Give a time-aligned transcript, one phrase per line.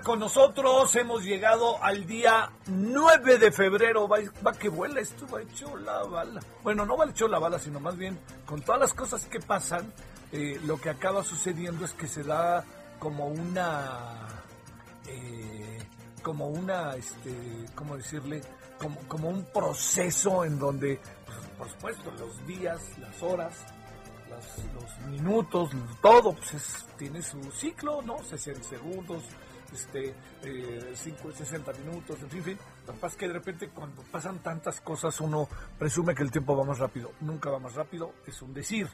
[0.00, 0.94] Con nosotros.
[0.96, 4.08] Hemos llegado al día 9 de febrero.
[4.08, 6.40] Va, va que vuela, esto va hecho la bala.
[6.62, 9.92] Bueno, no va hecho la bala, sino más bien con todas las cosas que pasan,
[10.32, 12.64] eh, lo que acaba sucediendo es que se da
[12.98, 14.28] como una.
[15.06, 15.78] Eh,
[16.22, 17.32] como una, este,
[17.76, 18.42] ¿cómo decirle?
[18.80, 23.54] Como, como un proceso en donde, pues, por supuesto, los días, las horas,
[24.74, 25.70] los minutos,
[26.02, 28.22] todo pues es- tiene su ciclo, ¿no?
[28.24, 29.22] 60 segundos,
[29.72, 32.58] este, eh, 5, 60 minutos, en fin, fin.
[32.86, 36.56] Lo que pasa que de repente cuando pasan tantas cosas uno presume que el tiempo
[36.56, 37.12] va más rápido.
[37.20, 38.88] Nunca va más rápido, es un decir.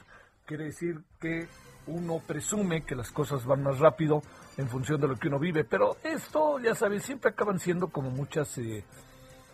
[0.45, 1.47] Quiere decir que
[1.87, 4.21] uno presume que las cosas van más rápido
[4.57, 8.09] en función de lo que uno vive, pero esto, ya sabes, siempre acaban siendo como
[8.09, 8.57] muchas...
[8.57, 8.83] eh,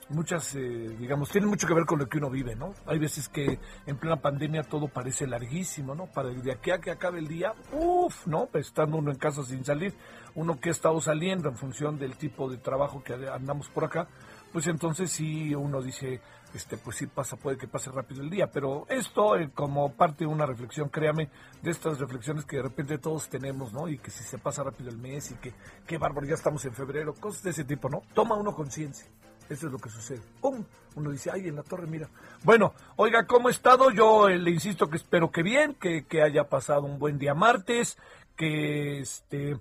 [0.09, 2.73] muchas, eh, digamos, tienen mucho que ver con lo que uno vive, ¿no?
[2.85, 6.07] Hay veces que en plena pandemia todo parece larguísimo, ¿no?
[6.07, 8.47] Para de aquí a que acabe el día, uff, ¿no?
[8.47, 9.93] Pues estando uno en casa sin salir,
[10.35, 14.07] uno que ha estado saliendo en función del tipo de trabajo que andamos por acá,
[14.51, 16.21] pues entonces sí uno dice,
[16.53, 20.23] este, pues sí pasa, puede que pase rápido el día, pero esto eh, como parte
[20.23, 21.29] de una reflexión, créame,
[21.61, 23.87] de estas reflexiones que de repente todos tenemos, ¿no?
[23.87, 25.53] Y que si se pasa rápido el mes y que
[25.85, 28.01] qué bárbaro, ya estamos en febrero, cosas de ese tipo, ¿no?
[28.13, 29.07] Toma uno conciencia.
[29.49, 30.21] Eso es lo que sucede.
[30.41, 30.63] ¡Pum!
[30.95, 32.09] Uno dice, ay, en la torre, mira.
[32.43, 33.89] Bueno, oiga, ¿cómo ha estado?
[33.91, 37.33] Yo eh, le insisto que espero que bien, que, que haya pasado un buen día
[37.33, 37.97] martes,
[38.35, 39.57] que este,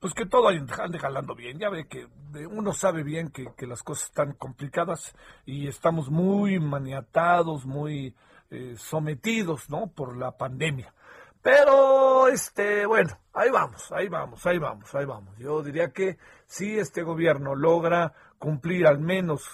[0.00, 1.58] pues que todo ande jalando bien.
[1.58, 2.08] Ya ve que
[2.50, 5.14] uno sabe bien que, que las cosas están complicadas
[5.46, 8.14] y estamos muy maniatados, muy
[8.50, 9.86] eh, sometidos, ¿no?
[9.86, 10.92] Por la pandemia.
[11.40, 15.36] Pero, este, bueno, ahí vamos, ahí vamos, ahí vamos, ahí vamos.
[15.38, 19.44] Yo diría que si este gobierno logra cumplir al menos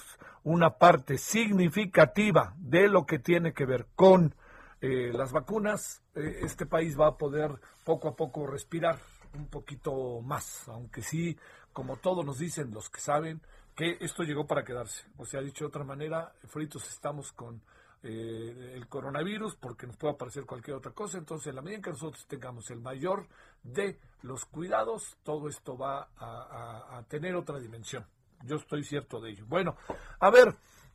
[0.44, 4.34] una parte significativa de lo que tiene que ver con
[4.80, 7.50] eh, las vacunas, eh, este país va a poder
[7.84, 8.98] poco a poco respirar
[9.34, 11.36] un poquito más, aunque sí,
[11.70, 13.42] como todos nos dicen los que saben,
[13.76, 15.04] que esto llegó para quedarse.
[15.18, 17.60] O sea, dicho de otra manera, fritos estamos con
[18.02, 21.18] eh, el coronavirus porque nos puede aparecer cualquier otra cosa.
[21.18, 23.26] Entonces, en la medida en que nosotros tengamos el mayor
[23.62, 28.06] de los cuidados, todo esto va a, tener otra dimensión.
[28.44, 29.44] Yo estoy cierto de ello.
[29.46, 29.76] Bueno,
[30.20, 30.54] a ver,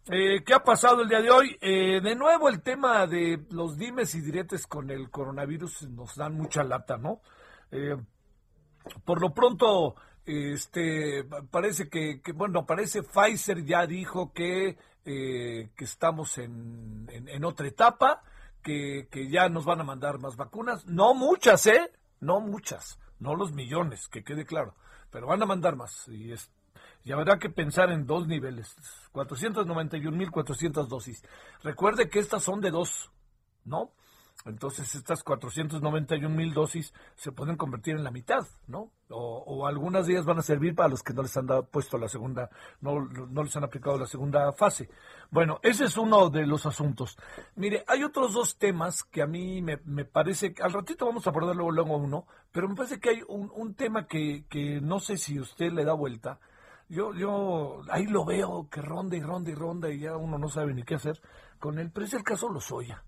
[0.10, 1.57] eh, ¿qué ha pasado el día de hoy?
[1.62, 6.36] Eh, de nuevo, el tema de los dimes y diretes con el coronavirus nos dan
[6.36, 7.22] mucha lata, ¿no?
[7.72, 7.95] Eh,
[9.06, 9.95] por lo pronto,
[10.25, 17.44] este, parece que, que, bueno, parece Pfizer ya dijo que, eh, que estamos en, en-
[17.46, 18.24] otra etapa,
[18.62, 20.86] que, que ya nos van a mandar más vacunas.
[20.86, 21.92] No muchas, ¿eh?
[22.22, 24.75] No muchas, no los millones, que quede claro,
[25.12, 26.07] pero van a mandar más.
[26.07, 26.50] Y, es,
[27.04, 28.76] y habrá que pensar en dos niveles,
[29.14, 31.24] 491.400 dosis.
[31.62, 33.12] Recuerde que estas son de dos,
[33.66, 33.92] ¿no?
[34.46, 38.92] Entonces estas 491 mil dosis se pueden convertir en la mitad, ¿no?
[39.10, 41.98] O, algunas de ellas van a servir para los que no les han dado, puesto
[41.98, 42.50] la segunda,
[42.82, 44.90] no, no les han aplicado la segunda fase.
[45.30, 47.18] Bueno, ese es uno de los asuntos.
[47.56, 51.30] Mire, hay otros dos temas que a mí me, me parece, al ratito vamos a
[51.30, 55.00] abordar luego, luego uno, pero me parece que hay un, un tema que, que no
[55.00, 56.40] sé si usted le da vuelta.
[56.94, 60.48] Yo, yo ahí lo veo que ronda y ronda y ronda y ya uno no
[60.48, 61.19] sabe ni qué hacer
[61.57, 63.04] con él, pero es el caso Lozoya.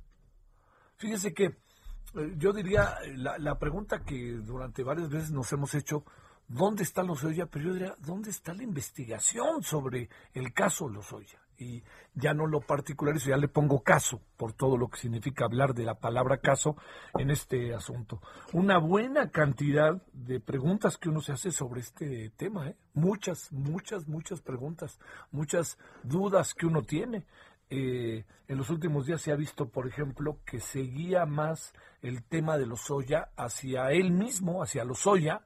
[0.97, 6.03] Fíjese que eh, yo diría, la, la, pregunta que durante varias veces nos hemos hecho,
[6.47, 7.45] ¿dónde está Lozoya?
[7.45, 11.44] Pero yo diría, ¿dónde está la investigación sobre el caso Lozoya?
[11.57, 15.73] Y ya no lo particularizo, ya le pongo caso, por todo lo que significa hablar
[15.73, 16.75] de la palabra caso
[17.17, 18.21] en este asunto.
[18.53, 22.75] Una buena cantidad de preguntas que uno se hace sobre este tema, ¿eh?
[22.93, 24.99] muchas, muchas, muchas preguntas,
[25.31, 27.25] muchas dudas que uno tiene.
[27.69, 32.57] Eh, en los últimos días se ha visto, por ejemplo, que seguía más el tema
[32.57, 35.41] de los soya hacia él mismo, hacia los soya,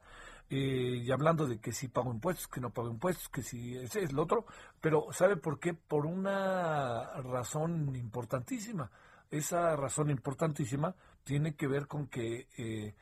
[0.50, 4.04] eh, y hablando de que si pago impuestos, que no pago impuestos, que si ese
[4.04, 4.46] es lo otro,
[4.82, 5.74] pero ¿sabe por qué?
[5.74, 8.90] Por una razón importantísima.
[9.30, 12.96] Esa razón importantísima tiene que ver con que eh,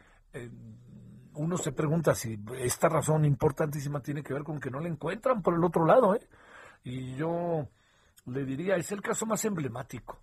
[1.34, 5.42] uno se pregunta si esta razón importantísima tiene que ver con que no la encuentran
[5.42, 6.28] por el otro lado, ¿eh?
[6.84, 7.68] Y yo
[8.26, 10.20] le diría, es el caso más emblemático.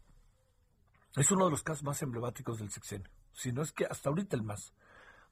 [1.17, 3.09] Es uno de los casos más emblemáticos del sexenio.
[3.33, 4.73] Si no es que hasta ahorita el más.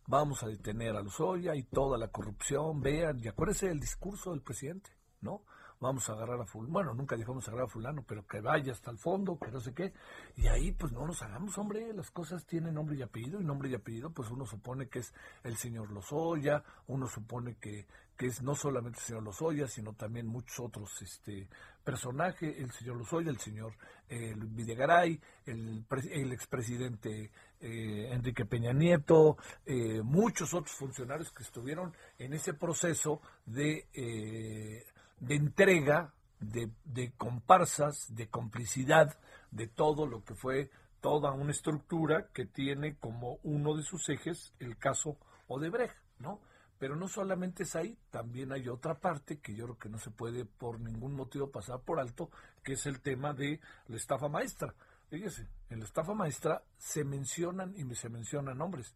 [0.07, 4.43] Vamos a detener a Lozoya y toda la corrupción, vean, y acuérdense del discurso del
[4.43, 4.91] presidente,
[5.21, 5.43] ¿no?
[5.83, 8.93] vamos a agarrar a fulano, bueno, nunca dijimos agarrar a fulano, pero que vaya hasta
[8.93, 9.93] el fondo, que no sé qué,
[10.37, 13.69] y ahí pues no nos hagamos, hombre, las cosas tienen nombre y apellido, y nombre
[13.69, 15.13] y apellido pues uno supone que es
[15.43, 20.29] el señor Lozoya, uno supone que, que es no solamente el señor Lozoya, sino también
[20.29, 21.49] muchos otros este
[21.83, 23.73] personajes, el señor Lozoya, el señor
[24.09, 27.33] eh, Videgaray, el, el expresidente
[27.63, 34.85] eh, Enrique Peña Nieto, eh, muchos otros funcionarios que estuvieron en ese proceso de eh,
[35.23, 39.17] de entrega, de, comparsas, de complicidad,
[39.53, 40.71] de todo lo que fue
[41.01, 45.17] toda una estructura que tiene como uno de sus ejes el caso
[45.47, 46.41] Odebrecht, ¿no?
[46.79, 50.11] Pero no solamente es ahí, también hay otra parte que yo creo que no se
[50.11, 52.29] puede por ningún motivo pasar por alto,
[52.65, 54.75] que es el tema de la estafa maestra.
[55.13, 58.95] Fíjese, en la estafa maestra se mencionan y se mencionan nombres.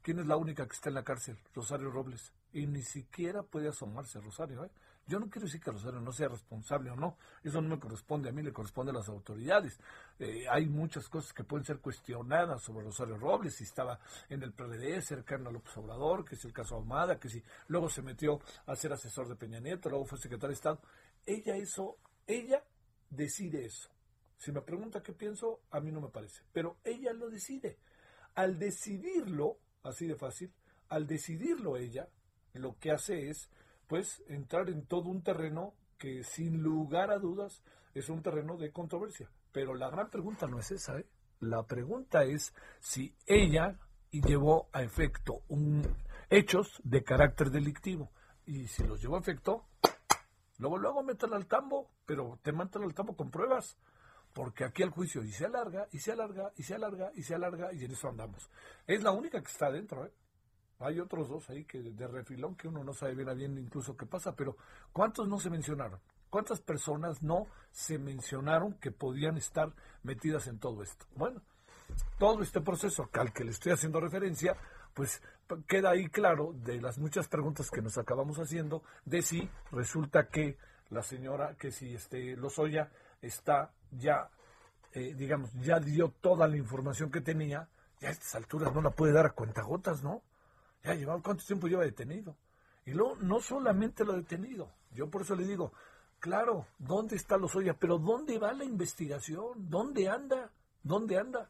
[0.00, 1.36] ¿Quién es la única que está en la cárcel?
[1.54, 2.32] Rosario Robles.
[2.54, 4.70] Y ni siquiera puede asomarse Rosario, ¿eh?
[5.06, 8.30] Yo no quiero decir que Rosario no sea responsable o no, eso no me corresponde
[8.30, 9.78] a mí, le corresponde a las autoridades.
[10.18, 14.54] Eh, hay muchas cosas que pueden ser cuestionadas sobre Rosario Robles, si estaba en el
[14.54, 18.40] PRD cercano a López Obrador, que es el caso Ahumada, que si luego se metió
[18.64, 20.80] a ser asesor de Peña Nieto, luego fue secretario de Estado.
[21.26, 22.64] Ella eso, ella
[23.10, 23.90] decide eso.
[24.40, 27.78] Si me pregunta qué pienso, a mí no me parece, pero ella lo decide.
[28.34, 30.50] Al decidirlo, así de fácil,
[30.88, 32.08] al decidirlo ella,
[32.54, 33.50] lo que hace es
[33.86, 38.72] pues entrar en todo un terreno que sin lugar a dudas es un terreno de
[38.72, 39.30] controversia.
[39.52, 41.06] Pero la gran pregunta no es esa, ¿eh?
[41.40, 43.78] La pregunta es si ella
[44.10, 45.82] llevó a efecto un,
[46.30, 48.10] hechos de carácter delictivo.
[48.46, 49.66] Y si los llevó a efecto,
[50.56, 53.76] luego, luego métela al tambo, pero te matan al tambo con pruebas.
[54.32, 57.34] Porque aquí el juicio y se alarga, y se alarga, y se alarga, y se
[57.34, 58.48] alarga, y en eso andamos.
[58.86, 60.12] Es la única que está adentro, ¿eh?
[60.80, 63.96] Hay otros dos ahí que de refilón que uno no sabe bien a bien incluso
[63.96, 64.56] qué pasa, pero
[64.92, 66.00] ¿cuántos no se mencionaron?
[66.30, 71.04] ¿Cuántas personas no se mencionaron que podían estar metidas en todo esto?
[71.16, 71.42] Bueno,
[72.18, 74.56] todo este proceso al que le estoy haciendo referencia,
[74.94, 75.22] pues
[75.66, 80.56] queda ahí claro de las muchas preguntas que nos acabamos haciendo de si resulta que
[80.88, 82.90] la señora, que si este Lozoya
[83.20, 84.30] está ya,
[84.92, 87.68] eh, digamos, ya dio toda la información que tenía,
[88.00, 90.22] ya a estas alturas no la puede dar a cuentagotas, ¿no?
[90.82, 92.36] Ya llevaba, ¿cuánto tiempo lleva detenido?
[92.86, 95.72] Y luego, no solamente lo detenido, yo por eso le digo,
[96.18, 97.74] claro, ¿dónde está Lozoya?
[97.74, 99.68] Pero ¿dónde va la investigación?
[99.68, 100.50] ¿Dónde anda?
[100.82, 101.46] ¿Dónde anda?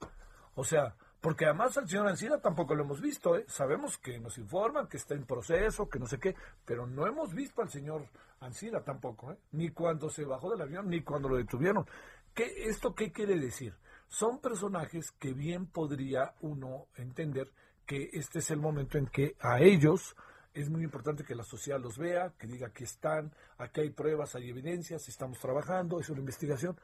[0.55, 3.45] O sea, porque además al señor Ancira tampoco lo hemos visto, ¿eh?
[3.47, 7.35] Sabemos que nos informan que está en proceso, que no sé qué, pero no hemos
[7.35, 8.07] visto al señor
[8.41, 9.39] Ancira tampoco, ¿eh?
[9.53, 11.87] Ni cuando se bajó del avión, ni cuando lo detuvieron.
[12.35, 13.75] ¿Qué, ¿Esto qué quiere decir?
[14.09, 17.53] Son personajes que bien podría uno entender
[17.87, 20.17] que este es el momento en que a ellos
[20.53, 24.35] es muy importante que la sociedad los vea, que diga que están, aquí hay pruebas,
[24.35, 26.79] hay evidencias, estamos trabajando, es una investigación.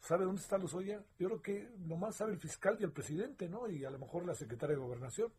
[0.00, 1.02] ¿Sabe dónde están los Oya?
[1.18, 3.68] Yo creo que nomás sabe el fiscal y el presidente, ¿no?
[3.68, 5.32] Y a lo mejor la secretaria de gobernación.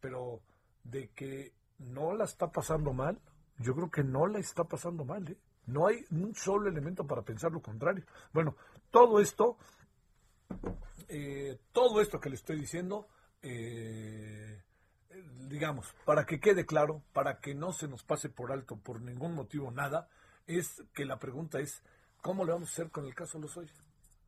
[0.00, 0.40] Pero
[0.84, 3.20] de que no la está pasando mal,
[3.58, 5.36] yo creo que no la está pasando mal, ¿eh?
[5.70, 8.04] No hay un solo elemento para pensar lo contrario.
[8.32, 8.56] Bueno,
[8.90, 9.56] todo esto
[11.08, 13.08] eh, todo esto que le estoy diciendo,
[13.42, 14.62] eh,
[15.48, 19.34] digamos, para que quede claro, para que no se nos pase por alto por ningún
[19.34, 20.08] motivo nada,
[20.46, 21.82] es que la pregunta es,
[22.20, 23.40] ¿cómo le vamos a hacer con el caso?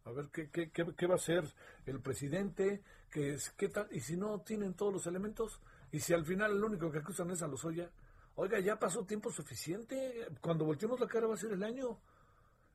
[0.05, 1.45] A ver, ¿qué, qué, qué, va a hacer
[1.87, 2.83] el presidente?
[3.11, 3.87] ¿Qué, qué tal?
[3.93, 5.61] Y si no tienen todos los elementos,
[5.93, 7.91] y si al final el único que acusan es a Lozoya,
[8.37, 11.99] oiga, ya pasó tiempo suficiente, cuando volteemos la cara va a ser el año.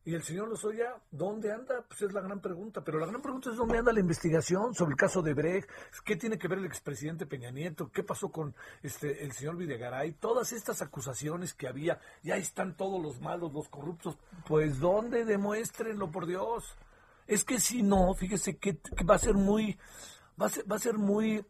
[0.08, 1.84] Y el señor Lozoya, ¿dónde anda?
[1.86, 2.82] Pues es la gran pregunta.
[2.82, 5.70] Pero la gran pregunta es dónde anda la investigación sobre el caso de Brecht,
[6.06, 10.14] qué tiene que ver el expresidente Peña Nieto, qué pasó con este el señor Videgaray,
[10.14, 16.10] todas estas acusaciones que había, ya están todos los malos, los corruptos, pues ¿dónde demuéstrenlo,
[16.10, 16.78] por Dios?
[17.28, 19.78] Es que si no, fíjese que, va a ser muy,
[20.42, 21.46] va a ser, va a ser muy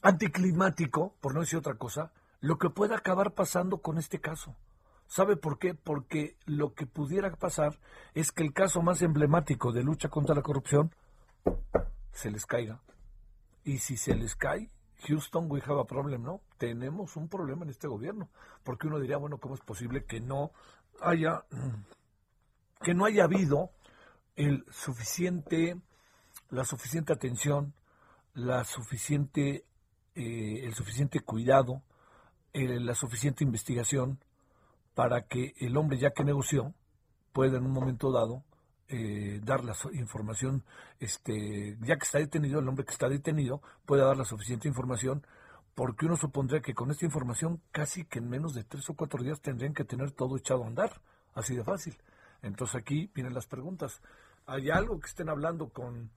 [0.00, 2.12] anticlimático, por no decir otra cosa,
[2.46, 4.54] lo que pueda acabar pasando con este caso.
[5.08, 5.74] ¿Sabe por qué?
[5.74, 7.80] Porque lo que pudiera pasar
[8.14, 10.94] es que el caso más emblemático de lucha contra la corrupción
[12.12, 12.80] se les caiga.
[13.64, 14.70] Y si se les cae,
[15.08, 16.40] Houston, we have a problem, ¿no?
[16.56, 18.28] Tenemos un problema en este gobierno.
[18.62, 20.52] Porque uno diría, bueno, ¿cómo es posible que no
[21.00, 21.44] haya,
[22.80, 23.72] que no haya habido
[24.36, 25.80] el suficiente,
[26.50, 27.74] la suficiente atención,
[28.34, 29.64] la suficiente,
[30.14, 31.82] eh, el suficiente cuidado,
[32.56, 34.18] eh, la suficiente investigación
[34.94, 36.72] para que el hombre ya que negoció
[37.34, 38.44] pueda en un momento dado
[38.88, 40.64] eh, dar la información,
[40.98, 45.26] este, ya que está detenido, el hombre que está detenido pueda dar la suficiente información,
[45.74, 49.22] porque uno supondría que con esta información casi que en menos de tres o cuatro
[49.22, 51.02] días tendrían que tener todo echado a andar,
[51.34, 51.98] así de fácil.
[52.40, 54.00] Entonces aquí vienen las preguntas.
[54.46, 56.10] ¿Hay algo que estén hablando con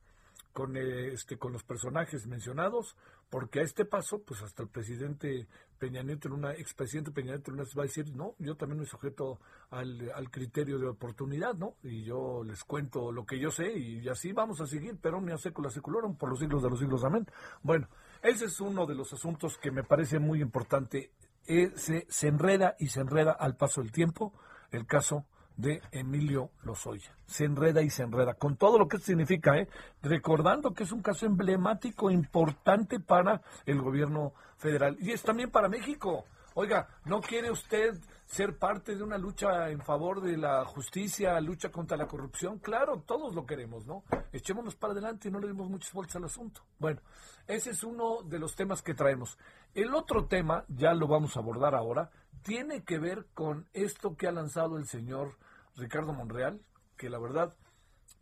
[0.54, 2.96] con, eh, este, con los personajes mencionados,
[3.30, 7.52] porque a este paso, pues hasta el presidente Peña Nieto, en una, expresidente Peña Nieto
[7.52, 9.40] en una, va a decir, no, yo también me sujeto
[9.70, 11.76] al, al, criterio de oportunidad, ¿no?
[11.84, 15.32] Y yo les cuento lo que yo sé y así vamos a seguir, pero me
[15.32, 15.38] la
[15.70, 17.28] secularon por los siglos de los siglos, amén.
[17.62, 17.88] Bueno,
[18.22, 21.12] ese es uno de los asuntos que me parece muy importante.
[21.46, 24.34] Eh, se, se enreda y se enreda al paso del tiempo
[24.72, 25.26] el caso
[25.60, 27.14] de Emilio Lozoya.
[27.26, 29.68] Se enreda y se enreda, con todo lo que significa, ¿eh?
[30.02, 35.68] recordando que es un caso emblemático, importante para el gobierno federal y es también para
[35.68, 36.26] México.
[36.56, 41.70] Oiga, ¿no quiere usted ser parte de una lucha en favor de la justicia, lucha
[41.70, 42.60] contra la corrupción?
[42.60, 44.04] Claro, todos lo queremos, ¿no?
[44.32, 46.62] Echémonos para adelante y no le dimos muchas vueltas al asunto.
[46.80, 47.02] Bueno,
[47.48, 49.38] ese es uno de los temas que traemos.
[49.74, 52.10] El otro tema, ya lo vamos a abordar ahora,
[52.42, 55.38] tiene que ver con esto que ha lanzado el señor
[55.80, 56.62] Ricardo Monreal,
[56.98, 57.56] que la verdad,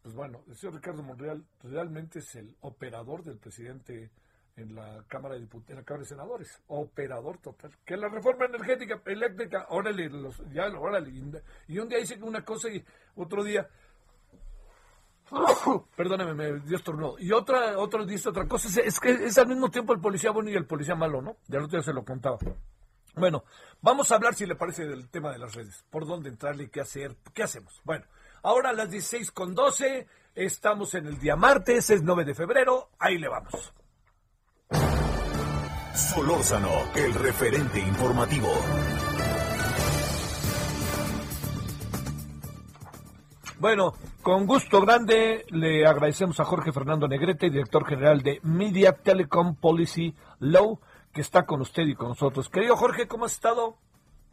[0.02, 4.12] pues bueno, el señor Ricardo Monreal realmente es el operador del presidente
[4.56, 7.72] en la Cámara de Diputados, en la Cámara de Senadores, operador total.
[7.86, 11.12] Que la reforma energética, eléctrica, órale, los, ya, órale.
[11.68, 12.84] Y un día dice una cosa y
[13.16, 13.68] otro día,
[15.96, 17.16] perdóneme, me dio estornudo.
[17.20, 18.82] Y otra, otro dice otra cosa.
[18.82, 21.38] Es, que es al mismo tiempo el policía bueno y el policía malo, ¿no?
[21.48, 22.38] Ya el otro día se lo contaba.
[23.18, 23.44] Bueno,
[23.82, 25.84] vamos a hablar, si le parece, del tema de las redes.
[25.90, 26.70] ¿Por dónde entrarle?
[26.70, 27.16] ¿Qué hacer?
[27.34, 27.82] ¿Qué hacemos?
[27.84, 28.06] Bueno,
[28.44, 32.92] ahora a las 16 con 12, estamos en el día martes, es 9 de febrero,
[33.00, 33.74] ahí le vamos.
[35.96, 38.50] Solórzano, el referente informativo.
[43.60, 49.56] Bueno, con gusto grande le agradecemos a Jorge Fernando Negrete, director general de Media Telecom
[49.56, 50.80] Policy Law
[51.18, 52.48] que está con usted y con nosotros.
[52.48, 53.76] Querido Jorge, ¿cómo has estado?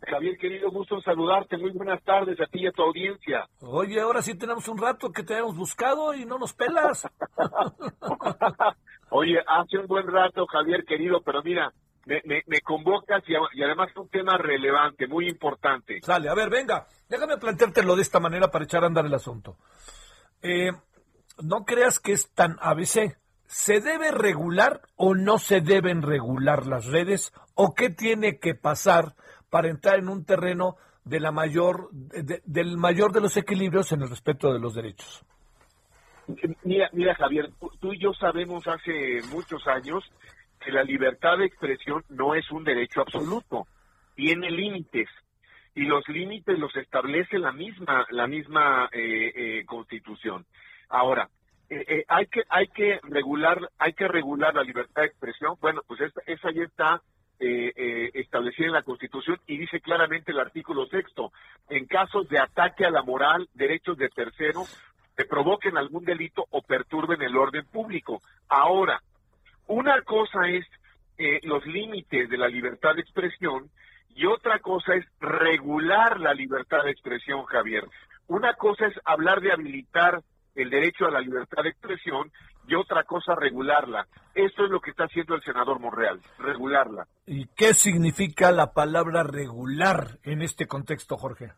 [0.03, 1.57] Javier, querido, gusto en saludarte.
[1.57, 3.49] Muy buenas tardes a ti y a tu audiencia.
[3.63, 7.09] Oye, ahora sí tenemos un rato que te hemos buscado y no nos pelas.
[9.09, 11.73] Oye, hace un buen rato, Javier, querido, pero mira,
[12.05, 16.03] me, me, convocas y, y, además es un tema relevante, muy importante.
[16.03, 19.57] Sale, a ver, venga, déjame planteártelo de esta manera para echar a andar el asunto.
[20.43, 20.71] Eh,
[21.43, 23.17] no creas que es tan ABC.
[23.57, 27.33] ¿Se debe regular o no se deben regular las redes?
[27.55, 29.15] ¿O qué tiene que pasar
[29.49, 34.11] para entrar en un terreno de la mayor, del mayor de los equilibrios en el
[34.11, 35.25] respeto de los derechos?
[36.65, 40.03] Mira, mira Javier, tú y yo sabemos hace muchos años
[40.59, 43.69] que la libertad de expresión no es un derecho absoluto,
[44.17, 45.09] tiene límites
[45.77, 50.45] y los límites los establece la misma la misma eh, eh, Constitución.
[50.89, 51.31] Ahora,
[51.71, 55.57] eh, eh, hay que hay que regular hay que regular la libertad de expresión.
[55.61, 57.03] Bueno pues esa, esa ya está
[57.41, 61.33] eh, establecida en la Constitución y dice claramente el artículo sexto.
[61.69, 64.75] En casos de ataque a la moral derechos de terceros
[65.17, 68.23] que provoquen algún delito o perturben el orden público.
[68.49, 69.03] Ahora
[69.67, 70.67] una cosa es
[71.45, 73.71] los límites de la libertad de expresión
[74.17, 77.85] y otra cosa es regular la libertad de expresión Javier.
[78.27, 80.23] Una cosa es hablar de habilitar
[80.55, 82.31] el derecho a la libertad de expresión
[82.67, 84.07] y otra cosa regularla.
[84.35, 87.07] Esto es lo que está haciendo el senador Monreal, regularla.
[87.27, 91.53] ¿Y qué significa la palabra regular en este contexto, Jorge?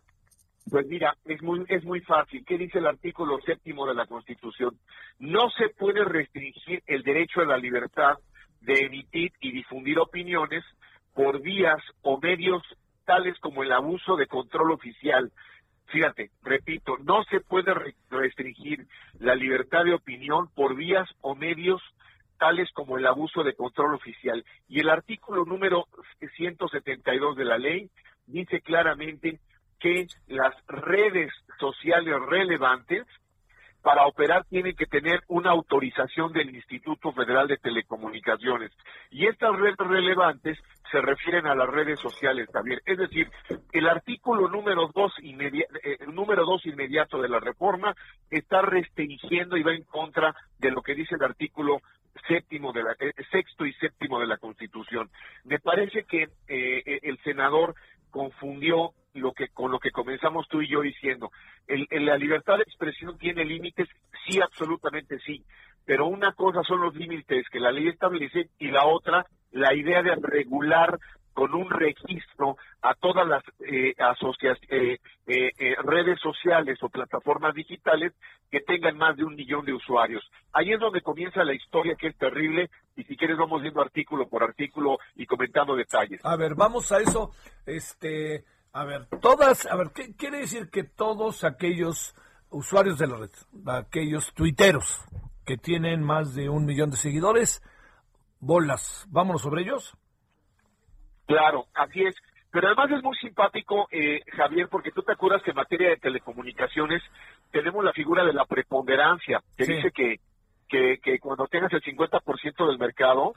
[0.69, 2.45] Pues mira, es muy, es muy fácil.
[2.45, 4.76] ¿Qué dice el artículo séptimo de la Constitución?
[5.21, 8.15] No se puede restringir el derecho a la libertad
[8.62, 10.65] de emitir y difundir opiniones
[11.15, 12.62] por vías o medios
[13.05, 15.31] tales como el abuso de control oficial.
[15.88, 17.73] Fíjate, repito, no se puede
[18.11, 18.87] restringir
[19.21, 21.81] la libertad de opinión por vías o medios
[22.38, 24.45] tales como el abuso de control oficial.
[24.69, 25.87] Y el artículo número
[26.37, 27.88] 172 de la ley
[28.26, 29.40] dice claramente
[29.78, 33.07] que las redes sociales relevantes
[33.87, 38.73] para operar tienen que tener una autorización del Instituto Federal de Telecomunicaciones.
[39.12, 40.59] Y estas redes relevantes
[40.90, 42.81] se refieren a las redes sociales también.
[42.85, 43.31] Es decir,
[43.71, 47.95] el artículo número dos, eh, número dos inmediato de la reforma
[48.28, 51.81] está restringiendo y va en contra de lo que dice el artículo
[52.26, 55.11] séptimo de la, eh, sexto y séptimo de la Constitución.
[55.45, 57.76] Me parece que eh, el senador
[58.11, 61.31] confundió lo que con lo que comenzamos tú y yo diciendo.
[61.67, 63.89] El, la libertad de expresión tiene límites,
[64.27, 65.45] sí, absolutamente sí,
[65.85, 70.03] pero una cosa son los límites que la ley establece y la otra, la idea
[70.03, 70.99] de regular
[71.37, 78.15] con un registro a todas las eh, eh, eh, eh, redes sociales o plataformas digitales
[78.51, 80.25] que tengan más de un millón de usuarios.
[80.55, 84.27] Ahí es donde comienza la historia que es terrible y si quieres vamos viendo artículo
[84.27, 86.25] por artículo y comentando detalles.
[86.25, 87.33] A ver, vamos a eso.
[87.67, 88.45] Este,
[88.76, 92.14] a ver, todas, a ver, ¿qué quiere decir que todos aquellos
[92.50, 93.30] usuarios de la red,
[93.66, 95.02] aquellos tuiteros
[95.47, 97.62] que tienen más de un millón de seguidores,
[98.38, 99.97] bolas, vámonos sobre ellos?
[101.26, 102.14] Claro, así es.
[102.50, 105.97] Pero además es muy simpático, eh, Javier, porque tú te acuerdas que en materia de
[105.97, 107.02] telecomunicaciones
[107.52, 110.21] tenemos la figura de la preponderancia, que dice que,
[110.68, 113.33] que, que cuando tengas el 50% del mercado,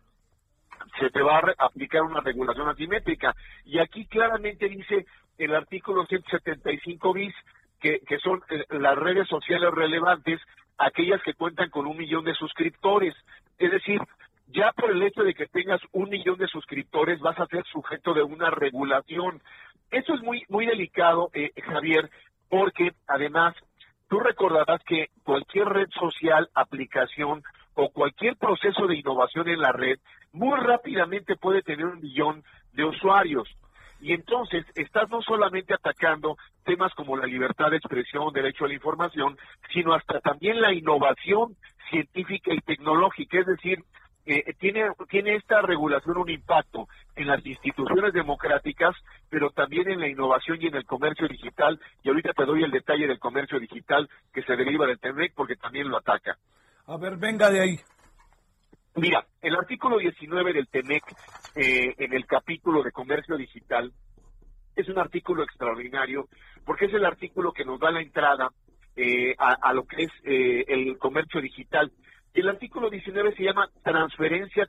[0.99, 3.33] se te va a aplicar una regulación asimétrica.
[3.63, 5.05] Y aquí claramente dice
[5.39, 7.33] el artículo 175 bis
[7.79, 10.39] que, son eh, las redes sociales relevantes,
[10.77, 13.15] aquellas que cuentan con un millón de suscriptores.
[13.57, 13.99] Es decir,
[14.47, 18.13] ya por el hecho de que tengas un millón de suscriptores vas a ser sujeto
[18.13, 19.41] de una regulación.
[19.91, 22.09] Eso es muy, muy delicado, eh, Javier,
[22.49, 23.55] porque además
[24.09, 27.43] tú recordarás que cualquier red social, aplicación
[27.75, 29.99] o cualquier proceso de innovación en la red
[30.33, 33.47] muy rápidamente puede tener un millón de usuarios.
[34.01, 38.73] Y entonces estás no solamente atacando temas como la libertad de expresión, derecho a la
[38.73, 39.37] información,
[39.73, 41.55] sino hasta también la innovación
[41.89, 43.39] científica y tecnológica.
[43.39, 43.83] Es decir,
[44.25, 48.95] eh, tiene, tiene esta regulación un impacto en las instituciones democráticas,
[49.29, 51.79] pero también en la innovación y en el comercio digital.
[52.03, 55.55] Y ahorita te doy el detalle del comercio digital que se deriva del TEMEC porque
[55.55, 56.37] también lo ataca.
[56.85, 57.79] A ver, venga de ahí.
[58.95, 61.03] Mira, el artículo 19 del TEMEC,
[61.55, 63.91] eh, en el capítulo de comercio digital,
[64.75, 66.27] es un artículo extraordinario
[66.65, 68.49] porque es el artículo que nos da la entrada
[68.95, 71.91] eh, a, lo que es eh, el comercio digital.
[72.33, 74.67] El artículo 19 se llama transferencia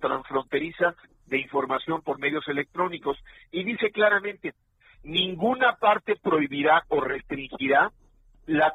[0.00, 0.94] transfronteriza
[1.26, 3.18] de información por medios electrónicos
[3.50, 4.54] y dice claramente,
[5.02, 7.90] ninguna parte prohibirá o restringirá
[8.46, 8.72] la,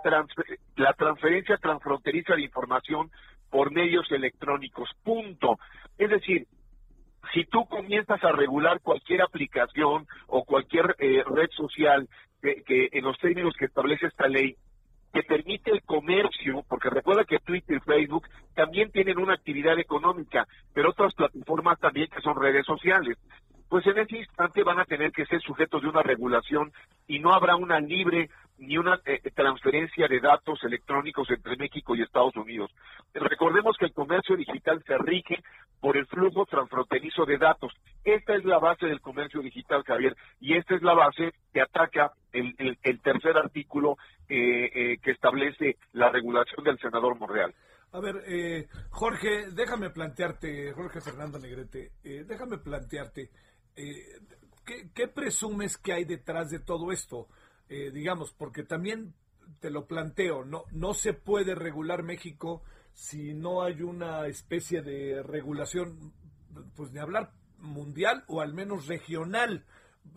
[0.76, 3.10] la transferencia transfronteriza de información
[3.52, 5.60] por medios electrónicos, punto.
[5.98, 6.48] Es decir,
[7.34, 12.08] si tú comienzas a regular cualquier aplicación o cualquier eh, red social
[12.42, 14.56] que, en los términos que establece esta ley
[15.14, 20.48] que permite el comercio, porque recuerda que Twitter y Facebook también tienen una actividad económica,
[20.74, 23.18] pero otras plataformas también que son redes sociales
[23.72, 26.74] pues en ese instante van a tener que ser sujetos de una regulación
[27.08, 32.02] y no habrá una libre ni una eh, transferencia de datos electrónicos entre México y
[32.02, 32.70] Estados Unidos.
[33.14, 35.42] Recordemos que el comercio digital se rige
[35.80, 37.72] por el flujo transfronterizo de datos.
[38.04, 42.12] Esta es la base del comercio digital, Javier, y esta es la base que ataca
[42.34, 43.96] el, tercer artículo
[44.28, 47.56] eh, eh, que establece la regulación del senador Monreal.
[47.94, 48.16] A ver,
[48.90, 53.30] Jorge, déjame plantearte, Jorge Fernando Negrete, déjame plantearte,
[53.76, 54.20] eh,
[54.94, 57.28] ¿qué, presumes que hay detrás de todo esto?
[57.70, 59.14] Eh, digamos, porque también
[59.60, 65.24] te lo planteo, no, no se puede regular México si no hay una especie de
[65.24, 66.14] regulación,
[66.76, 69.66] pues de hablar mundial o al menos regional.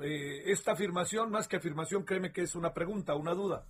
[0.00, 3.64] Eh, esta afirmación, más que afirmación, créeme que es una pregunta, una duda.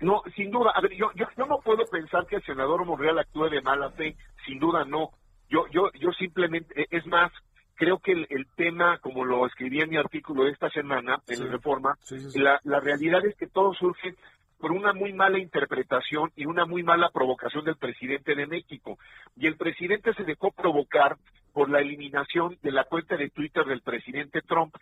[0.00, 0.72] No, sin duda.
[0.74, 3.90] A ver, yo, yo, yo no puedo pensar que el senador Monreal actúe de mala
[3.92, 4.16] fe.
[4.46, 5.10] Sin duda, no.
[5.48, 7.30] Yo, yo, yo simplemente, es más,
[7.76, 11.52] creo que el, tema, como lo escribí en mi artículo de esta semana, en la
[11.52, 11.96] Reforma,
[12.34, 14.14] La, la realidad es que todo surge
[14.58, 18.98] por una muy mala interpretación y una muy mala provocación del presidente de México.
[19.36, 21.16] Y el presidente se dejó provocar
[21.52, 24.74] por la eliminación de la cuenta de Twitter del presidente Trump.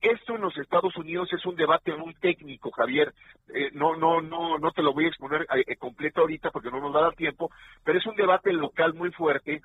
[0.00, 3.12] Esto en los Estados Unidos es un debate muy técnico, Javier.
[3.54, 6.80] Eh, no, no, no, no te lo voy a exponer eh, completo ahorita porque no
[6.80, 7.50] nos va a dar tiempo,
[7.84, 9.62] pero es un debate local muy fuerte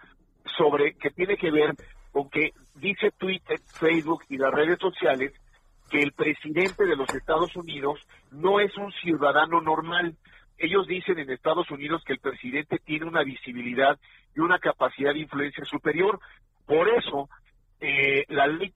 [0.57, 1.73] sobre que tiene que ver
[2.17, 5.33] con que dice Twitter, Facebook y las redes sociales
[5.91, 7.99] que el presidente de los Estados Unidos
[8.31, 10.15] no es un ciudadano normal.
[10.57, 13.99] Ellos dicen en Estados Unidos que el presidente tiene una visibilidad
[14.35, 16.19] y una capacidad de influencia superior.
[16.65, 17.29] Por eso,
[17.79, 18.73] eh, la ley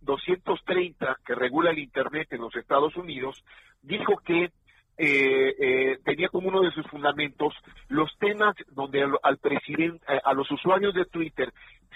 [0.00, 3.42] 230 que regula el Internet en los Estados Unidos
[3.82, 4.52] dijo que
[4.96, 7.52] eh, eh, tenía como uno de sus fundamentos
[7.88, 11.52] los temas donde al, presidente, a los usuarios de Twitter,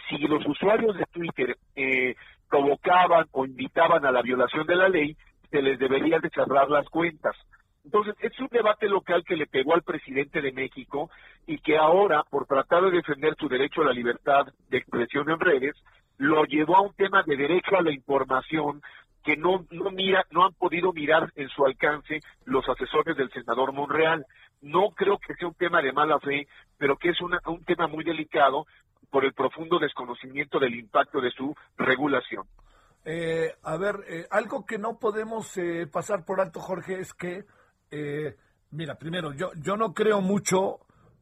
[0.08, 2.16] si los usuarios de Twitter eh,
[2.48, 5.16] provocaban o invitaban a la violación de la ley,
[5.50, 7.36] se les debería de cerrar las cuentas.
[7.84, 11.10] Entonces, es un debate local que le pegó al presidente de México
[11.46, 15.40] y que ahora, por tratar de defender su derecho a la libertad de expresión en
[15.40, 15.74] redes,
[16.18, 18.82] lo llevó a un tema de derecho a la información
[19.22, 23.72] que no, no, mira, no han podido mirar en su alcance los asesores del senador
[23.72, 24.24] Monreal.
[24.62, 28.04] No creo que sea un tema de mala fe, pero que es un tema muy
[28.04, 28.66] delicado
[29.10, 32.44] por el profundo desconocimiento del impacto de su regulación.
[33.04, 37.44] Eh, a ver, eh, algo que no podemos eh, pasar por alto, Jorge, es que,
[38.70, 40.80] mira, primero, yo, yo no creo mucho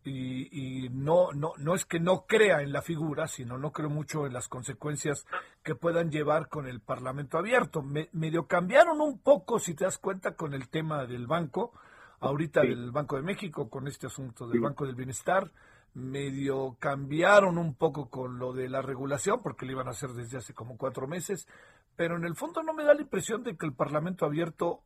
[0.09, 4.27] y, no, no, no es que no crea en la figura, sino no creo mucho
[4.27, 5.27] en las consecuencias
[5.63, 7.83] que puedan llevar con el Parlamento abierto.
[7.83, 11.73] Me, medio cambiaron un poco, si te das cuenta, con el tema del banco,
[12.21, 15.51] ahorita del Banco de México, con este asunto del Banco del Bienestar.
[15.95, 20.39] Medio cambiaron un poco con lo de la regulación, porque lo iban a hacer desde
[20.39, 21.49] hace como cuatro meses,
[21.97, 24.83] pero en el fondo no me da la impresión de que el Parlamento abierto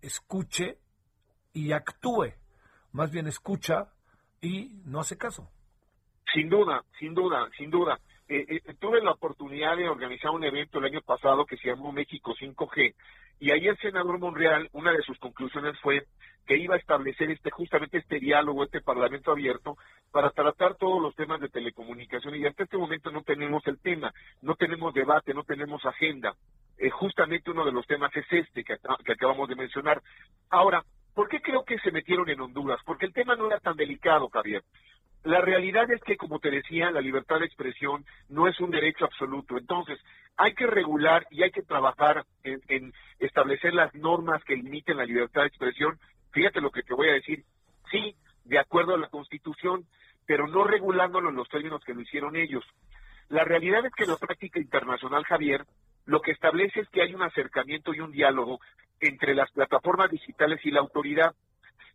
[0.00, 0.78] escuche
[1.52, 2.32] y actúe,
[2.92, 3.92] más bien escucha
[4.40, 5.48] y no hace caso.
[6.32, 7.98] Sin duda, sin duda, sin duda.
[8.28, 11.92] Eh, eh, tuve la oportunidad de organizar un evento el año pasado que se llamó
[11.92, 12.94] México 5G
[13.40, 16.06] y ahí el senador Monreal, una de sus conclusiones fue
[16.46, 19.76] que iba a establecer este justamente este diálogo, este parlamento abierto
[20.10, 24.12] para tratar todos los temas de telecomunicación y hasta este momento no tenemos el tema,
[24.42, 26.34] no tenemos debate, no tenemos agenda.
[26.78, 28.76] Eh, justamente uno de los temas es este que,
[29.12, 30.02] acabamos de mencionar.
[30.48, 30.87] Ahora, ¿por qué
[32.08, 32.80] en Honduras?
[32.84, 34.62] Porque el tema no era tan delicado, Javier.
[35.24, 39.04] La realidad es que, como te decía, la libertad de expresión no es un derecho
[39.04, 39.58] absoluto.
[39.58, 39.98] Entonces,
[40.36, 45.42] hay que regular y hay que trabajar en, establecer las normas que limiten la libertad
[45.42, 45.98] de expresión.
[46.32, 47.44] Fíjate lo que te voy a decir.
[47.90, 49.84] Sí, de acuerdo a la Constitución,
[50.26, 52.64] pero no regulándolo en los términos que lo hicieron ellos.
[53.28, 55.66] La realidad es que la práctica internacional, Javier,
[56.06, 58.60] lo que establece es que hay un acercamiento y un diálogo
[59.00, 61.34] entre las plataformas digitales y la autoridad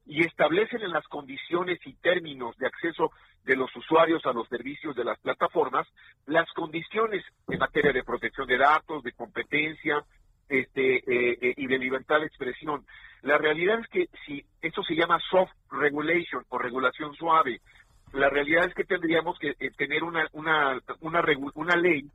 [0.05, 3.11] y establecen en las condiciones y términos de acceso
[3.45, 5.87] de los usuarios a los servicios de las plataformas
[6.25, 10.03] las condiciones en materia de protección de datos, de competencia
[10.49, 12.85] este, eh, eh, y de libertad de expresión.
[13.21, 17.61] La realidad es que si eso se llama soft regulation o regulación suave,
[18.13, 21.23] la realidad es que tendríamos que eh, tener una, una, una,
[21.55, 22.05] una ley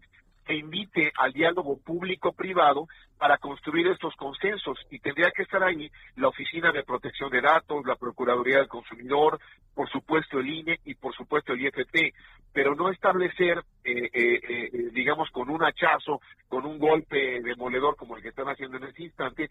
[0.49, 6.29] que invite al diálogo público-privado para construir estos consensos y tendría que estar ahí la
[6.29, 9.39] Oficina de Protección de Datos, la Procuraduría del Consumidor,
[9.75, 12.15] por supuesto el INE y por supuesto el IFT,
[12.51, 18.17] pero no establecer, eh, eh, eh, digamos, con un hachazo, con un golpe demoledor como
[18.17, 19.51] el que están haciendo en este instante,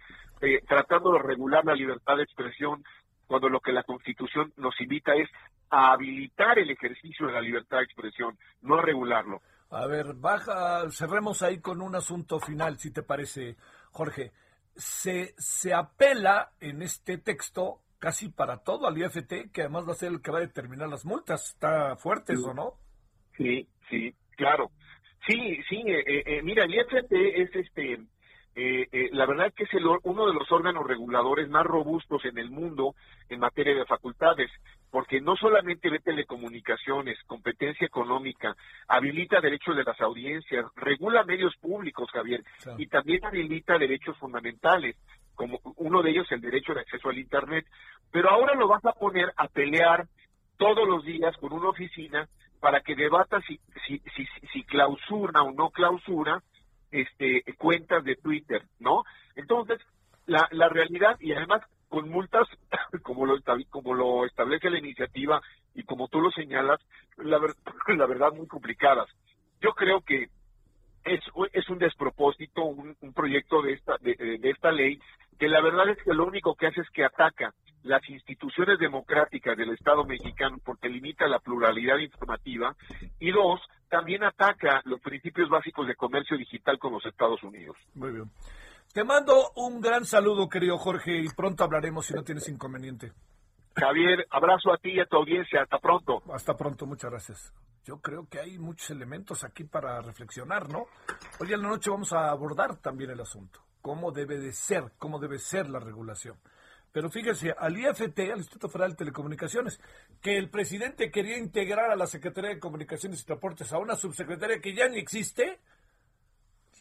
[0.68, 2.84] tratando de regular la libertad de expresión
[3.28, 5.30] cuando lo que la Constitución nos invita es
[5.70, 9.42] a habilitar el ejercicio de la libertad de expresión, no a regularlo.
[9.69, 13.58] A ver, baja, cerremos ahí con un asunto final, si te parece,
[13.91, 14.32] Jorge.
[14.75, 19.95] Se, se apela en este texto casi para todo al IFT, que además va a
[19.95, 21.49] ser el que va a determinar las multas.
[21.49, 22.75] ¿Está fuerte eso, no?
[23.36, 24.71] Sí, sí, claro.
[25.27, 27.99] Sí, sí, eh, eh, eh mira, el IFT es este
[28.60, 29.70] eh, eh, la verdad que es
[30.04, 32.96] uno de los órganos reguladores más robustos en el mundo
[33.30, 34.50] en materia de facultades,
[34.89, 38.56] porque no solamente ve telecomunicaciones, competencia económica,
[38.88, 42.43] habilita derechos de las audiencias, regula medios públicos, Javier,
[42.80, 44.96] y también habilita derechos fundamentales,
[45.36, 47.67] como uno de ellos el derecho de acceso al Internet.
[48.12, 50.08] Pero ahora lo vas a poner a pelear
[50.58, 52.28] todos los días con una oficina
[52.60, 56.41] para que debata si, si, si, si clausura o no clausura
[56.91, 59.04] este, cuentas de Twitter, ¿no?
[59.36, 59.80] Entonces,
[60.26, 62.47] la, la realidad, y además con multas,
[63.04, 63.36] como lo,
[63.69, 65.41] como lo establece la iniciativa
[65.73, 66.80] y como tú lo señalas,
[67.17, 67.39] la,
[67.95, 69.08] la verdad muy complicadas.
[69.62, 70.30] Yo creo que
[71.04, 71.21] es,
[71.54, 75.00] es un despropósito un, proyecto de esta, de, de esta ley
[75.39, 77.54] que la verdad es que lo único que hace es que ataca
[77.88, 82.76] las instituciones democráticas del Estado mexicano porque limita la pluralidad informativa
[83.19, 87.78] y dos, también ataca los principios básicos de comercio digital con los Estados Unidos.
[87.95, 88.30] Muy bien.
[88.93, 93.12] Te mando un gran saludo, querido Jorge, y pronto hablaremos si no tienes inconveniente.
[93.76, 95.62] Javier, abrazo a ti y a tu audiencia.
[95.62, 96.23] Hasta pronto.
[96.34, 97.54] Hasta pronto, muchas gracias.
[97.86, 100.88] Yo creo que hay muchos elementos aquí para reflexionar, ¿no?
[101.39, 103.62] Hoy en la noche vamos a abordar también el asunto.
[103.82, 104.91] ¿Cómo debe de ser?
[104.97, 106.38] ¿Cómo debe ser la regulación?
[106.98, 109.80] Pero fíjese, al IFT, al Instituto Federal de Telecomunicaciones,
[110.20, 114.60] que el presidente quería integrar a la Secretaría de Comunicaciones y Transportes a una subsecretaria
[114.60, 115.60] que ya ni existe,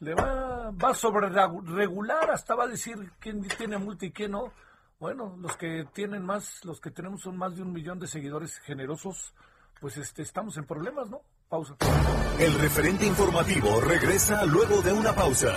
[0.00, 4.54] le va, va sobre regular, hasta va a decir quién tiene multa y quién no.
[4.98, 8.58] Bueno, los que tienen más, los que tenemos son más de un millón de seguidores
[8.60, 9.34] generosos,
[9.82, 11.20] pues este, estamos en problemas, ¿no?
[11.50, 11.76] Pausa.
[12.38, 15.52] El referente informativo regresa luego de una pausa.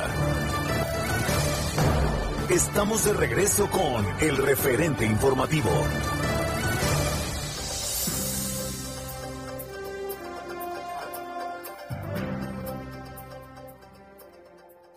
[2.49, 5.69] Estamos de regreso con el referente informativo.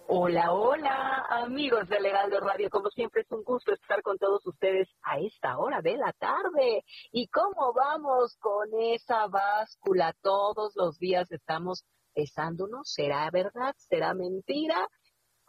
[0.06, 2.70] Hola, hola, amigos del Heraldo Radio.
[2.70, 6.82] Como siempre es un gusto estar con todos ustedes a esta hora de la tarde.
[7.10, 10.14] ¿Y cómo vamos con esa báscula?
[10.22, 11.84] Todos los días estamos
[12.14, 12.90] pesándonos.
[12.90, 13.74] ¿Será verdad?
[13.76, 14.88] ¿Será mentira?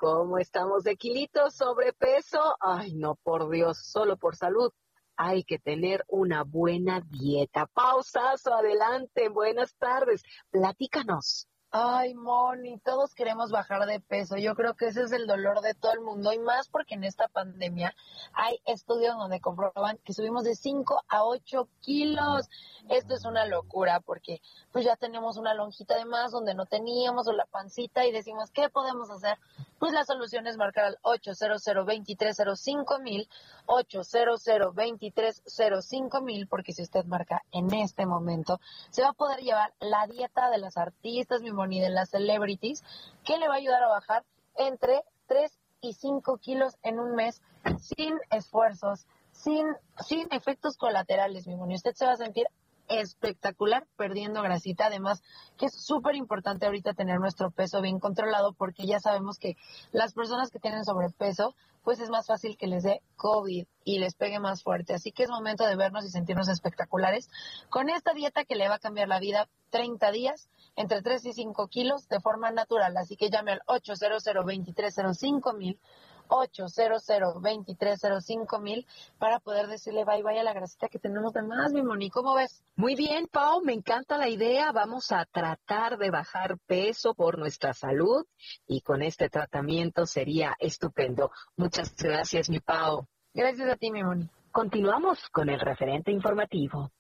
[0.04, 2.58] ¿Cómo estamos de kilitos, sobrepeso?
[2.60, 4.70] Ay, no, por Dios, solo por salud.
[5.16, 7.68] Hay que tener una buena dieta.
[7.68, 10.22] Pausazo, adelante, buenas tardes.
[10.52, 11.48] Platícanos.
[11.76, 14.38] Ay, Moni, todos queremos bajar de peso.
[14.38, 17.04] Yo creo que ese es el dolor de todo el mundo y más porque en
[17.04, 17.96] esta pandemia
[18.34, 22.48] hay estudios donde comprueban que subimos de 5 a 8 kilos.
[22.90, 24.40] Esto es una locura porque
[24.72, 28.52] pues ya tenemos una lonjita de más donde no teníamos o la pancita y decimos,
[28.52, 29.40] ¿qué podemos hacer?
[29.80, 33.28] Pues la solución es marcar al 800 230 mil,
[33.66, 38.60] 800 230 mil, porque si usted marca en este momento,
[38.92, 42.84] se va a poder llevar la dieta de las artistas, mi ni de las celebrities,
[43.24, 44.24] que le va a ayudar a bajar
[44.56, 47.42] entre 3 y 5 kilos en un mes
[47.80, 49.66] sin esfuerzos, sin,
[50.06, 51.76] sin efectos colaterales, mi moni.
[51.76, 52.48] Usted se va a sentir
[52.88, 54.88] espectacular perdiendo grasita.
[54.88, 55.24] Además,
[55.58, 59.56] que es súper importante ahorita tener nuestro peso bien controlado porque ya sabemos que
[59.92, 64.16] las personas que tienen sobrepeso, pues es más fácil que les dé COVID y les
[64.16, 64.94] pegue más fuerte.
[64.94, 67.30] Así que es momento de vernos y sentirnos espectaculares
[67.70, 71.34] con esta dieta que le va a cambiar la vida 30 días, entre 3 y
[71.34, 72.96] 5 kilos de forma natural.
[72.98, 75.80] Así que llame al 800 2305 mil
[76.28, 78.86] 800 2305 mil
[79.20, 82.10] para poder decirle bye bye a la grasita que tenemos de más, mi Moni.
[82.10, 82.64] ¿Cómo ves?
[82.76, 84.72] Muy bien, Pau, me encanta la idea.
[84.72, 88.26] Vamos a tratar de bajar peso por nuestra salud
[88.68, 91.32] y con este tratamiento sería estupendo.
[91.56, 93.06] Muchas gracias, mi Pau.
[93.34, 94.30] Gracias a ti, mi Moni.
[94.52, 96.92] Continuamos con el referente informativo.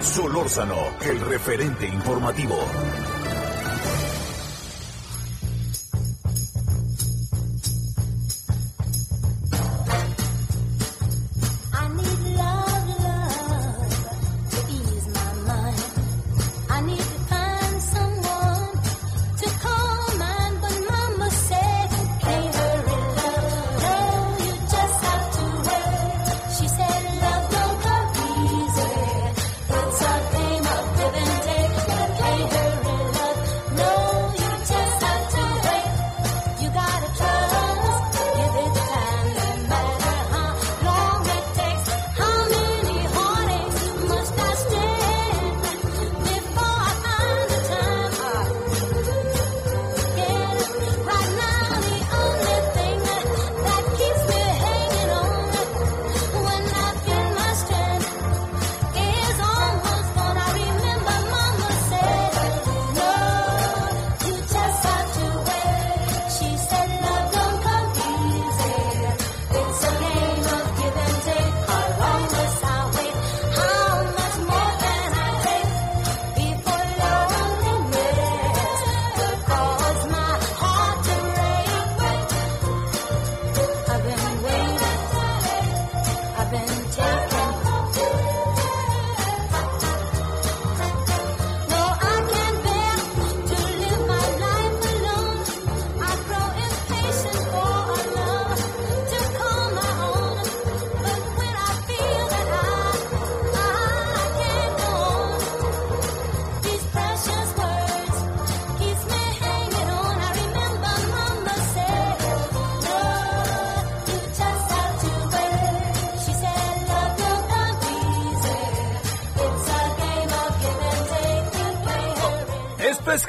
[0.00, 2.56] Solórzano, el referente informativo.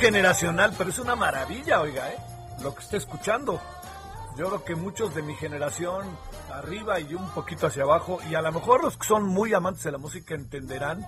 [0.10, 2.18] Generacional, pero es una maravilla, oiga, ¿eh?
[2.64, 3.62] Lo que está escuchando.
[4.36, 6.08] Yo creo que muchos de mi generación,
[6.52, 9.84] arriba y un poquito hacia abajo, y a lo mejor los que son muy amantes
[9.84, 11.06] de la música entenderán,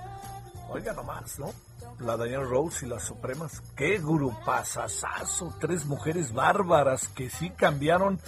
[0.69, 1.51] oiga nomás, ¿no?
[1.99, 3.63] La Diane Rose y las Supremas.
[3.75, 5.55] ¡Qué grupazazazo!
[5.59, 8.19] Tres mujeres bárbaras que sí cambiaron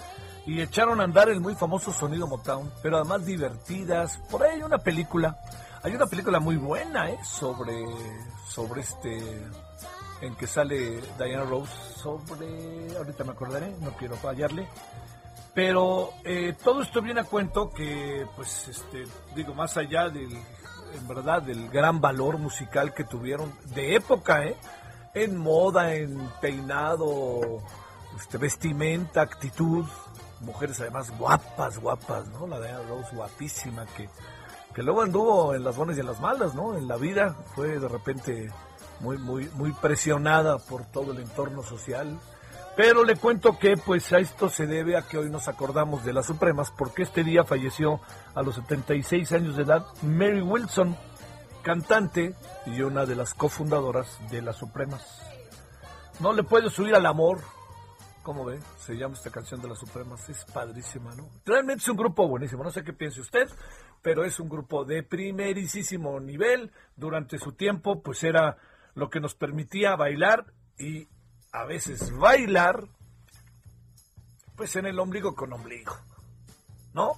[0.48, 4.18] y echaron a andar el muy famoso sonido Motown, pero además divertidas.
[4.32, 5.40] Por ahí hay una película,
[5.84, 7.20] hay una película muy buena, ¿eh?
[7.24, 7.86] Sobre,
[8.48, 9.22] sobre este,
[10.24, 14.68] en que sale Diana Rose, sobre, ahorita me acordaré, no quiero fallarle.
[15.54, 19.04] Pero eh, todo esto viene a cuento que, pues, este,
[19.36, 24.56] digo, más allá del, en verdad, del gran valor musical que tuvieron de época, ¿eh?
[25.14, 27.62] En moda, en peinado,
[28.18, 29.86] este, vestimenta, actitud,
[30.40, 32.48] mujeres además guapas, guapas, ¿no?
[32.48, 34.10] La Diana Rose guapísima que,
[34.74, 36.76] que luego anduvo en las buenas y en las malas, ¿no?
[36.78, 38.52] En la vida fue de repente
[39.04, 42.18] muy, muy, muy presionada por todo el entorno social.
[42.76, 46.13] Pero le cuento que pues a esto se debe a que hoy nos acordamos de
[46.13, 48.00] las Supremas porque este día falleció
[48.34, 50.96] a los 76 años de edad Mary Wilson,
[51.62, 52.34] cantante
[52.66, 55.22] y una de las cofundadoras de las Supremas.
[56.20, 57.42] No le puedes subir al amor,
[58.24, 58.58] ¿Cómo ve?
[58.78, 60.30] Se llama esta canción de las Supremas.
[60.30, 61.28] Es padrísima, ¿no?
[61.46, 62.63] Realmente es un grupo buenísimo.
[62.63, 63.50] No sé qué piense usted,
[64.02, 66.72] pero es un grupo de primerísimo nivel.
[66.96, 68.58] Durante su tiempo, pues era
[68.95, 71.08] lo que nos permitía bailar y
[71.51, 72.88] a veces bailar,
[74.56, 75.95] pues en el ombligo con ombligo.
[76.93, 77.13] ¿No?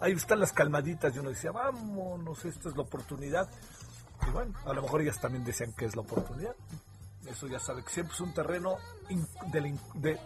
[0.00, 3.48] Ahí están las calmaditas y uno decía, vámonos, esta es la oportunidad.
[4.26, 6.54] Y bueno, a lo mejor ellas también decían que es la oportunidad.
[7.26, 8.76] Eso ya sabe que siempre es un terreno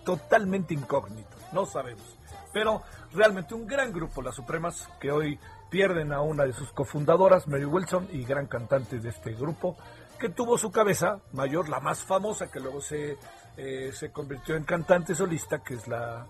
[0.05, 2.17] totalmente incógnito, no sabemos.
[2.53, 5.39] Pero realmente un gran grupo, las Supremas, que hoy
[5.71, 9.77] pierden a una de sus cofundadoras, Mary Wilson, y gran cantante de este grupo,
[10.19, 13.19] que tuvo su cabeza mayor, la más famosa, que luego se,
[13.57, 16.27] eh, se convirtió en cantante solista, que es la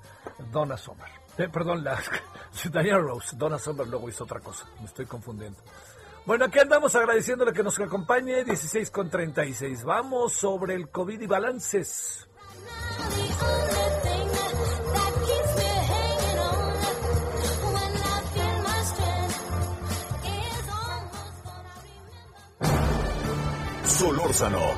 [0.50, 1.08] Donna Summer.
[1.38, 2.00] Eh, perdón, la
[2.82, 3.36] Diana Rose.
[3.36, 5.58] Donna Summer luego hizo otra cosa, me estoy confundiendo.
[6.26, 9.84] Bueno, aquí andamos agradeciéndole que nos acompañe 16 con 36.
[9.84, 12.26] Vamos sobre el COVID y balances.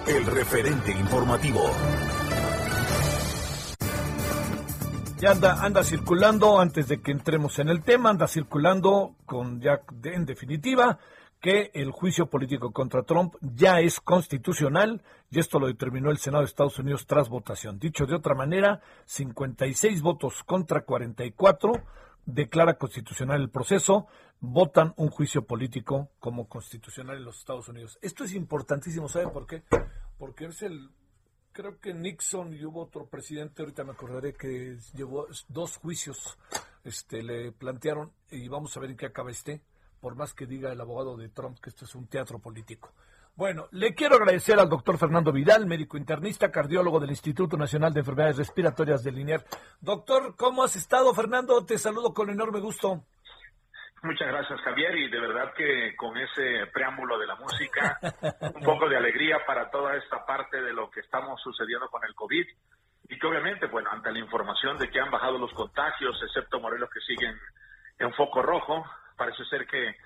[0.06, 1.60] El referente informativo.
[5.18, 9.80] Ya anda, anda circulando, antes de que entremos en el tema, anda circulando con ya
[10.04, 11.00] en definitiva
[11.40, 16.42] que el juicio político contra Trump ya es constitucional y esto lo determinó el Senado
[16.42, 17.80] de Estados Unidos tras votación.
[17.80, 21.72] Dicho de otra manera, 56 votos contra 44
[22.26, 24.06] declara constitucional el proceso,
[24.40, 27.99] votan un juicio político como constitucional en los Estados Unidos.
[28.03, 29.62] Esto es importantísimo, ¿sabe por qué?
[30.18, 30.90] Porque es el
[31.53, 36.38] creo que Nixon y hubo otro presidente, ahorita me acordaré que llevó dos juicios,
[36.85, 39.62] este le plantearon y vamos a ver en qué acaba este
[40.01, 42.92] por más que diga el abogado de Trump que esto es un teatro político.
[43.37, 48.01] Bueno, le quiero agradecer al doctor Fernando Vidal, médico internista, cardiólogo del Instituto Nacional de
[48.01, 49.44] Enfermedades Respiratorias del INER.
[49.81, 51.62] Doctor, ¿cómo has estado, Fernando?
[51.66, 53.05] Te saludo con enorme gusto.
[54.07, 57.99] Muchas gracias, Javier, y de verdad que con ese preámbulo de la música,
[58.55, 62.14] un poco de alegría para toda esta parte de lo que estamos sucediendo con el
[62.14, 62.47] COVID,
[63.09, 66.88] y que obviamente, bueno, ante la información de que han bajado los contagios, excepto Morelos
[66.88, 67.37] que siguen
[67.99, 68.85] en foco rojo,
[69.16, 69.97] parece ser que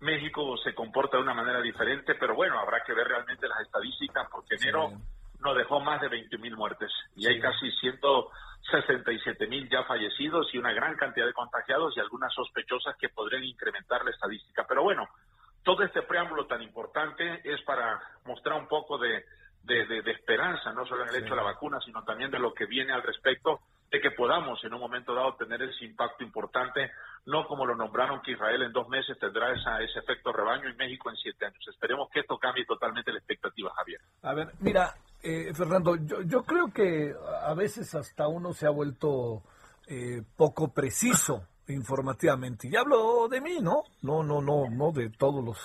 [0.00, 4.26] México se comporta de una manera diferente, pero bueno, habrá que ver realmente las estadísticas
[4.32, 4.90] porque enero
[5.40, 7.70] nos dejó más de 20 mil muertes y hay casi
[8.68, 13.44] 167 mil ya fallecidos y una gran cantidad de contagiados y algunas sospechosas que podrían
[13.44, 14.64] incrementar la estadística.
[14.68, 15.08] Pero bueno,
[15.62, 19.24] todo este preámbulo tan importante es para mostrar un poco de,
[19.62, 22.66] de, esperanza, no solo en el hecho de la vacuna, sino también de lo que
[22.66, 26.92] viene al respecto de que podamos en un momento dado tener ese impacto importante,
[27.26, 30.76] no como lo nombraron que Israel en dos meses tendrá esa, ese efecto rebaño y
[30.76, 31.66] México en siete años.
[31.68, 34.00] Esperemos que esto cambie totalmente la expectativa, Javier.
[34.22, 38.70] A ver, mira, eh, Fernando, yo, yo, creo que a veces hasta uno se ha
[38.70, 39.42] vuelto
[39.86, 42.68] eh, poco preciso informativamente.
[42.68, 43.84] Y hablo de mí, ¿no?
[44.02, 45.58] No, no, no, no de todos los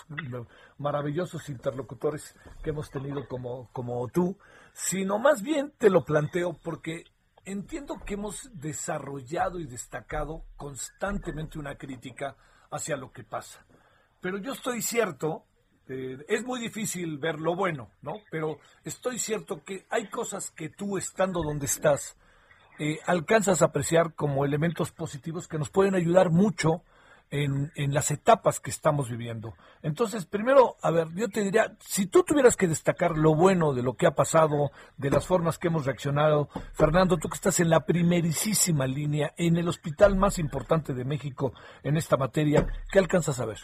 [0.78, 4.38] maravillosos interlocutores que hemos tenido como, como tú,
[4.74, 7.06] sino más bien te lo planteo porque
[7.46, 12.36] entiendo que hemos desarrollado y destacado constantemente una crítica
[12.72, 13.66] hacia lo que pasa.
[14.22, 15.46] Pero yo estoy cierto,
[15.88, 18.14] eh, es muy difícil ver lo bueno, ¿no?
[18.32, 22.18] Pero estoy cierto que hay cosas que tú estando donde estás,
[22.80, 26.82] eh, alcanzas a apreciar como elementos positivos que nos pueden ayudar mucho
[27.32, 29.54] en, en, las etapas que estamos viviendo.
[29.82, 33.82] Entonces, primero, a ver, yo te diría, si tú tuvieras que destacar lo bueno de
[33.82, 37.70] lo que ha pasado, de las formas que hemos reaccionado, Fernando, tú que estás en
[37.70, 43.40] la primerísima línea, en el hospital más importante de México en esta materia, ¿qué alcanzas
[43.40, 43.60] a ver?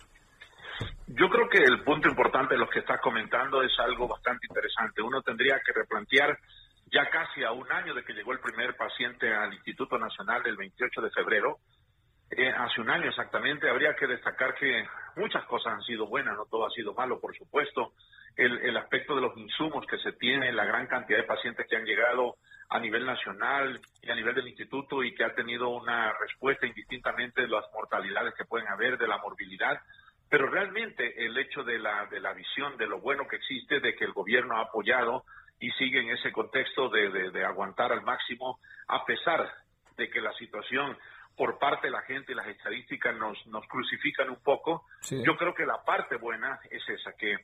[1.08, 5.02] Yo creo que el punto importante de lo que estás comentando es algo bastante interesante.
[5.02, 6.38] Uno tendría que replantear
[6.92, 10.58] ya casi a un año de que llegó el primer paciente al Instituto Nacional el
[10.58, 11.58] 28 de febrero,
[12.32, 16.46] eh, hace un año exactamente, habría que destacar que muchas cosas han sido buenas, no
[16.46, 17.94] todo ha sido malo, por supuesto.
[18.38, 21.76] El, el aspecto de los insumos que se tiene, la gran cantidad de pacientes que
[21.76, 22.36] han llegado
[22.70, 27.42] a nivel nacional y a nivel del instituto y que ha tenido una respuesta indistintamente
[27.42, 29.82] de las mortalidades que pueden haber, de la morbilidad,
[30.32, 33.94] pero realmente el hecho de la, de la visión de lo bueno que existe, de
[33.96, 35.26] que el gobierno ha apoyado
[35.60, 39.46] y sigue en ese contexto de, de aguantar al máximo, a pesar
[39.98, 40.98] de que la situación
[41.36, 44.86] por parte de la gente y las estadísticas nos, nos crucifican un poco.
[45.10, 47.36] Yo creo que la parte buena es esa, que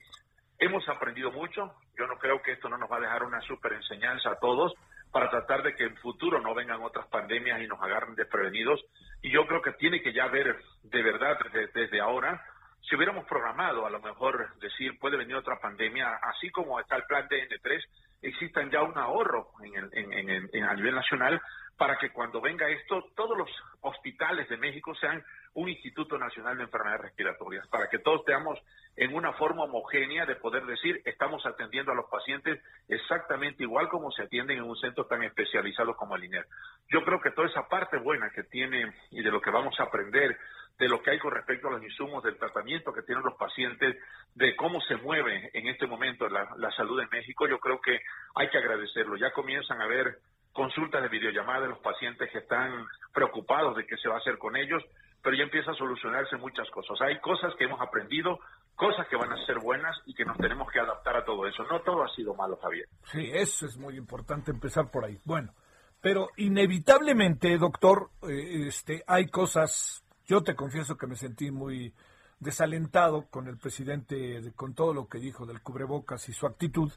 [0.57, 1.73] hemos aprendido mucho.
[1.97, 4.73] Yo no creo que esto no nos va a dejar una super enseñanza a todos
[5.11, 8.81] para tratar de que en futuro no vengan otras pandemias y nos agarren desprevenidos.
[9.21, 12.41] Y yo creo que tiene que ya ver de verdad desde, desde ahora,
[12.87, 17.03] si hubiéramos programado a lo mejor decir puede venir otra pandemia, así como está el
[17.03, 17.83] plan de N3,
[18.21, 21.41] existan ya un ahorro en el, en, en, a nivel nacional
[21.77, 23.49] para que cuando venga esto, todos los
[23.81, 25.23] hospitales de México sean
[25.53, 28.59] un Instituto Nacional de Enfermedades Respiratorias, para que todos estemos
[28.95, 34.11] en una forma homogénea de poder decir, estamos atendiendo a los pacientes exactamente igual como
[34.11, 36.47] se atienden en un centro tan especializado como el INER.
[36.89, 39.83] Yo creo que toda esa parte buena que tiene y de lo que vamos a
[39.83, 40.37] aprender,
[40.77, 43.97] de lo que hay con respecto a los insumos del tratamiento que tienen los pacientes,
[44.35, 47.99] de cómo se mueve en este momento la, la salud en México, yo creo que
[48.35, 49.15] hay que agradecerlo.
[49.15, 50.19] Ya comienzan a haber
[50.53, 54.37] consultas de videollamada de los pacientes que están preocupados de qué se va a hacer
[54.37, 54.83] con ellos,
[55.21, 56.99] pero ya empieza a solucionarse muchas cosas.
[57.01, 58.39] Hay cosas que hemos aprendido,
[58.75, 61.63] cosas que van a ser buenas y que nos tenemos que adaptar a todo eso.
[61.63, 62.87] No todo ha sido malo, Javier.
[63.11, 65.19] Sí, eso es muy importante empezar por ahí.
[65.25, 65.53] Bueno,
[66.01, 70.03] pero inevitablemente, doctor, eh, este, hay cosas.
[70.27, 71.93] Yo te confieso que me sentí muy
[72.39, 76.91] desalentado con el presidente, con todo lo que dijo del cubrebocas y su actitud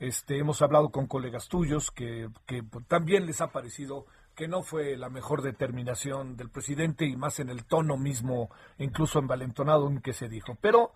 [0.00, 2.28] este, hemos hablado con colegas tuyos que,
[2.88, 7.50] también les ha parecido que no fue la mejor determinación del presidente y más en
[7.50, 10.58] el tono mismo, incluso envalentonado en que se dijo.
[10.60, 10.92] Pero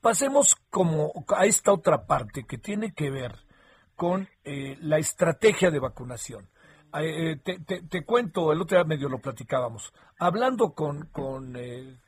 [0.00, 3.36] pasemos como a esta otra parte que tiene que ver
[3.94, 6.48] con eh, la estrategia de vacunación.
[6.94, 11.98] Eh, te, cuento, el otro día medio lo platicábamos, hablando con, con, eh,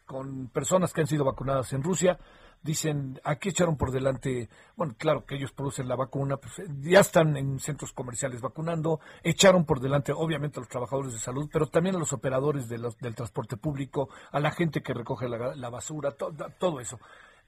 [0.53, 2.19] personas que han sido vacunadas en Rusia,
[2.63, 7.01] dicen, aquí echaron por delante, bueno, claro que ellos producen la vacuna, pues eh, ya
[7.01, 11.67] están en centros comerciales vacunando, echaron por delante obviamente a los trabajadores de salud, pero
[11.67, 16.13] también a los operadores de del transporte público, a la gente que recoge la, basura,
[16.13, 16.99] todo eso.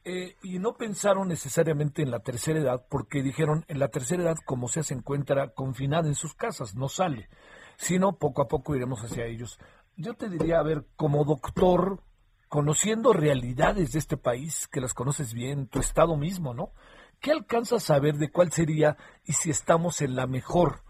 [0.04, 4.36] Eh, y no pensaron necesariamente en la tercera edad, porque dijeron, en la tercera edad,
[4.44, 7.28] como sea, se encuentra confinada en sus casas, no sale,
[7.76, 9.60] sino poco a poco iremos hacia ellos.
[9.96, 12.00] Yo te diría, a ver, como doctor,
[12.48, 16.72] conociendo realidades de este país, que las conoces bien, tu estado mismo, ¿no?
[17.20, 20.80] ¿Qué alcanzas a saber de cuál sería y si estamos en la mejor,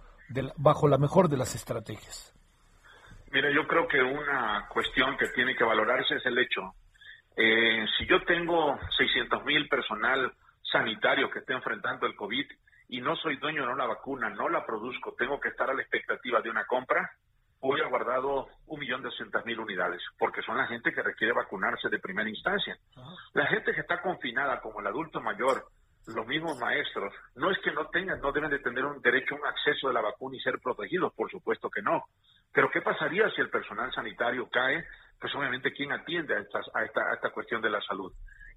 [0.56, 2.34] bajo la mejor de las estrategias?
[3.30, 6.74] Mira, yo creo que una cuestión que tiene que valorarse es el hecho.
[7.36, 12.46] Eh, si yo tengo 600 mil personal sanitario que esté enfrentando el COVID
[12.88, 15.82] y no soy dueño de una vacuna, no la produzco, tengo que estar a la
[15.82, 17.10] expectativa de una compra,
[17.60, 19.10] hoy ha guardado un millón de
[19.44, 22.76] mil unidades, porque son la gente que requiere vacunarse de primera instancia.
[23.34, 25.64] La gente que está confinada, como el adulto mayor,
[26.06, 29.38] los mismos maestros, no es que no tengan, no deben de tener un derecho a
[29.38, 32.04] un acceso de la vacuna y ser protegidos, por supuesto que no.
[32.52, 34.84] Pero ¿qué pasaría si el personal sanitario cae?
[35.20, 38.12] Pues obviamente, ¿quién atiende a, a, esta, a esta cuestión de la salud?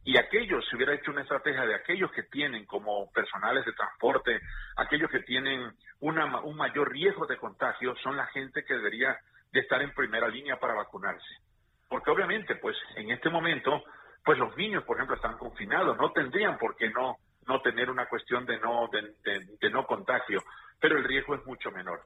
[0.06, 4.40] y aquellos, si hubiera hecho una estrategia de aquellos que tienen como personales de transporte,
[4.78, 9.18] aquellos que tienen una, un mayor riesgo de contagio, son la gente que debería
[9.52, 11.40] de estar en primera línea para vacunarse.
[11.90, 13.84] Porque obviamente, pues en este momento,
[14.24, 17.18] pues los niños, por ejemplo, están confinados, no tendrían por qué no,
[17.48, 20.44] no tener una cuestión de no, de no contagio,
[20.80, 22.02] pero el riesgo es mucho menor.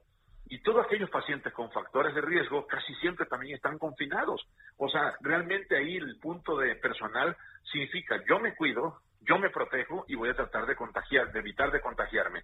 [0.52, 4.48] Y todos aquellos pacientes con factores de riesgo casi siempre también están confinados.
[4.78, 7.38] O sea, realmente ahí el punto de personal
[7.72, 11.72] significa yo me cuido, yo me protejo y voy a tratar de contagiar, de evitar
[11.72, 12.42] de contagiarme.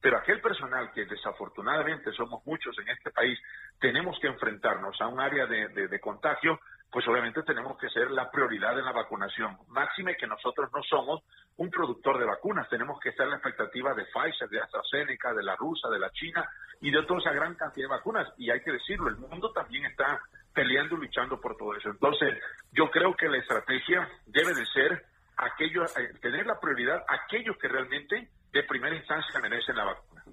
[0.00, 3.36] Pero aquel personal que desafortunadamente somos muchos en este país,
[3.80, 6.60] tenemos que enfrentarnos a un área de, de contagio,
[6.90, 9.58] pues obviamente tenemos que ser la prioridad en la vacunación.
[9.68, 11.22] Máxime que nosotros no somos
[11.56, 15.42] un productor de vacunas, tenemos que estar en la expectativa de Pfizer, de AstraZeneca, de
[15.42, 16.48] la rusa, de la China
[16.80, 18.32] y de toda esa gran cantidad de vacunas.
[18.38, 20.20] Y hay que decirlo, el mundo también está
[20.54, 21.90] peleando y luchando por todo eso.
[21.90, 22.34] Entonces,
[22.72, 25.04] yo creo que la estrategia debe de ser
[25.36, 30.24] aquello, eh, tener la prioridad aquellos que realmente de primera instancia merecen la vacuna.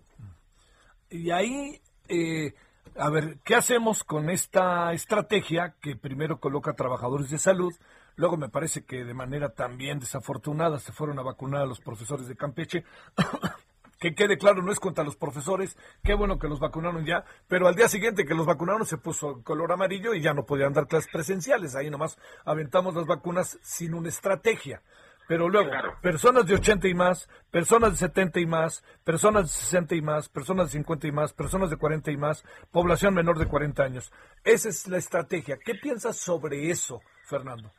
[1.09, 2.53] Y ahí, eh,
[2.97, 7.73] a ver, ¿qué hacemos con esta estrategia que primero coloca a trabajadores de salud?
[8.15, 12.27] Luego me parece que de manera también desafortunada se fueron a vacunar a los profesores
[12.27, 12.85] de Campeche.
[13.99, 17.67] que quede claro, no es contra los profesores, qué bueno que los vacunaron ya, pero
[17.67, 20.87] al día siguiente que los vacunaron se puso color amarillo y ya no podían dar
[20.87, 21.75] clases presenciales.
[21.75, 24.81] Ahí nomás aventamos las vacunas sin una estrategia.
[25.27, 25.71] Pero luego,
[26.01, 30.29] personas de 80 y más, personas de 70 y más, personas de 60 y más,
[30.29, 34.11] personas de 50 y más, personas de 40 y más, población menor de 40 años.
[34.43, 35.57] Esa es la estrategia.
[35.63, 37.71] ¿Qué piensas sobre eso, Fernando?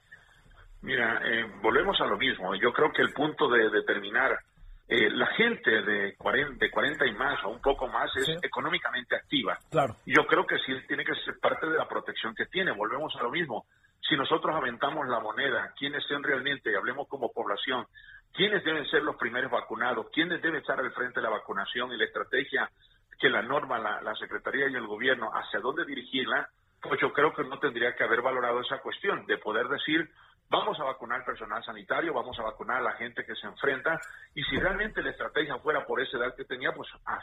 [0.83, 2.55] Mira, eh, volvemos a lo mismo.
[2.57, 4.39] Yo creo que el punto de determinar
[4.89, 9.17] eh, la gente de 40, de 40 y más o un poco más es económicamente
[9.17, 9.59] activa.
[9.71, 9.97] Claro.
[10.07, 12.71] Yo creo que sí tiene que ser parte de la protección que tiene.
[12.73, 13.67] Volvemos a lo mismo.
[14.09, 17.87] Si nosotros aventamos la moneda, quiénes sean realmente, y hablemos como población,
[18.33, 21.97] quiénes deben ser los primeros vacunados, quiénes deben estar al frente de la vacunación y
[21.97, 22.71] la estrategia
[23.19, 26.49] que la norma, la, la Secretaría y el gobierno, hacia dónde dirigirla,
[26.83, 30.09] pues yo creo que no tendría que haber valorado esa cuestión de poder decir
[30.49, 34.01] Vamos a vacunar personal sanitario, vamos a vacunar a la gente que se enfrenta
[34.33, 37.19] y si realmente la estrategia fuera por esa edad que tenía, pues a,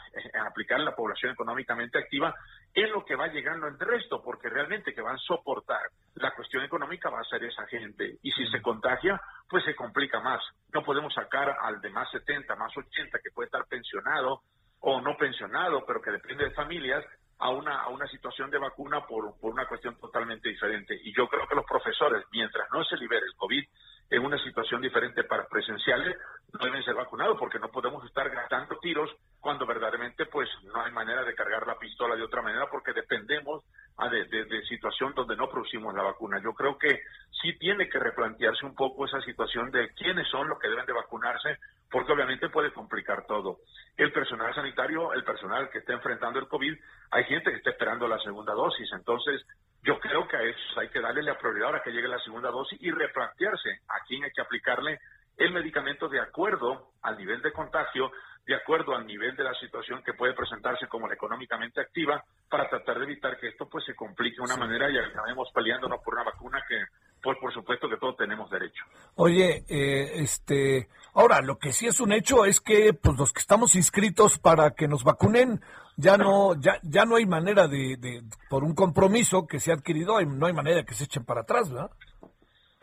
[0.46, 2.34] aplicar a la población económicamente activa
[2.74, 5.80] es lo que va llegando el resto, porque realmente que van a soportar
[6.16, 9.18] la cuestión económica va a ser esa gente y si se contagia,
[9.48, 10.42] pues se complica más.
[10.74, 14.42] No podemos sacar al de más 70, más 80 que puede estar pensionado
[14.80, 17.02] o no pensionado, pero que depende de familias,
[17.44, 20.98] a una, a una situación de vacuna por, por una cuestión totalmente diferente.
[21.04, 23.62] Y yo creo que los profesores, mientras no se libere el COVID
[24.08, 26.16] en una situación diferente para presenciales,
[26.54, 30.92] no deben ser vacunados porque no podemos estar gastando tiros cuando verdaderamente pues no hay
[30.92, 33.62] manera de cargar la pistola de otra manera porque dependemos
[33.98, 36.40] ah, de, de, de, situación donde no producimos la vacuna.
[36.42, 37.02] Yo creo que
[37.42, 40.94] sí tiene que replantearse un poco esa situación de quiénes son los que deben de
[40.94, 41.58] vacunarse
[41.90, 43.58] porque obviamente puede complicar todo.
[43.96, 46.74] El personal sanitario, el personal que está enfrentando el COVID,
[47.10, 49.44] hay gente que está esperando la segunda dosis, entonces
[49.82, 52.50] yo creo que a eso hay que darle la prioridad ahora que llegue la segunda
[52.50, 54.98] dosis y replantearse a quién hay que aplicarle
[55.36, 58.10] el medicamento de acuerdo al nivel de contagio,
[58.46, 62.68] de acuerdo al nivel de la situación que puede presentarse como la económicamente activa, para
[62.68, 66.14] tratar de evitar que esto pues se complique de una manera y acabemos peleándonos por
[66.14, 66.84] una vacuna que
[67.22, 68.84] pues por supuesto que todos tenemos derecho.
[69.16, 73.40] Oye, eh, este, ahora lo que sí es un hecho es que pues los que
[73.40, 75.60] estamos inscritos para que nos vacunen
[75.96, 79.74] ya no ya ya no hay manera de, de por un compromiso que se ha
[79.74, 81.90] adquirido no hay manera de que se echen para atrás, ¿verdad?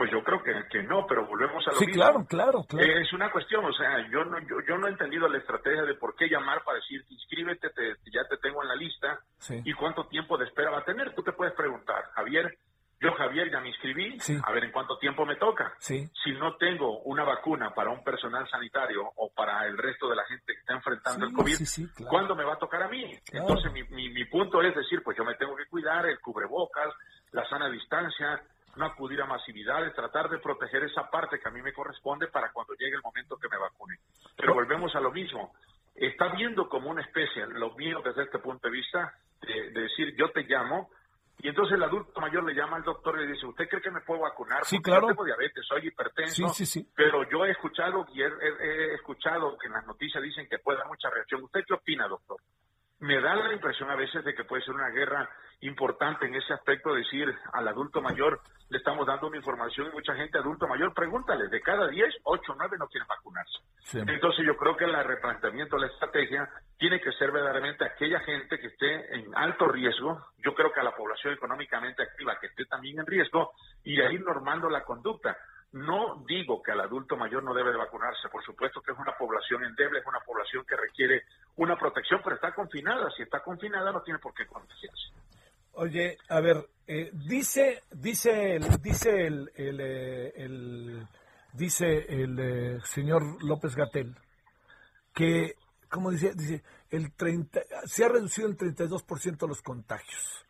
[0.01, 2.01] Pues yo creo que, que no, pero volvemos a lo sí, mismo.
[2.01, 2.83] claro, claro, claro.
[2.83, 5.83] Eh, es una cuestión, o sea, yo no, yo, yo no he entendido la estrategia
[5.83, 9.61] de por qué llamar para decir, inscríbete, te, ya te tengo en la lista, sí.
[9.63, 11.13] y cuánto tiempo de espera va a tener.
[11.13, 12.57] Tú te puedes preguntar, Javier,
[13.01, 14.37] yo, Javier, ya me inscribí, sí.
[14.43, 15.73] a ver en cuánto tiempo me toca.
[15.79, 16.07] Sí.
[16.23, 20.23] Si no tengo una vacuna para un personal sanitario o para el resto de la
[20.25, 22.09] gente que está enfrentando sí, el COVID, claro.
[22.09, 23.17] ¿cuándo me va a tocar a mí?
[23.25, 23.47] Claro.
[23.47, 26.93] Entonces, mi, mi, mi, punto es decir, pues yo me tengo que cuidar, el cubrebocas,
[27.31, 28.39] la sana distancia,
[28.75, 32.51] no acudir a masividades, tratar de proteger esa parte que a mí me corresponde para
[32.51, 33.97] cuando llegue el momento que me vacune.
[34.37, 35.53] Pero volvemos a lo mismo.
[35.95, 40.15] Está viendo como una especie, lo mío desde este punto de vista, de, de decir,
[40.15, 40.91] yo te llamo,
[41.41, 43.91] y entonces el adulto mayor le llama al doctor y le dice, ¿usted cree que
[43.91, 44.63] me puedo vacunar?
[44.65, 45.01] Sí, Porque claro.
[45.01, 46.89] Yo tengo diabetes, soy hipertenso, sí, sí, sí.
[46.95, 50.59] pero yo he escuchado y he, he, he, escuchado que en las noticias dicen que
[50.59, 51.43] puede dar mucha reacción.
[51.43, 52.37] ¿Usted qué opina, doctor?
[52.99, 55.27] Me da la impresión a veces de que puede ser una guerra
[55.61, 60.15] importante en ese aspecto, decir al adulto mayor, le estamos dando una información y mucha
[60.15, 63.59] gente adulto mayor, pregúntale, de cada 10, 8 o 9 no quieren vacunarse.
[63.83, 63.99] Sí.
[63.99, 68.59] Entonces yo creo que el replanteamiento de la estrategia tiene que ser verdaderamente aquella gente
[68.59, 72.65] que esté en alto riesgo, yo creo que a la población económicamente activa que esté
[72.65, 73.51] también en riesgo
[73.83, 75.37] y a ir normando la conducta.
[75.73, 79.17] No digo que al adulto mayor no debe de vacunarse, por supuesto que es una
[79.17, 81.23] población endeble, es una población que requiere
[81.55, 83.09] una protección, pero está confinada.
[83.11, 85.11] Si está confinada no tiene por qué contagiarse.
[85.73, 91.05] Oye, a ver, eh, dice, dice, el, dice el, el, eh,
[91.53, 94.15] dice el eh, señor López Gatel
[95.13, 95.55] que,
[95.89, 100.45] como dice, dice, el 30, se ha reducido el 32% los contagios.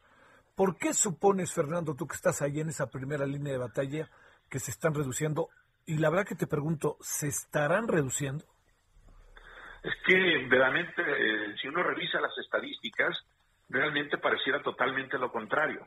[0.56, 4.10] ¿Por qué supones, Fernando, tú que estás ahí en esa primera línea de batalla,
[4.50, 5.50] que se están reduciendo?
[5.86, 8.46] Y la verdad que te pregunto, ¿se estarán reduciendo?
[9.84, 13.18] Es que realmente, eh, si uno revisa las estadísticas,
[13.72, 15.86] realmente pareciera totalmente lo contrario.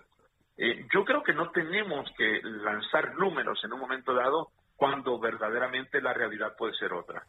[0.57, 6.01] Eh, yo creo que no tenemos que lanzar números en un momento dado cuando verdaderamente
[6.01, 7.23] la realidad puede ser otra.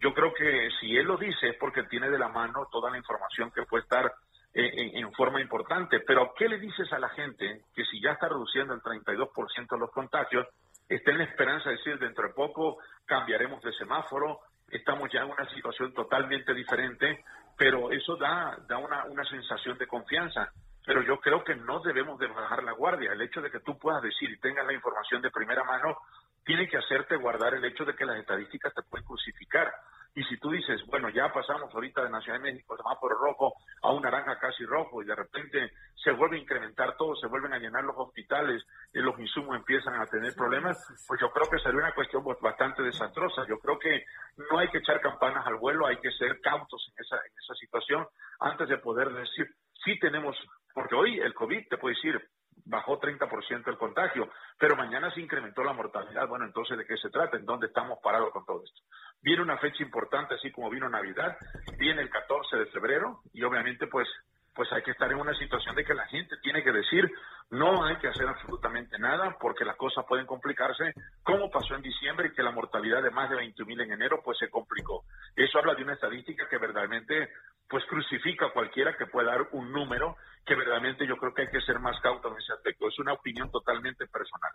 [0.00, 2.98] Yo creo que si él lo dice es porque tiene de la mano toda la
[2.98, 4.12] información que puede estar
[4.54, 6.00] en, forma importante.
[6.00, 9.90] Pero ¿qué le dices a la gente que si ya está reduciendo el 32% los
[9.90, 10.46] contagios,
[10.88, 14.40] está en la esperanza de decir dentro de poco cambiaremos de semáforo,
[14.70, 17.24] estamos ya en una situación totalmente diferente,
[17.58, 20.52] pero eso da, da una, una sensación de confianza.
[20.86, 23.12] Pero yo creo que no debemos de bajar la guardia.
[23.12, 25.98] El hecho de que tú puedas decir y tengas la información de primera mano
[26.44, 29.70] tiene que hacerte guardar el hecho de que las estadísticas te pueden crucificar.
[30.14, 33.92] Y si tú dices, bueno, ya pasamos ahorita de Nacional de México, semáforo rojo, a
[33.92, 37.58] un naranja casi rojo, y de repente se vuelve a incrementar todo, se vuelven a
[37.58, 41.80] llenar los hospitales, y los insumos empiezan a tener problemas, pues yo creo que sería
[41.80, 43.46] una cuestión bastante desastrosa.
[43.46, 44.04] Yo creo que
[44.50, 47.54] no hay que echar campanas al vuelo, hay que ser cautos en esa, en esa
[47.54, 48.06] situación
[48.40, 49.46] antes de poder decir,
[49.84, 50.36] sí tenemos,
[50.74, 52.20] porque hoy el COVID te puede decir,
[52.64, 54.28] bajó 30% el contagio,
[54.58, 56.28] pero mañana se incrementó la mortalidad.
[56.28, 57.36] Bueno, entonces, ¿de qué se trata?
[57.36, 58.82] ¿En dónde estamos parados con todo esto?
[59.22, 61.36] Viene una fecha importante, así como vino Navidad,
[61.78, 64.08] viene el 14 de febrero y obviamente pues
[64.54, 67.08] pues hay que estar en una situación de que la gente tiene que decir
[67.50, 70.92] no hay que hacer absolutamente nada porque las cosas pueden complicarse,
[71.22, 74.20] como pasó en diciembre y que la mortalidad de más de 20 mil en enero
[74.22, 75.04] pues se complicó.
[75.36, 77.30] Eso habla de una estadística que verdaderamente
[77.68, 81.48] pues crucifica a cualquiera que pueda dar un número que verdaderamente yo creo que hay
[81.48, 82.88] que ser más cauto en ese aspecto.
[82.88, 84.52] Es una opinión totalmente personal.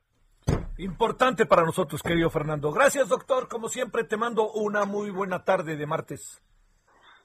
[0.77, 2.71] Importante para nosotros, querido Fernando.
[2.71, 3.47] Gracias, doctor.
[3.47, 6.41] Como siempre, te mando una muy buena tarde de martes.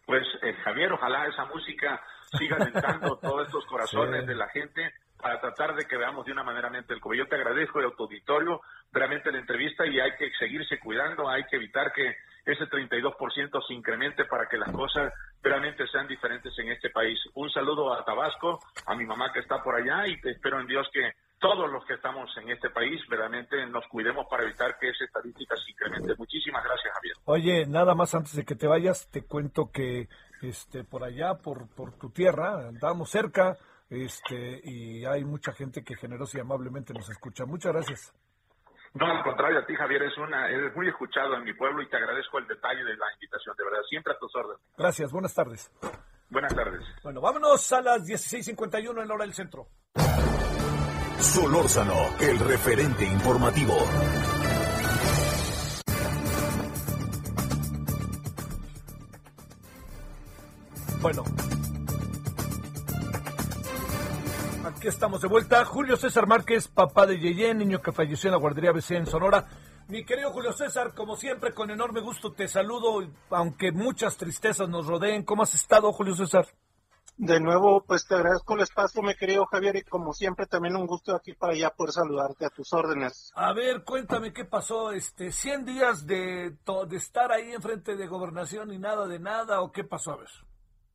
[0.05, 2.03] Pues, eh, Javier, ojalá esa música
[2.39, 6.45] siga alentando todos estos corazones de la gente para tratar de que veamos de una
[6.45, 7.19] manera mente el COVID.
[7.19, 8.61] Yo te agradezco el auditorio,
[8.93, 13.75] realmente la entrevista y hay que seguirse cuidando, hay que evitar que ese 32% se
[13.75, 17.19] incremente para que las cosas realmente sean diferentes en este país.
[17.35, 20.67] Un saludo a Tabasco, a mi mamá que está por allá y te espero en
[20.67, 24.91] Dios que todos los que estamos en este país verdaderamente nos cuidemos para evitar que
[24.91, 26.15] esa estadística se incremente.
[26.17, 27.15] Muchísimas gracias, Javier.
[27.25, 30.09] Oye, nada más antes de que te vayas, te cuento que
[30.43, 33.57] este por allá, por, por tu tierra, andamos cerca
[33.91, 37.45] este y hay mucha gente que generosa y amablemente nos escucha.
[37.47, 38.13] Muchas gracias.
[38.95, 41.89] No, al contrario, a ti, Javier, es una, eres muy escuchado en mi pueblo y
[41.89, 44.61] te agradezco el detalle de la invitación, de verdad, siempre a tus órdenes.
[44.77, 45.71] Gracias, buenas tardes.
[46.31, 46.85] Buenas tardes.
[47.03, 49.69] Bueno, vámonos a las 16.51 en la hora del centro.
[51.21, 53.75] Solórzano, el referente informativo.
[61.01, 61.25] Bueno,
[64.65, 65.65] aquí estamos de vuelta.
[65.65, 69.47] Julio César Márquez, papá de Yeye, niño que falleció en la guardería BC en Sonora.
[69.89, 74.87] Mi querido Julio César, como siempre, con enorme gusto te saludo, aunque muchas tristezas nos
[74.87, 75.25] rodeen.
[75.25, 76.47] ¿Cómo has estado, Julio César?
[77.19, 80.87] De nuevo, pues te agradezco el espacio, mi querido Javier, y como siempre también un
[80.87, 83.33] gusto aquí para allá poder saludarte a tus órdenes.
[83.35, 86.57] A ver, cuéntame qué pasó, este, 100 días de,
[86.87, 90.29] de estar ahí enfrente de gobernación y nada de nada, o qué pasó, a ver.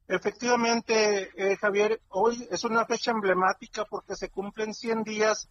[0.08, 5.50] Efectivamente, eh, Javier, hoy es una fecha emblemática porque se cumplen 100 días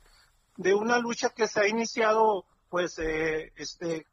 [0.57, 4.07] de una lucha que se ha iniciado, pues, eh, este,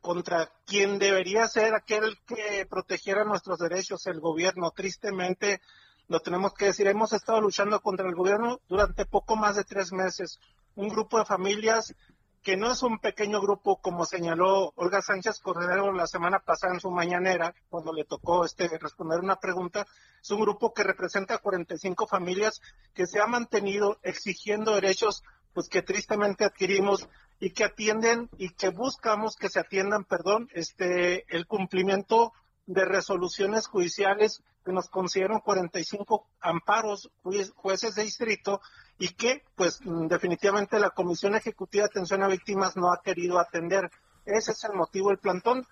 [0.00, 4.70] contra quien debería ser aquel que protegiera nuestros derechos, el gobierno.
[4.70, 5.60] Tristemente,
[6.08, 9.92] lo tenemos que decir, hemos estado luchando contra el gobierno durante poco más de tres
[9.92, 10.38] meses.
[10.74, 11.94] Un grupo de familias
[12.42, 16.80] que no es un pequeño grupo, como señaló Olga Sánchez Cordero la semana pasada en
[16.80, 19.86] su mañanera, cuando le tocó este responder una pregunta,
[20.22, 22.60] es un grupo que representa 45 familias
[22.94, 27.08] que se ha mantenido exigiendo derechos pues que tristemente adquirimos
[27.40, 32.32] y que atienden y que buscamos que se atiendan, perdón, este el cumplimiento
[32.66, 37.10] de resoluciones judiciales que nos consiguieron 45 amparos
[37.54, 38.60] jueces de distrito
[38.98, 43.90] y que pues definitivamente la Comisión Ejecutiva de Atención a Víctimas no ha querido atender.
[44.26, 45.66] Ese es el motivo del plantón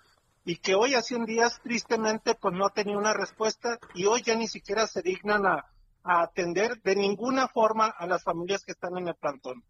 [0.45, 4.23] y que hoy hace un día tristemente pues no ha tenido una respuesta y hoy
[4.23, 5.65] ya ni siquiera se dignan a
[6.03, 9.63] atender de ninguna forma a las familias que están en el plantón.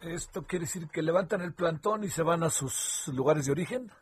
[0.00, 3.92] ¿Esto quiere decir que levantan el plantón y se van a sus lugares de origen?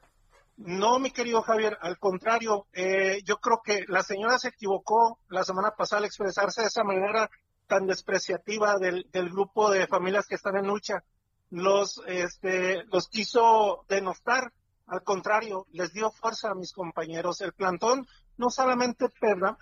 [0.56, 5.44] No, mi querido Javier, al contrario, eh, yo creo que la señora se equivocó la
[5.44, 7.30] semana pasada al expresarse de esa manera
[7.66, 11.04] tan despreciativa del, del grupo de familias que están en lucha.
[11.50, 14.52] Los, este, los quiso denostar,
[14.86, 17.40] al contrario, les dio fuerza a mis compañeros.
[17.40, 19.06] El plantón no solamente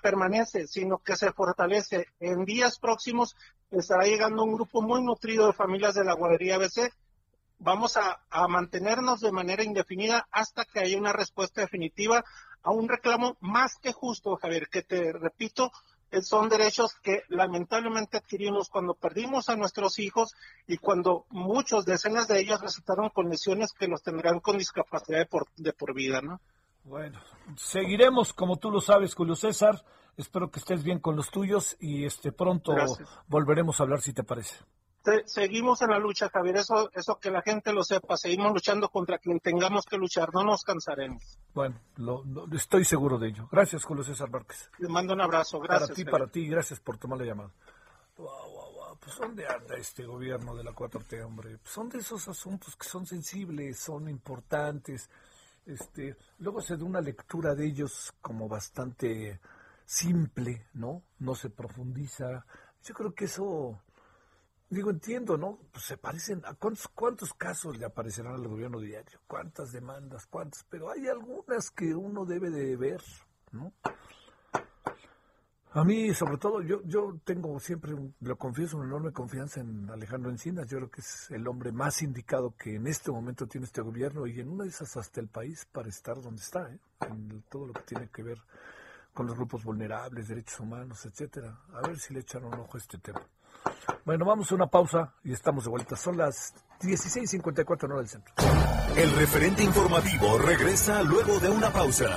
[0.03, 2.09] permanece, sino que se fortalece.
[2.21, 3.37] En días próximos
[3.71, 6.93] estará llegando un grupo muy nutrido de familias de la guardería ABC.
[7.59, 12.25] Vamos a, mantenernos de manera indefinida hasta que haya una respuesta definitiva
[12.63, 15.71] a un reclamo más que justo, Javier, que te repito,
[16.23, 20.35] son derechos que lamentablemente adquirimos cuando perdimos a nuestros hijos
[20.67, 25.27] y cuando muchos, decenas de ellos resultaron con lesiones que los tendrán con discapacidad de
[25.27, 26.41] por, de por vida, ¿no?
[26.85, 27.19] Bueno,
[27.57, 29.85] seguiremos, como tú lo sabes, Julio César,
[30.17, 32.75] Espero que estés bien con los tuyos y este pronto
[33.27, 34.55] volveremos a hablar si te parece.
[35.27, 39.19] seguimos en la lucha, Javier, eso, eso que la gente lo sepa, seguimos luchando contra
[39.19, 41.39] quien tengamos que luchar, no nos cansaremos.
[41.53, 41.81] Bueno,
[42.53, 43.49] estoy seguro de ello.
[43.51, 44.71] Gracias, Julio César Márquez.
[44.79, 45.89] Le mando un abrazo, gracias.
[45.89, 47.51] Para ti, para ti, gracias por tomar la llamada.
[48.17, 51.59] Pues ¿dónde anda este gobierno de la 4T, hombre?
[51.59, 55.11] Pues son de esos asuntos que son sensibles, son importantes.
[55.67, 59.41] Este, luego se da una lectura de ellos como bastante
[59.85, 61.03] simple, ¿no?
[61.19, 62.45] No se profundiza.
[62.83, 63.83] Yo creo que eso,
[64.69, 65.59] digo, entiendo, ¿no?
[65.73, 69.21] Pues se parecen, ¿a cuántos, cuántos casos le aparecerán al gobierno diario?
[69.27, 70.27] ¿Cuántas demandas?
[70.27, 70.65] ¿Cuántas?
[70.69, 73.03] Pero hay algunas que uno debe de ver,
[73.53, 73.73] ¿no?
[75.75, 80.31] A mí, sobre todo, yo, yo tengo siempre, lo confieso, una enorme confianza en Alejandro
[80.31, 80.69] Encinas.
[80.69, 84.25] Yo creo que es el hombre más indicado que en este momento tiene este gobierno
[84.25, 86.79] y en una de esas hasta el país para estar donde está, ¿eh?
[87.11, 88.39] en todo lo que tiene que ver
[89.13, 91.59] con los grupos vulnerables, derechos humanos, etcétera.
[91.73, 93.23] A ver si le echan un ojo a este tema.
[94.05, 95.97] Bueno, vamos a una pausa y estamos de vuelta.
[95.97, 98.33] Son las 16.54 hora del centro.
[98.97, 102.17] El referente informativo regresa luego de una pausa.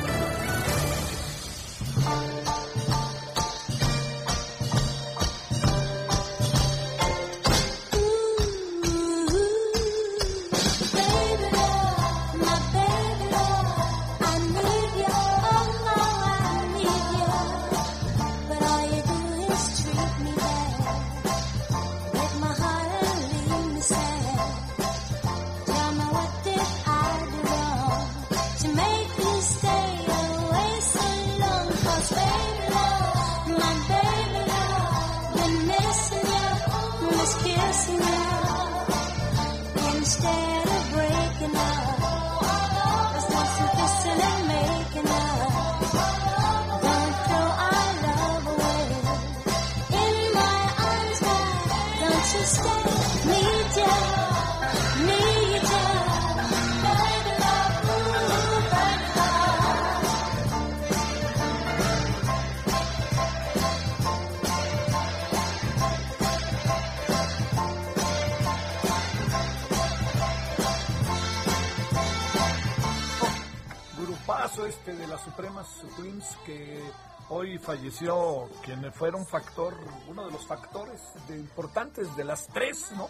[76.45, 76.81] Que
[77.29, 79.73] hoy falleció quien fuera un factor,
[80.07, 83.09] uno de los factores importantes de las tres, ¿no?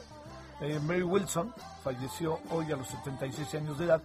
[0.61, 1.53] Eh, Mary Wilson
[1.83, 4.01] falleció hoy a los 76 años de edad.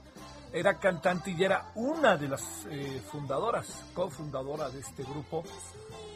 [0.52, 5.44] Era cantante y era una de las eh, fundadoras, cofundadora de este grupo,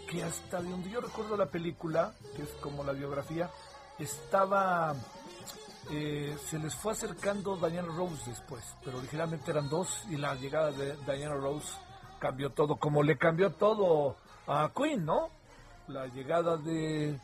[0.08, 3.50] que hasta de donde yo recuerdo la película, que es como la biografía,
[3.98, 4.94] estaba
[5.90, 10.70] eh, se les fue acercando Diana Rose después, pero originalmente eran dos y la llegada
[10.70, 11.68] de Diana Rose
[12.20, 14.16] cambió todo, como le cambió todo
[14.46, 15.30] a Queen, ¿no?
[15.88, 17.18] La llegada de,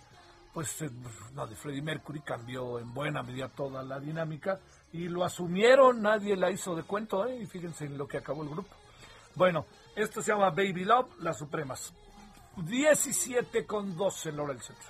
[0.53, 0.91] pues, eh,
[1.35, 4.59] no, de Freddie Mercury cambió en buena medida toda la dinámica
[4.93, 7.43] y lo asumieron, nadie la hizo de cuento, ¿eh?
[7.43, 8.75] Y fíjense en lo que acabó el grupo.
[9.37, 11.93] Bueno, esto se llama Baby Love, las Supremas.
[12.57, 14.87] 17 con 12 en hora del centro.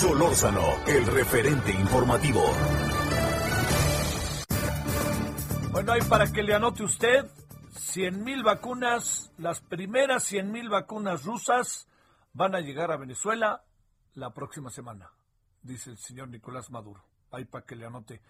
[0.00, 2.40] Solórzano, el referente informativo.
[5.72, 7.26] Bueno, hay para que le anote usted
[7.72, 11.86] 100 mil vacunas, las primeras 100 mil vacunas rusas
[12.32, 13.62] van a llegar a Venezuela
[14.14, 15.10] la próxima semana,
[15.60, 17.04] dice el señor Nicolás Maduro.
[17.30, 18.22] Hay para que le anote.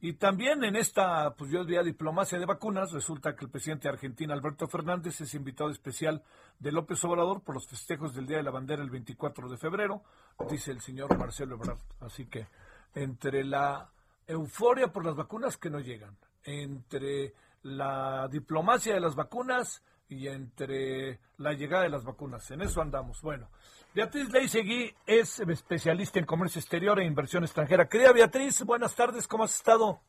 [0.00, 3.94] Y también en esta, pues yo diría diplomacia de vacunas, resulta que el presidente de
[3.94, 6.22] Argentina, Alberto Fernández, es invitado especial
[6.60, 10.04] de López Obrador por los festejos del Día de la Bandera el 24 de febrero,
[10.46, 11.78] dice el señor Marcelo Ebrard.
[12.00, 12.46] Así que
[12.94, 13.90] entre la
[14.26, 21.20] euforia por las vacunas que no llegan, entre la diplomacia de las vacunas y entre
[21.38, 23.20] la llegada de las vacunas, en eso andamos.
[23.22, 23.50] Bueno,
[23.94, 27.88] Beatriz Leisegui es especialista en comercio exterior e inversión extranjera.
[27.88, 30.00] Querida Beatriz, buenas tardes, ¿cómo has estado?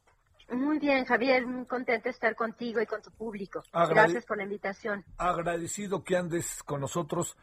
[0.51, 3.63] Muy bien, Javier, muy contento de estar contigo y con tu público.
[3.71, 5.05] Gracias por la invitación.
[5.17, 7.37] Agradecido que andes con nosotros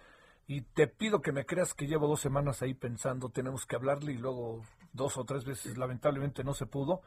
[0.47, 4.13] y te pido que me creas que llevo dos semanas ahí pensando, tenemos que hablarle
[4.13, 7.03] y luego dos o tres veces lamentablemente no se pudo,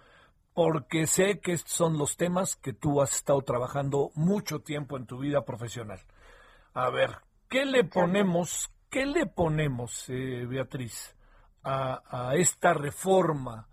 [0.53, 5.05] porque sé que estos son los temas que tú has estado trabajando mucho tiempo en
[5.05, 6.01] tu vida profesional.
[6.73, 7.17] A ver,
[7.47, 11.15] ¿qué le ponemos, ¿Qué le ponemos, eh, Beatriz,
[11.63, 13.67] a, esta reforma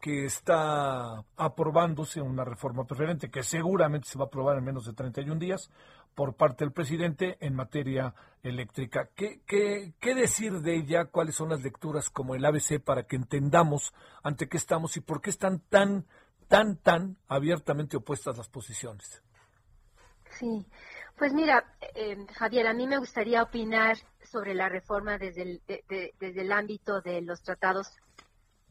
[0.00, 4.92] que está aprobándose una reforma preferente que seguramente se va a aprobar en menos de
[4.92, 5.70] 31 días
[6.18, 8.12] por parte del presidente en materia
[8.42, 9.08] eléctrica.
[9.14, 11.04] ¿Qué, qué, qué decir de ella?
[11.04, 13.94] ¿Cuáles son las lecturas como el ABC para que entendamos
[14.24, 16.06] ante qué estamos y por qué están tan,
[16.48, 19.22] tan, tan abiertamente opuestas las posiciones?
[20.40, 20.66] Sí,
[21.16, 26.40] pues mira, eh, Javier, a mí me gustaría opinar sobre la reforma desde el, desde
[26.40, 27.92] el ámbito de los tratados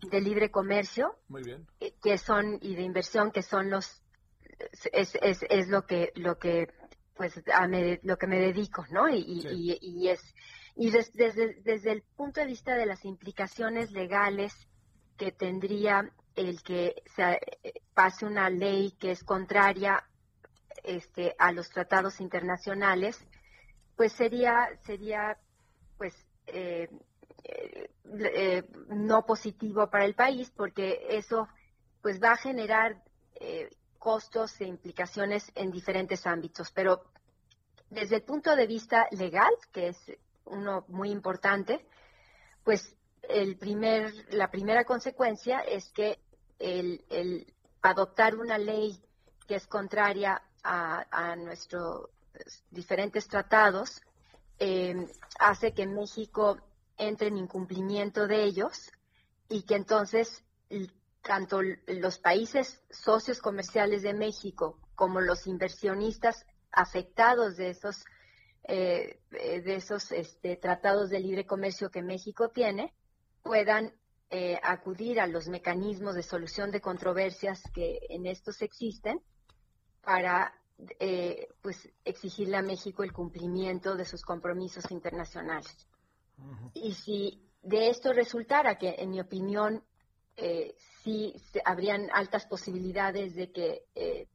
[0.02, 1.16] de libre comercio,
[1.80, 4.02] eh, que son y de inversión, que son los
[4.92, 6.68] es, es, es lo que lo que
[7.18, 7.68] pues a
[8.04, 9.10] lo que me dedico, ¿no?
[9.10, 10.22] Y, y, es
[10.76, 14.54] y desde, desde el punto de vista de las implicaciones legales
[15.18, 17.42] que tendría el que se
[17.96, 20.08] pase una ley que es contraria
[20.84, 23.20] este, a los tratados internacionales,
[23.96, 25.38] pues sería sería
[25.98, 26.14] pues
[26.46, 26.88] eh,
[27.44, 31.48] eh, no positivo para el país porque eso
[32.04, 33.04] pues va a generar
[33.40, 36.72] eh, costos e implicaciones en diferentes ámbitos.
[36.72, 37.04] Pero
[37.90, 39.98] desde el punto de vista legal, que es
[40.46, 41.86] uno muy importante,
[42.64, 46.20] pues el primer, la primera consecuencia es que
[46.60, 47.46] el,
[47.82, 49.00] adoptar una ley
[49.48, 52.10] que es contraria a, nuestros
[52.72, 54.02] diferentes tratados
[54.60, 55.08] eh,
[55.40, 56.58] hace que México
[56.98, 58.92] entre en incumplimiento de ellos
[59.48, 60.44] y que entonces
[61.28, 68.06] tanto los países socios comerciales de México como los inversionistas afectados de esos
[68.64, 72.94] eh, de esos este, tratados de libre comercio que México tiene
[73.44, 73.94] puedan
[74.30, 79.22] eh, acudir a los mecanismos de solución de controversias que en estos existen
[80.02, 80.54] para
[81.00, 85.88] eh, pues exigirle a México el cumplimiento de sus compromisos internacionales.
[86.74, 89.84] Y si de esto resultara que, en mi opinión,
[90.38, 91.34] eh, sí
[91.66, 94.28] habrían altas posibilidades de que eh,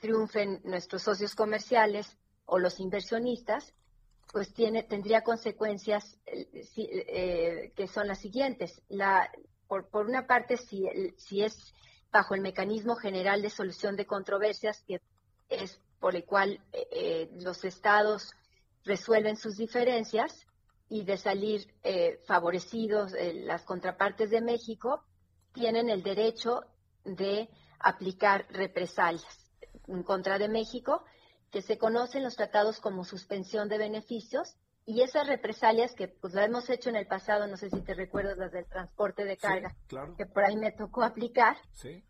[0.00, 3.74] triunfen nuestros socios comerciales o los inversionistas,
[4.30, 8.82] pues tiene, tendría consecuencias eh, que son las siguientes.
[8.88, 9.30] La,
[9.66, 11.72] por, por una parte, si, si es
[12.12, 15.00] bajo el mecanismo general de solución de controversias, que
[15.48, 16.60] es por el cual
[17.38, 18.34] los estados
[18.84, 20.46] resuelven sus diferencias,
[20.88, 25.02] y de salir eh, favorecidos eh, las contrapartes de México,
[25.52, 26.62] tienen el derecho
[27.04, 29.46] de aplicar represalias
[29.88, 31.04] en contra de México,
[31.50, 34.56] que se conocen los tratados como suspensión de beneficios,
[34.88, 37.92] y esas represalias que pues lo hemos hecho en el pasado, no sé si te
[37.92, 39.74] recuerdas las del transporte de carga,
[40.16, 41.56] que por ahí me tocó aplicar,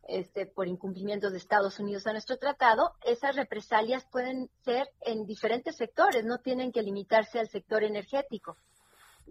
[0.07, 5.77] este, por incumplimientos de Estados Unidos a nuestro tratado, esas represalias pueden ser en diferentes
[5.77, 8.59] sectores, no tienen que limitarse al sector energético.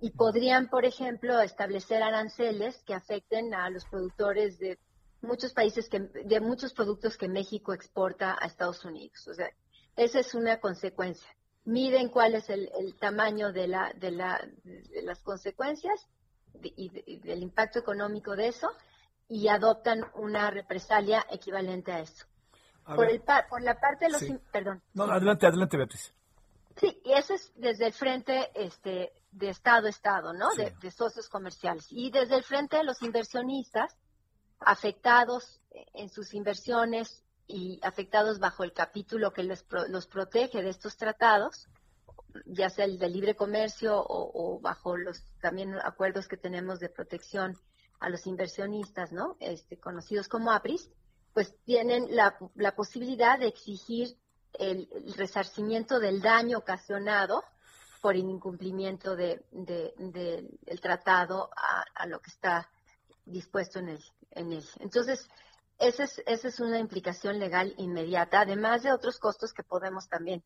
[0.01, 4.79] Y podrían, por ejemplo, establecer aranceles que afecten a los productores de
[5.21, 9.27] muchos países que, de muchos productos que México exporta a Estados Unidos.
[9.27, 9.49] O sea,
[9.95, 11.34] esa es una consecuencia
[11.65, 16.07] miden cuál es el, tamaño de, la, de, la, de las consecuencias
[16.61, 18.69] y, del impacto económico de eso
[19.27, 22.25] y adoptan una represalia equivalente a eso.
[22.85, 24.23] por, el, por la parte de los...
[24.51, 24.81] Perdón.
[24.93, 26.13] No, adelante, adelante, Beatriz.
[26.77, 30.53] Sí, y eso es desde el frente este, de Estado a Estado, ¿no?
[30.55, 31.87] De, de, socios comerciales.
[31.89, 33.97] Y desde el frente de los inversionistas
[34.59, 35.59] afectados
[35.93, 41.67] en sus inversiones y afectados bajo el capítulo que los, los protege de estos tratados,
[42.45, 47.57] ya sea el de libre comercio o, bajo los también acuerdos que tenemos de protección
[47.99, 49.37] a los inversionistas, ¿no?
[49.39, 50.89] Este, conocidos como APRIS,
[51.33, 54.17] pues tienen la, la posibilidad de exigir
[54.59, 57.43] el, resarcimiento del daño ocasionado
[58.01, 61.49] por el incumplimiento de, del tratado
[61.95, 62.69] a, lo que está
[63.25, 64.03] dispuesto en él.
[64.31, 64.65] En él.
[64.79, 65.27] Entonces,
[65.79, 70.43] esa es, esa es una implicación legal inmediata, además de otros costos que podemos también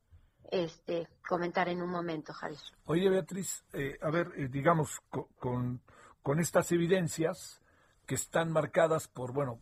[0.52, 2.60] este, comentar en un momento, Javier.
[2.86, 5.00] Oye, Beatriz, eh, a ver, eh, digamos,
[5.38, 5.82] con,
[6.24, 7.62] con estas evidencias
[8.08, 9.60] que están marcadas por, bueno,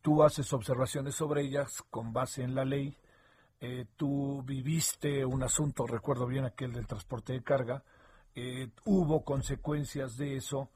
[0.00, 2.96] tú haces observaciones sobre ellas con base en la ley,
[3.60, 7.84] eh, tú viviste un asunto, recuerdo bien aquel del transporte de carga,
[8.84, 10.70] hubo consecuencias de eso.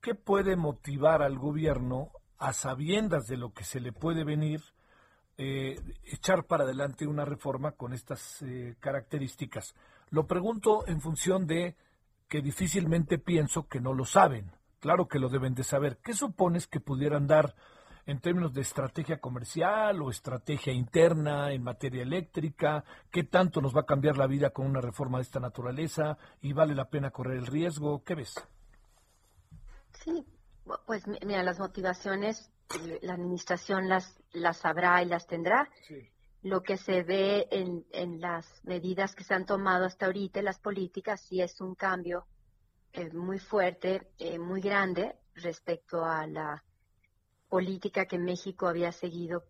[0.00, 2.12] ¿Qué puede motivar al gobierno
[2.44, 4.60] a sabiendas de lo que se le puede venir,
[5.38, 9.74] eh, echar para adelante una reforma con estas eh, características.
[10.10, 11.74] Lo pregunto en función de
[12.28, 14.52] que difícilmente pienso que no lo saben.
[14.78, 15.96] Claro que lo deben de saber.
[16.04, 17.54] ¿Qué supones que pudieran dar
[18.04, 22.84] en términos de estrategia comercial o estrategia interna en materia eléctrica?
[23.10, 26.18] ¿Qué tanto nos va a cambiar la vida con una reforma de esta naturaleza?
[26.42, 28.04] ¿Y vale la pena correr el riesgo?
[28.04, 28.34] ¿Qué ves?
[29.92, 30.26] Sí,
[30.86, 32.50] Pues mira, las motivaciones,
[32.80, 35.70] eh, la administración las, las sabrá y las tendrá.
[36.42, 40.58] Lo que se ve en, en, las medidas que se han tomado hasta ahorita, las
[40.58, 42.26] políticas, sí es un cambio
[42.92, 46.62] eh, muy fuerte, eh, muy grande respecto a la
[47.48, 49.44] política que México había seguido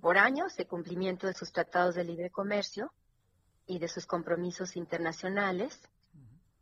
[0.00, 2.92] por años de cumplimiento de sus tratados de libre comercio
[3.66, 5.80] y de sus compromisos internacionales.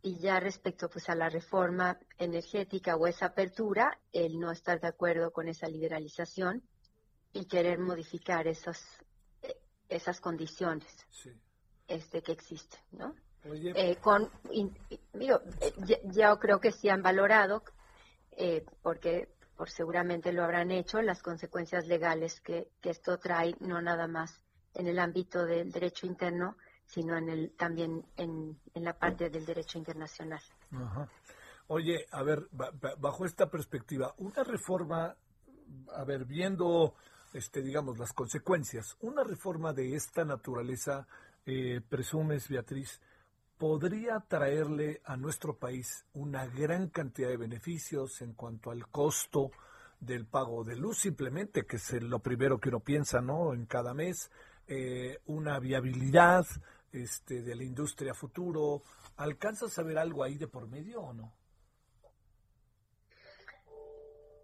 [0.06, 4.88] Y ya respecto pues a la reforma energética o esa apertura, el no estar de
[4.88, 6.62] acuerdo con esa liberalización
[7.32, 8.78] y querer modificar esas
[9.40, 9.56] eh,
[9.88, 10.94] esas condiciones
[11.88, 13.14] este que existen, ¿no?
[13.44, 14.30] Eh, con
[15.14, 15.72] digo, eh,
[16.12, 17.64] ya, creo que sí han valorado
[18.82, 24.06] porque por seguramente lo habrán hecho las consecuencias legales que, que esto trae no nada
[24.06, 24.38] más
[24.74, 29.78] en el ámbito del derecho interno sino en el, también en, la parte del derecho
[29.78, 30.40] internacional.
[31.66, 32.48] Oye, a ver,
[32.98, 35.16] bajo esta perspectiva, una reforma,
[35.94, 36.94] a ver, viendo,
[37.32, 41.06] este, digamos, las consecuencias, una reforma de esta naturaleza,
[41.46, 43.00] eh, presumes, Beatriz,
[43.56, 49.50] podría traerle a nuestro país una gran cantidad de beneficios en cuanto al costo
[50.00, 53.54] del pago de luz, simplemente, que es lo primero que uno piensa, ¿no?
[53.54, 54.30] En cada mes,
[54.66, 56.46] eh, una viabilidad
[56.94, 58.82] este, de la industria futuro.
[59.16, 61.32] ¿Alcanzas a ver algo ahí de por medio o no?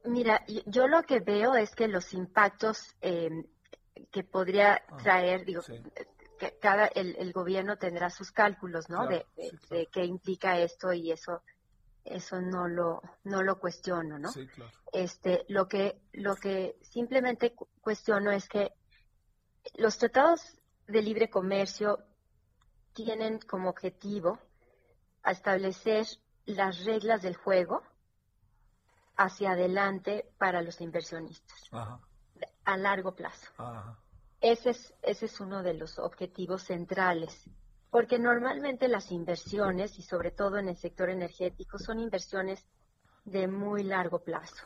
[0.04, 3.44] Mira, yo lo que veo es que los impactos em,
[4.10, 5.62] que podría ah, traer, digo,
[6.38, 9.06] que cada el, gobierno tendrá sus cálculos, ¿no?
[9.06, 9.26] de,
[9.92, 11.42] qué implica esto y eso
[12.02, 14.30] eso no lo no lo cuestiono, ¿no?
[14.92, 18.72] Este, lo que lo que simplemente cuestiono es que
[19.74, 21.98] los tratados de libre comercio
[23.04, 24.38] tienen como objetivo
[25.24, 26.06] establecer
[26.46, 27.82] las reglas del juego
[29.16, 31.70] hacia adelante para los inversionistas
[32.64, 33.50] a largo plazo.
[34.40, 37.50] Ese, es, ese es uno de los objetivos centrales,
[37.90, 42.64] porque normalmente las inversiones, y sobre todo en el sector energético, son inversiones
[43.24, 44.64] de muy largo plazo.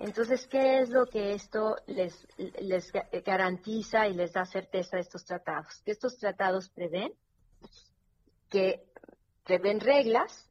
[0.00, 2.90] Entonces, ¿qué es lo que esto les, les
[3.24, 5.82] garantiza y les da certeza a estos tratados?
[5.84, 7.12] Que estos tratados prevén
[8.50, 8.84] que
[9.44, 10.48] prevén reglas,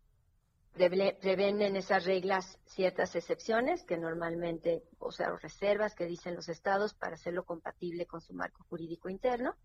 [0.73, 6.93] prevén en esas reglas ciertas excepciones que normalmente, o sea, reservas que dicen los estados
[6.93, 9.55] para hacerlo compatible con su marco jurídico interno,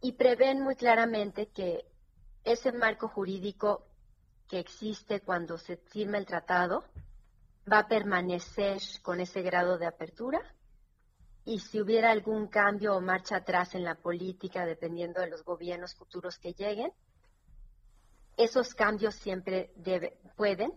[0.00, 1.86] y prevén muy claramente que
[2.44, 3.86] ese marco jurídico
[4.48, 6.84] que existe cuando se firma el tratado
[7.70, 10.40] va a permanecer con ese grado de apertura
[11.44, 15.94] y si hubiera algún cambio o marcha atrás en la política, dependiendo de los gobiernos
[15.94, 16.92] futuros que lleguen,
[18.36, 20.72] esos cambios siempre debe, pueden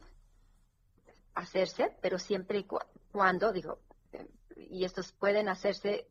[1.33, 2.67] hacerse, pero siempre y
[3.11, 3.79] cuando, digo,
[4.55, 6.07] y estos pueden hacerse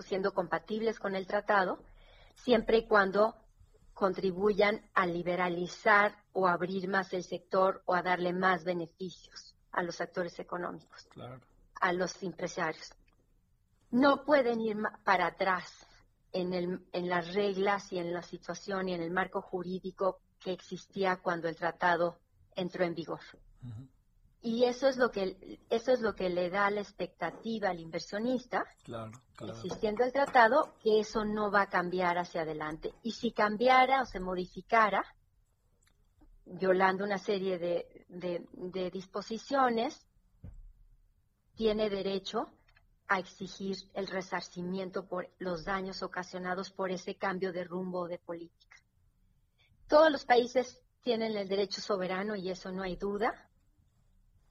[0.00, 1.82] siendo compatibles con el tratado,
[2.34, 3.36] siempre y cuando
[3.94, 10.00] contribuyan a liberalizar o abrir más el sector o a darle más beneficios a los
[10.00, 11.08] actores económicos,
[11.80, 12.92] a los empresarios.
[13.90, 15.86] No pueden ir para atrás
[16.32, 20.52] en, el, en las reglas y en la situación y en el marco jurídico que
[20.52, 22.18] existía cuando el tratado
[22.54, 23.20] entró en vigor.
[24.42, 28.64] Y eso es lo que eso es lo que le da la expectativa al inversionista,
[29.46, 32.94] existiendo el tratado, que eso no va a cambiar hacia adelante.
[33.02, 35.04] Y si cambiara o se modificara,
[36.46, 40.06] violando una serie de, de disposiciones,
[41.54, 42.50] tiene derecho
[43.10, 48.76] a exigir el resarcimiento por los daños ocasionados por ese cambio de rumbo de política.
[49.88, 53.50] Todos los países tienen el derecho soberano, y eso no hay duda,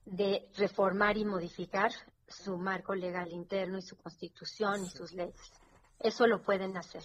[0.04, 1.90] de reformar y modificar
[2.28, 5.52] su marco legal interno y su constitución y sus leyes.
[5.98, 7.02] Eso lo pueden hacer.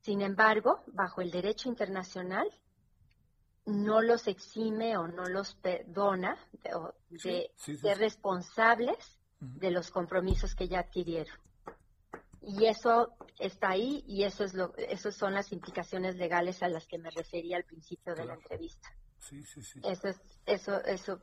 [0.00, 2.48] Sin embargo, bajo el derecho internacional,
[3.66, 6.36] no los exime o no los perdona
[7.08, 11.36] de, ser responsables de los compromisos que ya adquirieron.
[12.42, 16.86] Y eso está ahí y eso es lo, esas son las implicaciones legales a las
[16.86, 18.88] que me refería al principio de la entrevista.
[19.18, 19.80] Sí, sí, sí.
[19.84, 21.20] Eso es, eso, eso.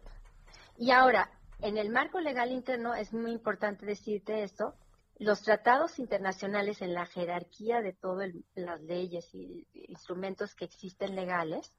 [0.77, 1.29] Y ahora,
[1.61, 4.75] en el marco legal interno es muy importante decirte esto.
[5.17, 11.73] Los tratados internacionales en la jerarquía de todas las leyes y instrumentos que existen legales,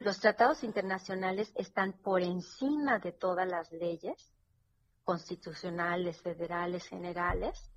[0.00, 4.32] los tratados internacionales están por encima de todas las leyes
[5.04, 7.70] constitucionales, federales, generales,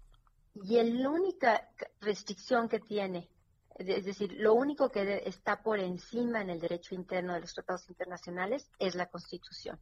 [0.54, 1.70] y la única
[2.00, 3.30] restricción que tiene,
[3.76, 7.90] es decir, lo único que está por encima en el derecho interno de los tratados
[7.90, 9.80] internacionales es la Constitución.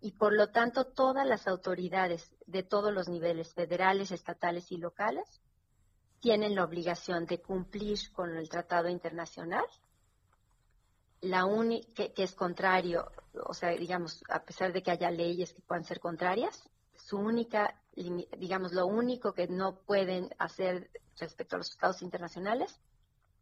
[0.00, 5.40] y por lo tanto todas las autoridades de todos los niveles, federales, estatales y locales,
[6.20, 9.64] tienen la obligación de cumplir con el tratado internacional,
[11.20, 13.10] la única que, es contrario,
[13.46, 17.80] o sea, digamos, a pesar de que haya leyes que puedan ser contrarias, su única,
[17.94, 22.80] digamos, lo único que no pueden hacer respecto a los tratados internacionales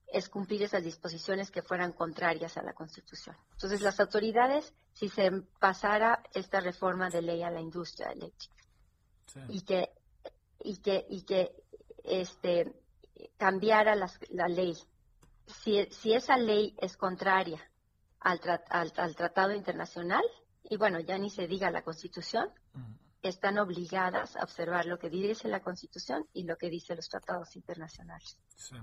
[0.09, 3.37] es cumplir esas disposiciones que fueran contrarias a la Constitución.
[3.53, 8.55] Entonces, las autoridades, si se pasara esta reforma de ley a la industria eléctrica
[9.49, 9.91] y que
[10.61, 11.51] y que y que
[12.05, 12.73] este
[13.37, 14.77] cambiara la ley,
[15.47, 17.61] si, si, esa ley es contraria
[18.21, 18.41] al,
[18.71, 20.25] al, tratado internacional
[20.65, 22.51] y bueno, ya ni se diga la Constitución,
[23.23, 27.55] están obligadas a observar lo que dice la Constitución y lo que dicen los tratados
[27.57, 28.39] internacionales.
[28.57, 28.77] Sí.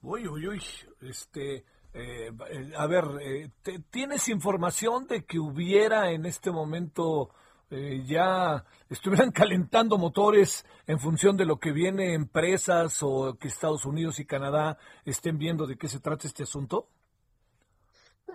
[0.00, 0.62] Uy, uy, uy,
[1.00, 2.30] este, eh,
[2.76, 3.50] a ver, eh,
[3.90, 7.30] ¿tienes información de que hubiera en este momento
[7.70, 13.84] eh, ya estuvieran calentando motores en función de lo que viene empresas o que Estados
[13.84, 16.88] Unidos y Canadá estén viendo de qué se trata este asunto?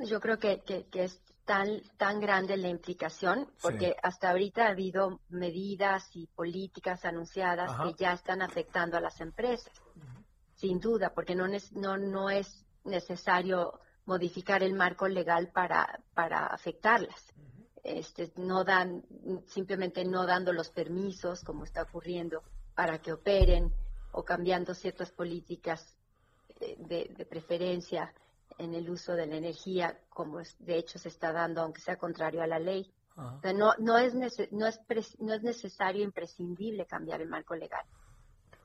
[0.01, 5.19] Yo creo que, que, es tan, tan grande la implicación, porque hasta ahorita ha habido
[5.29, 9.71] medidas y políticas anunciadas que ya están afectando a las empresas
[10.63, 17.33] sin duda, porque no, no, no es necesario modificar el marco legal para, para afectarlas.
[17.83, 19.03] Este, no dan,
[19.45, 22.43] simplemente no dando los permisos, como está ocurriendo,
[22.75, 23.73] para que operen
[24.13, 25.97] o cambiando ciertas políticas
[26.61, 28.13] eh, de, preferencia
[28.57, 32.41] en el uso de la energía, como de hecho se está dando, aunque sea contrario
[32.41, 32.91] a la ley.
[33.15, 34.79] no, no, es no, es
[35.19, 37.85] no es necesario, imprescindible cambiar el marco legal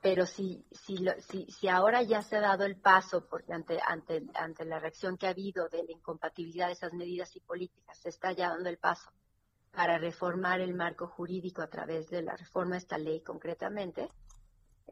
[0.01, 4.25] pero si, si, si, si, ahora ya se ha dado el paso, porque ante, ante,
[4.33, 8.09] ante la reacción que ha habido de la incompatibilidad de esas medidas y políticas, se
[8.09, 9.11] está ya dando el paso
[9.71, 14.09] para reformar el marco jurídico a través de la reforma de esta ley concretamente,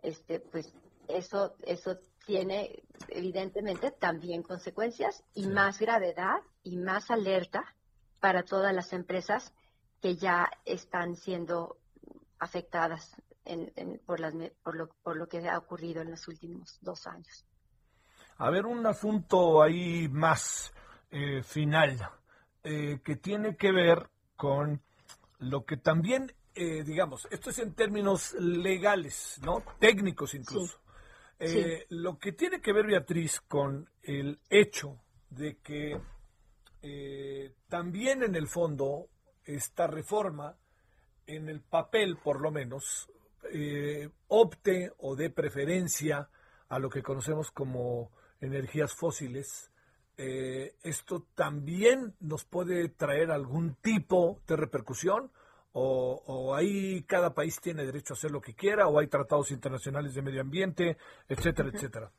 [0.02, 0.74] este, pues
[1.08, 7.74] eso, eso tiene evidentemente también consecuencias y más gravedad y más alerta
[8.20, 9.54] para todas las empresas
[10.02, 11.78] que ya están siendo
[12.38, 13.16] afectadas
[14.06, 17.46] por, las, por, lo, por lo que ha ocurrido en los últimos dos años.
[18.40, 20.74] A ver, un asunto ahí más
[21.10, 21.98] eh, final
[22.62, 24.82] eh, que tiene que ver con
[25.40, 29.64] lo que también, eh, digamos, esto es en términos legales, ¿no?
[29.80, 30.78] Técnicos incluso.
[31.90, 36.00] Lo que tiene que ver, Beatriz, con el hecho de que
[37.68, 39.10] también en el fondo
[39.44, 40.58] esta reforma,
[41.26, 43.10] en el papel por lo menos,
[43.52, 46.30] eh, opte o dé preferencia
[46.70, 48.12] a lo que conocemos como
[48.42, 49.72] energías fósiles,
[50.18, 55.32] eh, ¿esto también nos puede traer algún tipo de repercusión?
[55.74, 58.88] O, ahí cada país tiene derecho a hacer lo que quiera?
[58.88, 60.98] ¿O hay tratados internacionales de medio ambiente,
[61.28, 62.12] etcétera, etcétera?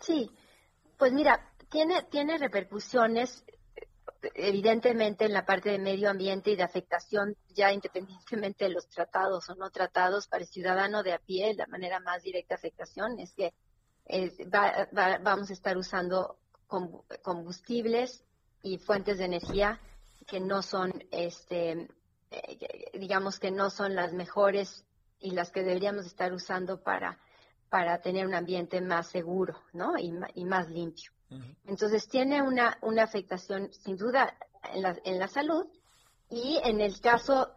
[0.00, 0.30] Sí,
[0.98, 3.44] pues mira, tiene, tiene repercusiones
[4.34, 9.48] evidentemente en la parte de medio ambiente y de afectación, ya independientemente de los tratados
[9.50, 13.18] o no tratados, para el ciudadano de a pie, la manera más directa de afectación
[13.18, 13.52] es que
[15.22, 16.38] vamos a estar usando
[17.22, 18.24] combustibles
[18.62, 19.80] y fuentes de energía
[20.26, 21.88] que no son, este,
[22.32, 24.84] eh, digamos que no son las mejores
[25.20, 27.18] y las que deberíamos estar usando para,
[27.68, 29.94] para tener un ambiente más seguro ¿no?
[29.98, 31.12] y más limpio.
[31.64, 34.36] Entonces tiene una, una afectación sin duda
[34.74, 35.66] en la, en la salud
[36.32, 37.56] y en el caso,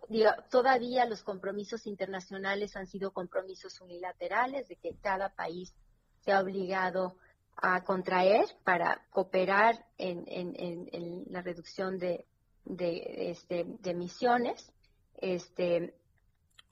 [0.49, 5.73] todavía los compromisos internacionales han sido compromisos unilaterales de que cada país
[6.19, 7.15] se ha obligado
[7.55, 10.53] a contraer para cooperar en, en,
[10.91, 12.25] en, la reducción de,
[12.65, 14.71] de, este, de emisiones.
[15.17, 15.95] Este,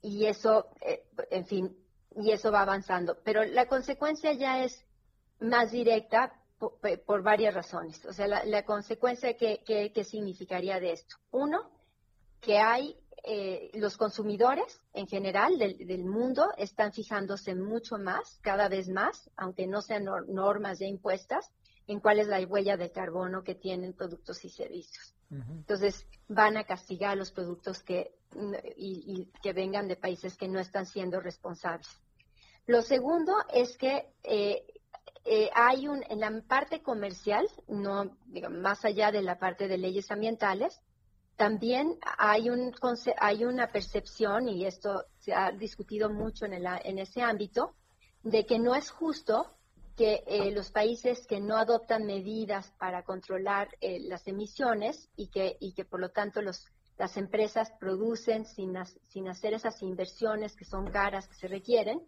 [0.01, 1.77] y eso, eh, en fin,
[2.15, 3.17] y eso va avanzando.
[3.23, 4.85] Pero la consecuencia ya es
[5.39, 6.33] más directa
[7.05, 8.03] por, varias razones.
[8.05, 11.17] O sea, la, consecuencia que, que, significaría de esto.
[11.31, 11.71] Uno,
[12.39, 18.89] que hay eh, los consumidores en general del, mundo están fijándose mucho más, cada vez
[18.89, 21.49] más, aunque no sean normas ya impuestas,
[21.87, 25.13] en cuál es la huella de carbono que tienen productos y servicios.
[25.31, 28.13] Entonces, van a castigar los productos que,
[28.77, 31.89] y, que vengan de países que no están siendo responsables.
[32.67, 34.63] Lo segundo es que eh,
[35.25, 38.15] eh, hay un, en la parte comercial, no
[38.51, 40.79] más allá de la parte de leyes ambientales,
[41.35, 42.73] también hay, un,
[43.17, 47.73] hay una percepción, y esto se ha discutido mucho en, el, en ese ámbito,
[48.21, 49.57] de que no es justo
[49.95, 55.57] que eh, los países que no adoptan medidas para controlar eh, las emisiones y que,
[55.59, 56.65] y que por lo tanto los,
[56.97, 58.73] las empresas producen sin,
[59.09, 62.01] sin hacer esas inversiones que son caras, que se requieren,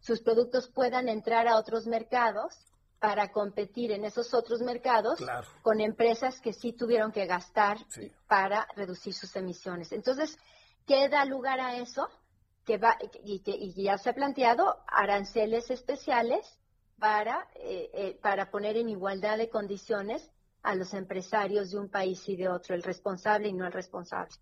[0.00, 2.54] sus productos puedan entrar a otros mercados
[2.98, 5.20] para competir en esos otros mercados
[5.62, 7.78] con empresas que sí tuvieron que gastar
[8.26, 9.92] para reducir sus emisiones.
[9.92, 10.38] Entonces,
[10.86, 12.08] ¿qué da lugar a eso?
[12.64, 16.58] Que va, y, que, ya se ha planteado aranceles especiales
[16.98, 20.30] para, eh, eh, para poner en igualdad de condiciones
[20.62, 24.34] a los empresarios de un país y de otro, el responsable y no el responsable.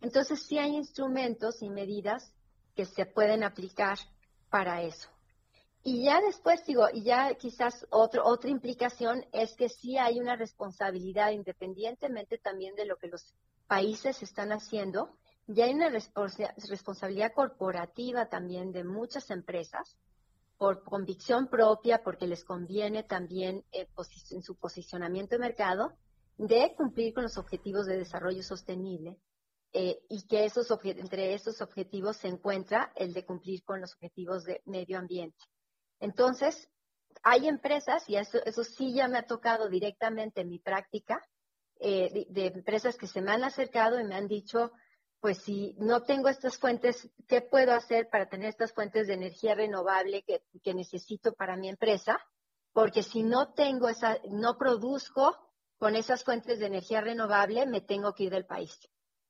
[0.00, 2.32] Entonces, sí hay instrumentos y medidas
[2.76, 3.98] que se pueden aplicar
[4.48, 5.08] para eso.
[5.82, 10.36] Y ya después digo, y ya quizás otro, otra implicación es que sí hay una
[10.36, 13.34] responsabilidad, independientemente también de lo que los
[13.66, 15.16] países están haciendo,
[15.48, 19.96] ya hay una responsabilidad corporativa también de muchas empresas
[20.62, 23.88] por convicción propia, porque les conviene también eh,
[24.30, 25.98] en su posicionamiento de mercado,
[26.38, 29.18] de cumplir con los objetivos de desarrollo sostenible
[29.72, 34.44] eh, y que esos entre esos objetivos se encuentra el de cumplir con los objetivos
[34.44, 35.44] de medio ambiente.
[35.98, 36.68] Entonces,
[37.24, 41.28] hay empresas, y eso, eso sí ya me ha tocado directamente en mi práctica,
[41.80, 44.70] eh, de empresas que se me han acercado y me han dicho,
[45.22, 49.54] pues si no tengo estas fuentes, ¿qué puedo hacer para tener estas fuentes de energía
[49.54, 52.18] renovable que, necesito para mi empresa?
[52.72, 55.38] Porque si no tengo esa, no produzco
[55.78, 58.76] con esas fuentes de energía renovable, me tengo que ir del país.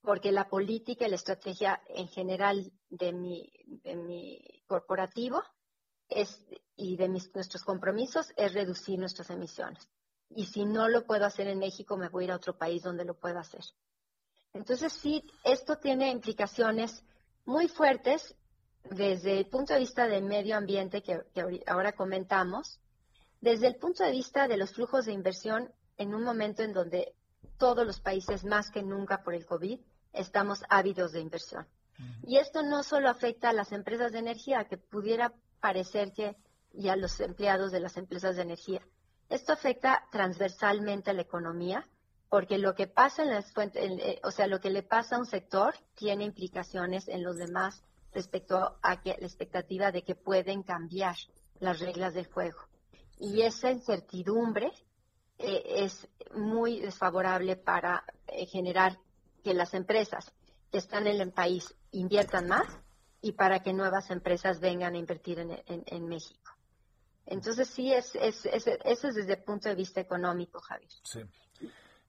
[0.01, 5.43] Porque la política y la estrategia en general de mi, de mi corporativo
[6.75, 9.87] y de mis, nuestros compromisos es reducir nuestras emisiones.
[10.31, 12.83] Y si no lo puedo hacer en México, me voy a ir a otro país
[12.83, 13.63] donde lo pueda hacer.
[14.55, 17.05] Entonces sí, esto tiene implicaciones
[17.45, 18.37] muy fuertes
[18.85, 21.21] desde el punto de vista del medio ambiente que,
[21.67, 22.81] ahora comentamos,
[23.41, 27.15] desde el punto de vista de los flujos de inversión en un momento en donde
[27.59, 29.81] todos los países, más que nunca por el COVID,
[30.13, 31.67] estamos ávidos de inversión.
[32.25, 36.37] Y esto no solo afecta a las empresas de energía, que pudiera parecer que
[36.73, 38.87] y a los empleados de las empresas de energía.
[39.29, 41.87] Esto afecta transversalmente a la economía
[42.33, 45.19] porque lo que pasa en las fuentes, eh, o sea, lo que le pasa a
[45.19, 51.15] un sector tiene implicaciones en los demás respecto a la expectativa de que pueden cambiar
[51.61, 52.59] las reglas del juego.
[53.19, 54.73] Y esa incertidumbre
[55.37, 58.99] eh, es muy desfavorable para eh, generar
[59.45, 60.33] que las empresas
[60.71, 62.67] que están en el país inviertan más
[63.21, 66.51] y para que nuevas empresas vengan a invertir en, México.
[67.27, 70.91] Entonces sí, es, es, es, eso es desde el punto de vista económico, Javier.
[71.05, 71.21] Sí.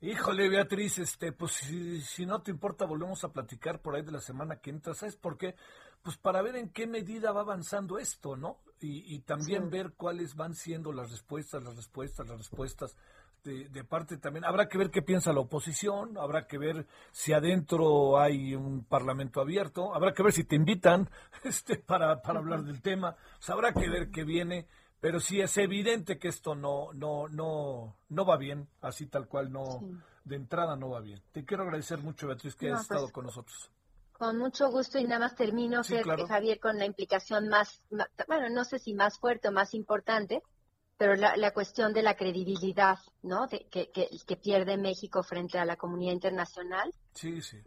[0.04, 4.20] Híjole, Beatriz, este, pues si, no te importa, volvemos a platicar por ahí de la
[4.20, 4.94] semana que entra.
[4.94, 5.56] ¿Sabes por qué?
[6.02, 8.58] Pues para ver en qué medida va avanzando esto, ¿no?
[8.82, 12.98] Y, también ver cuáles van siendo las respuestas, las respuestas, las respuestas
[13.46, 14.44] de, de, parte también.
[14.44, 19.40] Habrá que ver qué piensa la oposición, habrá que ver si adentro hay un parlamento
[19.40, 21.10] abierto, habrá que ver si te invitan
[21.46, 23.16] este, para, para hablar del tema.
[23.40, 24.68] O sea, habrá que ver qué viene
[25.04, 29.52] pero sí es evidente que esto no no no no va bien así tal cual
[29.52, 29.82] no
[30.24, 31.22] de entrada no va bien.
[31.34, 33.70] Te quiero agradecer mucho Beatriz que pues, estado con nosotros.
[34.14, 37.82] con mucho gusto y nada más termino Javier con la implicación más
[38.30, 40.42] bueno no sé si más fuerte o más importante
[40.98, 45.60] pero la, la cuestión de la credibilidad no de, que, que, que pierde México frente
[45.60, 46.94] a la comunidad internacional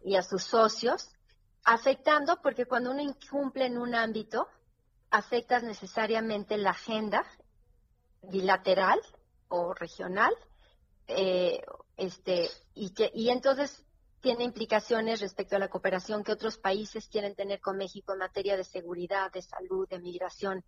[0.02, 1.10] y a sus socios
[1.64, 4.48] afectando porque cuando uno incumple en un ámbito
[5.10, 7.24] afectas necesariamente la agenda
[8.22, 9.00] bilateral
[9.48, 10.34] o regional,
[11.08, 11.62] eh,
[11.96, 13.84] este, y, que, y entonces
[14.20, 18.56] tiene implicaciones respecto a la cooperación que otros países quieren tener con México en materia
[18.56, 20.64] de seguridad, de salud, de migración,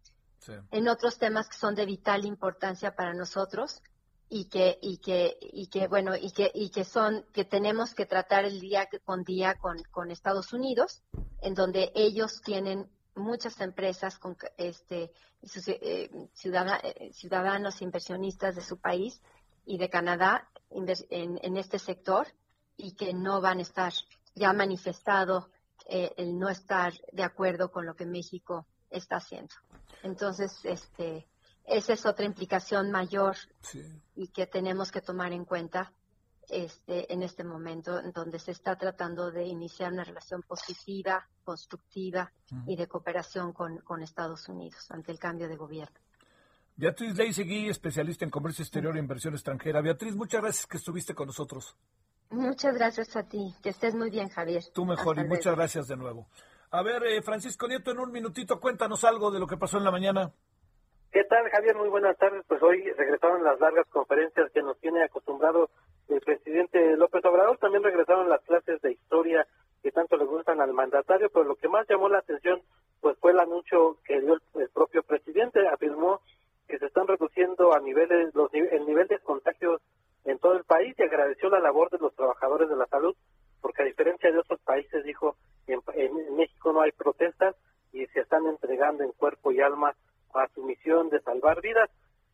[0.70, 3.82] en otros temas que son de vital importancia para nosotros
[4.28, 8.06] y que y que y que bueno y que y que son que tenemos que
[8.06, 11.02] tratar el día con día con, con Estados Unidos,
[11.40, 12.88] en donde ellos tienen
[13.18, 15.10] muchas empresas con este
[15.42, 19.20] eh, eh, ciudadanos inversionistas de su país
[19.64, 22.26] y de Canadá en, este sector
[22.76, 23.92] y que no van a estar
[24.34, 25.50] ya manifestado
[25.86, 29.54] eh, el no estar de acuerdo con lo que México está haciendo.
[30.02, 31.28] Entonces, este,
[31.64, 33.36] esa es otra implicación mayor
[34.14, 35.92] y que tenemos que tomar en cuenta
[36.50, 42.32] este, en este momento, en donde se está tratando de iniciar una relación positiva, constructiva
[42.66, 45.98] y de cooperación con, Estados Unidos ante el cambio de gobierno.
[46.76, 49.80] Beatriz Leisegui, especialista en comercio exterior e inversión extranjera.
[49.80, 51.76] Beatriz, muchas gracias que estuviste con nosotros.
[52.30, 53.54] Muchas gracias a ti.
[53.62, 54.62] Que estés muy bien, Javier.
[54.72, 56.28] Tú mejor y muchas gracias de nuevo.
[56.70, 59.84] A ver, eh, Francisco Nieto, en un minutito, cuéntanos algo de lo que pasó en
[59.84, 60.32] la mañana.
[61.10, 61.74] ¿Qué tal, Javier?
[61.76, 62.44] Muy buenas tardes.
[62.46, 65.70] Pues hoy regresaron las largas conferencias que nos tiene acostumbrado
[66.08, 67.58] el presidente López Obrador.
[67.58, 69.46] También regresaron las clases de historia
[69.82, 72.60] que tanto le gustan al mandatario, pero lo que más llamó la atención
[73.00, 76.20] pues fue el anuncio que dio el, propio presidente, afirmó
[76.66, 79.80] que se están reduciendo a niveles los, el nivel de contagios
[80.24, 83.14] en todo el país y agradeció la labor de los trabajadores de la salud,
[83.60, 85.36] porque a diferencia de otros países, dijo,
[85.66, 87.54] en, en México no hay protestas
[87.92, 89.94] y se están entregando en cuerpo y alma
[90.34, 91.88] a su misión de salvar vidas.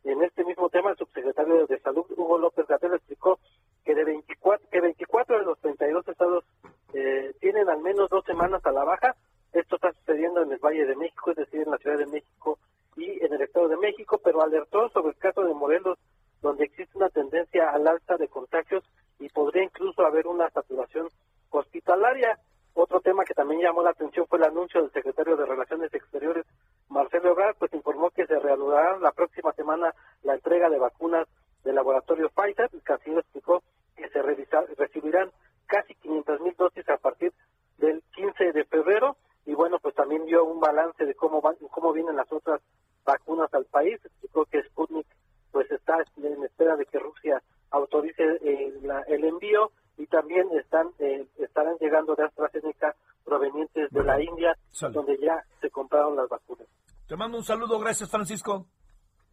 [0.05, 3.39] En este mismo tema, el subsecretario de Salud, Hugo López Gatel, explicó
[3.83, 6.45] que de 24, que 24 de los 32 estados
[6.93, 9.15] eh, tienen al menos dos semanas a la baja.
[9.51, 12.59] Esto está sucediendo en el Valle de México, es decir, en la Ciudad de México
[12.95, 15.97] y en el Estado de México, pero alertó sobre el caso de Morelos,
[16.43, 18.83] donde existe una tendencia al alza de contagios
[19.19, 21.09] y podría incluso haber una saturación
[21.49, 22.37] hospitalaria.
[22.77, 26.45] Otro tema que también llamó la atención fue el anuncio del secretario de Relaciones Exteriores,
[26.89, 31.25] Marcelo Ebrard, pues informó que se reanudará la próxima semana la entrega de vacunas
[31.63, 32.69] del laboratorio Pfizer.
[32.73, 33.63] El canciller explicó
[33.95, 35.31] que se recibirán
[35.67, 37.31] casi 500 mil dosis a partir
[37.77, 39.15] del 15 de febrero.
[39.45, 42.59] Y bueno, pues también dio un balance de cómo van, cómo vienen las otras
[43.05, 44.03] vacunas al país.
[44.03, 45.07] Explicó que Sputnik
[45.53, 47.41] pues está en espera de que Rusia
[47.71, 48.73] autorice eh,
[49.07, 54.57] el envío y también están eh, estarán llegando de AstraZeneca provenientes de la India,
[54.91, 56.67] donde ya se compraron las vacunas.
[57.07, 58.65] Te mando un saludo, gracias Francisco.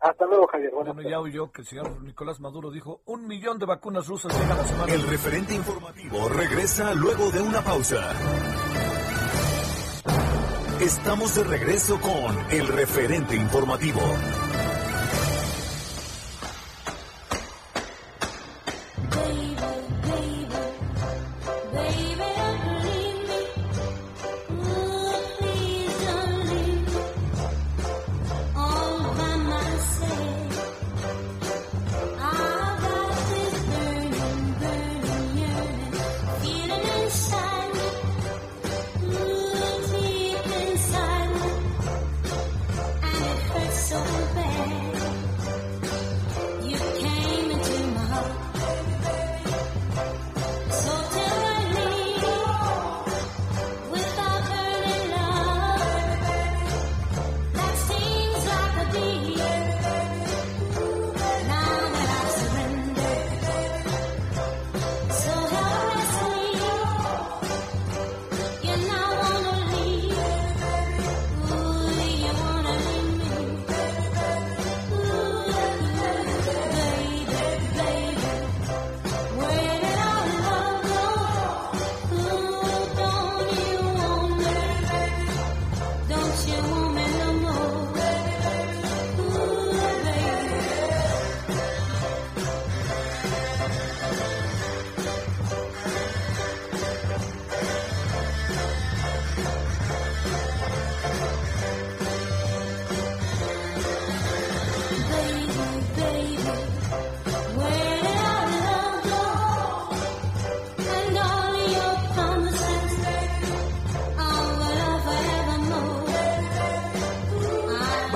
[0.01, 0.73] Hasta luego, Javier.
[0.73, 4.59] Bueno, ya oyó que el señor Nicolás Maduro dijo, un millón de vacunas rusas llegan
[4.59, 4.93] la semana.
[4.93, 8.13] El referente informativo regresa luego de una pausa.
[10.81, 14.01] Estamos de regreso con el referente informativo.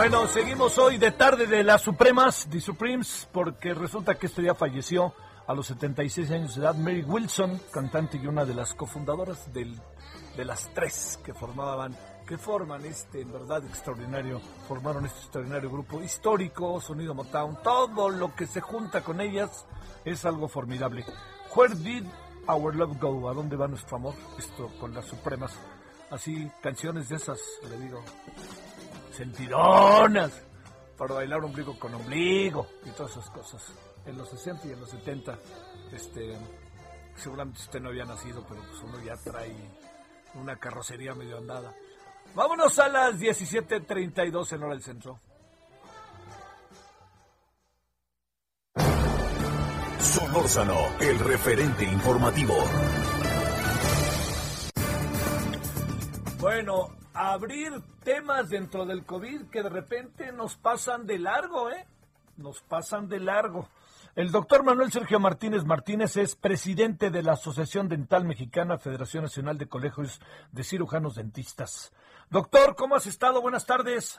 [0.08, 4.54] Bueno, seguimos hoy de tarde de las Supremas, de Supremes, porque resulta que este día
[4.54, 5.12] falleció
[5.48, 9.76] a los 76 años de edad Mary Wilson, cantante y una de las cofundadoras del,
[10.36, 16.00] de las tres que formaban, que forman este, en verdad, extraordinario, formaron este extraordinario grupo
[16.00, 19.66] histórico, Sonido Motown, todo lo que se junta con ellas
[20.04, 21.04] es algo formidable.
[21.52, 22.04] Where did
[22.46, 23.28] our love go?
[23.28, 24.14] ¿A dónde va nuestro amor?
[24.38, 25.58] Esto con las Supremas.
[26.10, 28.04] Así, canciones de esas, le digo
[29.16, 30.42] sentidonas
[30.96, 33.62] para bailar ombligo con ombligo y todas esas cosas.
[34.04, 35.38] En los 60 y en los 70,
[35.92, 36.36] este,
[37.16, 39.54] seguramente usted no había nacido, pero pues uno ya trae
[40.34, 41.74] una carrocería medio andada.
[42.34, 45.20] Vámonos a las 17.32 en hora del centro.
[49.98, 52.54] Solórzano, el referente informativo.
[56.38, 57.72] Bueno, abrir
[58.04, 61.86] temas dentro del COVID que de repente nos pasan de largo, ¿eh?
[62.36, 63.68] Nos pasan de largo.
[64.14, 69.58] El doctor Manuel Sergio Martínez Martínez es presidente de la Asociación Dental Mexicana, Federación Nacional
[69.58, 70.20] de Colegios
[70.52, 71.92] de Cirujanos Dentistas.
[72.30, 73.40] Doctor, ¿cómo has estado?
[73.40, 74.18] Buenas tardes.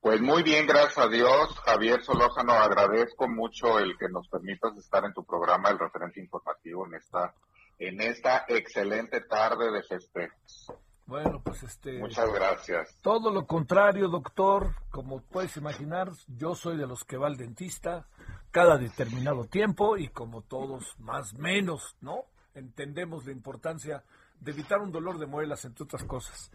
[0.00, 1.58] Pues muy bien, gracias a Dios.
[1.60, 6.86] Javier Solójano, agradezco mucho el que nos permitas estar en tu programa, el referente informativo,
[6.86, 7.34] en esta,
[7.78, 10.72] en esta excelente tarde de festejos.
[11.06, 11.98] Bueno, pues este...
[11.98, 12.96] Muchas gracias.
[13.00, 14.74] Todo lo contrario, doctor.
[14.90, 18.06] Como puedes imaginar, yo soy de los que va al dentista
[18.50, 22.26] cada determinado tiempo y como todos, más menos, ¿no?
[22.54, 24.04] Entendemos la importancia
[24.38, 26.50] de evitar un dolor de muelas, entre otras cosas.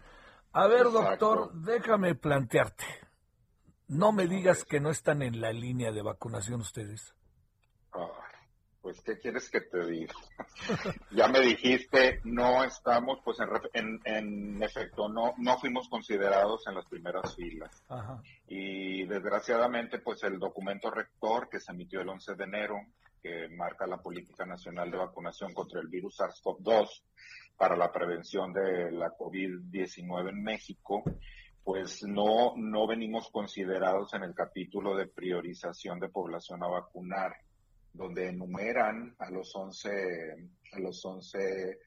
[0.52, 2.84] A ver, doctor, déjame plantearte.
[3.88, 7.14] No me digas que no están en la línea de vacunación ustedes.
[8.88, 10.14] Pues, ¿qué quieres que te diga?
[11.10, 13.36] ya me dijiste, no estamos, pues,
[13.74, 17.84] en, en, efecto, no, no fuimos considerados en las primeras filas.
[18.46, 22.76] Y desgraciadamente, pues, el documento rector que se emitió el 11 de enero,
[23.22, 26.88] que marca la política nacional de vacunación contra el virus SARS-CoV-2
[27.58, 31.04] para la prevención de la COVID-19 en México,
[31.62, 37.36] pues no, no venimos considerados en el capítulo de priorización de población a vacunar,
[37.92, 41.78] donde enumeran a los 11, a los 11,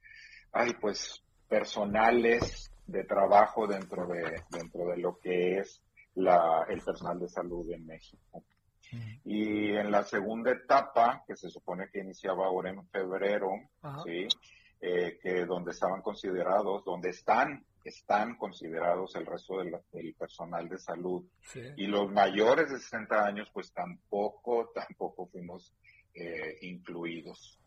[0.51, 5.81] ay, pues, personales de trabajo dentro de, dentro de lo que es
[6.15, 8.43] la, el personal de salud en México.
[9.23, 13.49] Y en la segunda etapa, que se supone que iniciaba ahora en febrero,
[14.03, 14.27] ¿sí?
[14.83, 21.23] Eh, que donde estaban considerados, donde están, están considerados el resto del, personal de salud.
[21.77, 25.71] Y los mayores de 60 años, pues tampoco, tampoco fuimos
[26.13, 27.59] eh, incluidos.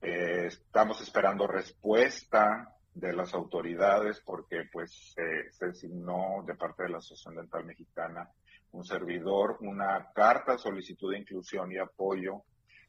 [0.00, 6.98] Eh, estamos esperando respuesta de las autoridades porque pues se designó de parte de la
[6.98, 8.30] Asociación Dental Mexicana
[8.70, 12.44] un servidor una carta solicitud de inclusión y apoyo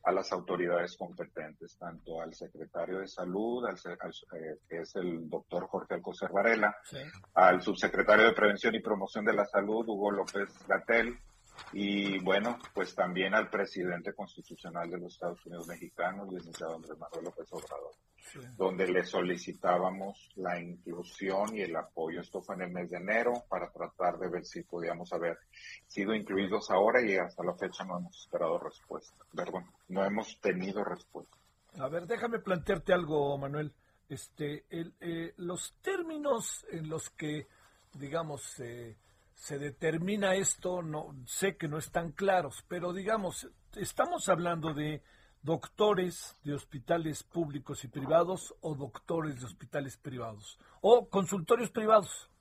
[0.06, 5.68] a las autoridades competentes, tanto al secretario de salud, al, eh, que es el doctor
[5.68, 6.76] Jorge Alcocer Varela,
[7.34, 11.18] al subsecretario de Prevención y Promoción de la Salud, Hugo López Gatel,
[11.74, 17.26] y bueno, pues también al presidente constitucional de los Estados Unidos mexicanos, licenciado Andrés Manuel
[17.26, 17.92] López Obrador
[18.58, 22.22] donde le solicitábamos la inclusión y el apoyo.
[22.22, 25.38] Esto fue en el mes de enero para tratar de ver si podíamos haber
[25.88, 29.16] sido incluidos ahora y hasta la fecha no hemos esperado respuesta.
[29.34, 31.36] Perdón, no hemos tenido respuesta.
[31.80, 33.74] A ver, déjame plantearte algo, Manuel.
[34.08, 37.48] Este, eh, los términos en los que,
[37.94, 38.60] digamos,
[39.36, 45.04] se determina esto, no sé que no están claros, pero digamos, estamos hablando de
[45.42, 52.32] doctores de hospitales públicos y privados o doctores de hospitales privados o consultorios privados.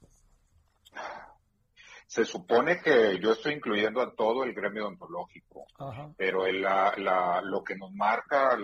[2.06, 5.66] Se supone que yo estoy incluyendo a todo el gremio odontológico,
[6.16, 8.56] pero lo que nos marca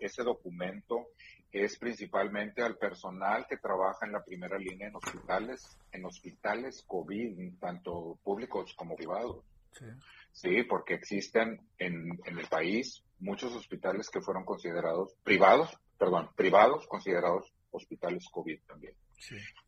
[0.00, 1.08] ese documento
[1.54, 7.58] es principalmente al personal que trabaja en la primera línea en hospitales, en hospitales COVID,
[7.60, 9.44] tanto públicos como privados.
[9.72, 9.86] Sí.
[10.32, 16.86] Sí, porque existen en, en el país muchos hospitales que fueron considerados privados, perdón, privados
[16.88, 18.94] considerados hospitales COVID también.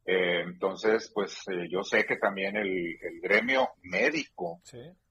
[0.05, 4.61] Eh, entonces, pues eh, yo sé que también el, gremio médico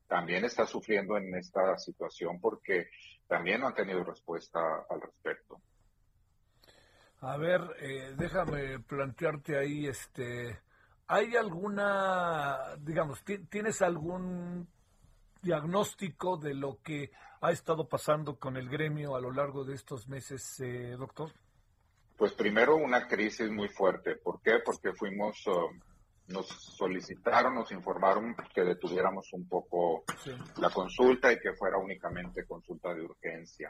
[0.07, 2.88] también está sufriendo en esta situación porque
[3.27, 5.61] también no han tenido respuesta al respecto.
[7.21, 10.59] A ver, eh, déjame plantearte ahí, este,
[11.07, 14.67] ¿hay alguna, digamos, tienes algún
[15.41, 17.11] diagnóstico de lo que
[17.41, 21.31] ha estado pasando con el gremio a lo largo de estos meses, eh, doctor?
[22.17, 24.15] Pues primero una crisis muy fuerte.
[24.15, 24.59] ¿Por qué?
[24.63, 25.69] Porque fuimos, uh,
[26.27, 30.03] nos solicitaron, nos informaron que detuviéramos un poco
[30.57, 33.69] la consulta y que fuera únicamente consulta de urgencia.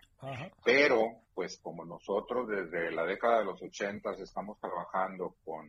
[0.64, 5.68] Pero, pues como nosotros desde la década de los ochentas estamos trabajando con,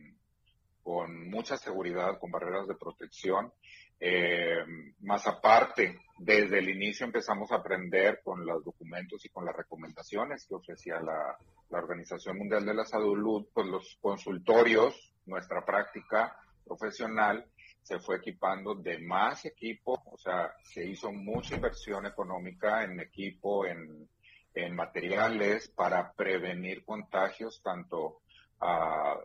[0.81, 3.51] con mucha seguridad, con barreras de protección,
[3.99, 4.63] eh,
[5.01, 10.45] más aparte, desde el inicio empezamos a aprender con los documentos y con las recomendaciones
[10.47, 11.37] que ofrecía la,
[11.69, 16.33] Organización Mundial de la Salud, pues los consultorios, nuestra práctica
[16.67, 17.45] profesional
[17.81, 23.65] se fue equipando de más equipo, o sea, se hizo mucha inversión económica en equipo,
[23.65, 24.09] en,
[24.53, 28.21] en materiales para prevenir contagios tanto
[28.59, 29.17] a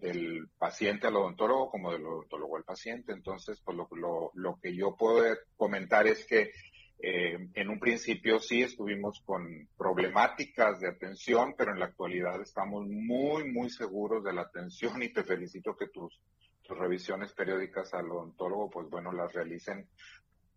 [0.00, 3.12] del paciente al odontólogo como del odontólogo al paciente.
[3.12, 5.22] Entonces, pues lo, lo, lo que yo puedo
[5.56, 6.50] comentar es que
[6.98, 12.86] eh, en un principio sí estuvimos con problemáticas de atención, pero en la actualidad estamos
[12.88, 16.18] muy, muy seguros de la atención y te felicito que tus,
[16.66, 19.88] tus revisiones periódicas al odontólogo, pues bueno, las realicen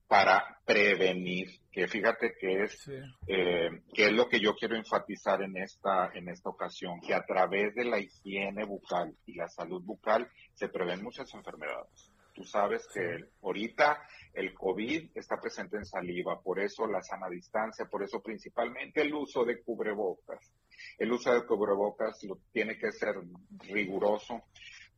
[0.08, 2.90] para prevenir, que fíjate que es,
[3.28, 7.24] eh, que es lo que yo quiero enfatizar en esta, en esta ocasión, que a
[7.24, 12.12] través de la higiene bucal y la salud bucal se prevén muchas enfermedades.
[12.34, 14.02] Tú sabes que ahorita
[14.34, 19.14] el COVID está presente en saliva, por eso la sana distancia, por eso principalmente el
[19.14, 20.52] uso de cubrebocas.
[20.98, 23.16] El uso de cubrebocas lo tiene que ser
[23.68, 24.44] riguroso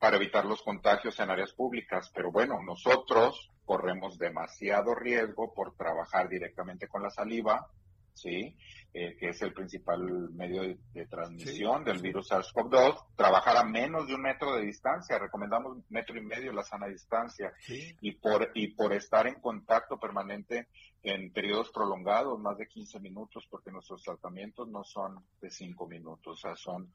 [0.02, 6.28] para evitar los contagios en áreas públicas, pero bueno, nosotros corremos demasiado riesgo por trabajar
[6.28, 7.70] directamente con la saliva,
[8.16, 8.58] ¿sí?
[8.96, 10.02] Eh, que es el principal
[10.32, 15.78] medio de, transmisión del virus SARS-CoV-2, trabajar a menos de un metro de distancia, recomendamos
[15.90, 20.68] metro y medio la sana distancia, y, por, y por estar en contacto permanente
[21.04, 26.34] en periodos prolongados, más de 15 minutos, porque nuestros tratamientos no son de 5 minutos,
[26.34, 26.94] o sea, son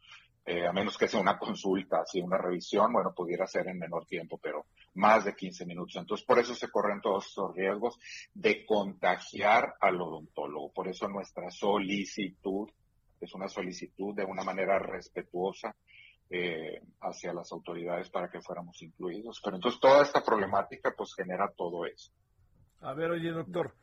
[0.48, 4.06] eh, a menos que sea una consulta, si una revisión, bueno, pudiera ser en menor
[4.06, 5.96] tiempo, pero más de 15 minutos.
[5.96, 7.98] Entonces, por eso se corren todos estos riesgos
[8.32, 10.70] de contagiar al odontólogo.
[10.72, 12.68] Por eso nuestra solicitud
[13.20, 15.74] es una solicitud de una manera respetuosa
[16.30, 19.40] eh, hacia las autoridades para que fuéramos incluidos.
[19.42, 22.12] Pero entonces toda esta problemática pues genera todo eso.
[22.82, 23.74] A ver, oye, doctor,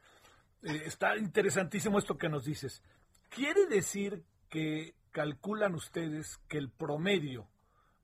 [0.64, 2.84] eh, está interesantísimo esto que nos dices.
[3.30, 7.48] ¿Quiere decir que calculan ustedes que el promedio,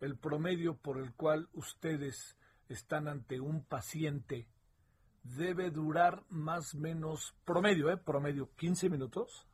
[0.01, 2.37] el promedio por el cual ustedes
[2.67, 4.47] están ante un paciente
[5.23, 7.97] debe durar más o menos promedio, ¿eh?
[7.97, 9.45] Promedio 15 minutos.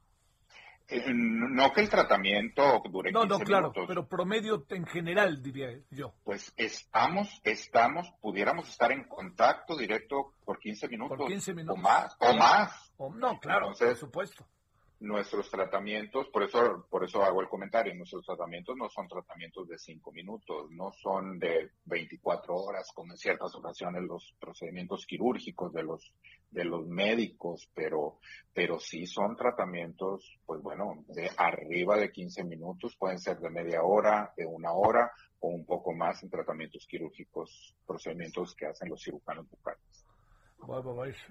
[0.87, 5.69] Eh, no que el tratamiento dure no, 15 no, claro, pero promedio en general, diría
[5.89, 6.13] yo.
[6.23, 11.17] Pues estamos, estamos, pudiéramos estar en contacto directo por 15 minutos.
[11.17, 11.79] Por 15 minutos.
[11.79, 12.84] O más, o más.
[12.97, 14.45] No, claro, por supuesto
[14.99, 19.77] nuestros tratamientos, por eso, por eso hago el comentario, nuestros tratamientos no son tratamientos de
[19.77, 25.83] cinco minutos, no son de 24 horas, como en ciertas ocasiones los procedimientos quirúrgicos de
[25.83, 26.13] los,
[26.49, 28.19] de los médicos, pero,
[28.53, 33.83] pero sí son tratamientos, pues bueno, de arriba de 15 minutos, pueden ser de media
[33.83, 35.11] hora, de una hora
[35.41, 40.04] o un poco más en tratamientos quirúrgicos, procedimientos que hacen los cirujanos bucales.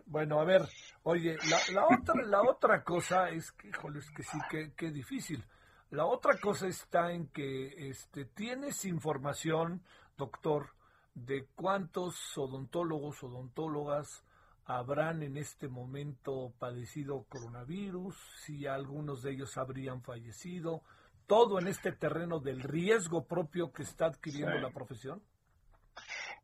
[0.07, 0.63] Bueno, a ver,
[1.03, 1.37] oye,
[1.73, 4.39] la, otra, la otra cosa es que, híjole, es que sí,
[4.77, 5.45] que, difícil.
[5.91, 9.83] La otra cosa está en que este, tienes información,
[10.17, 10.71] doctor,
[11.15, 14.25] de cuántos odontólogos, odontólogas
[14.67, 20.83] habrán en este momento padecido coronavirus, si algunos de ellos habrían fallecido,
[21.27, 25.23] todo en este terreno del riesgo propio que está adquiriendo la profesión.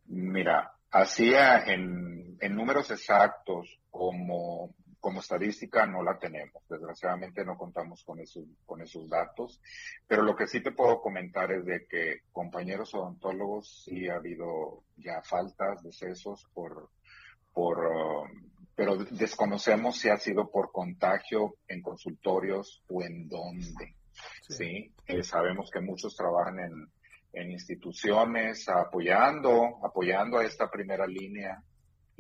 [0.06, 6.62] Mira, hacía en, en números exactos como, como estadística no la tenemos.
[6.68, 9.60] Desgraciadamente no contamos con esos, con esos datos.
[10.06, 14.84] Pero lo que sí te puedo comentar es de que compañeros odontólogos sí ha habido
[14.96, 16.90] ya faltas, decesos por,
[17.52, 23.96] por, um, pero desconocemos si ha sido por contagio en consultorios o en dónde.
[24.48, 26.90] Sí, Eh, sabemos que muchos trabajan en,
[27.32, 31.62] en instituciones apoyando, apoyando a esta primera línea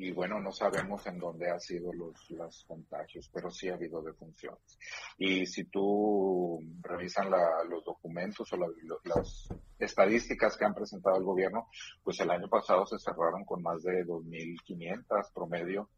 [0.02, 4.00] y bueno, no sabemos en dónde han sido los, los contagios, pero sí ha habido
[4.00, 4.78] defunciones.
[5.18, 7.30] Y si tú revisan
[7.68, 8.56] los documentos o
[9.04, 11.68] las estadísticas que han presentado el gobierno,
[12.02, 15.90] pues el año pasado se cerraron con más de 2.500 promedio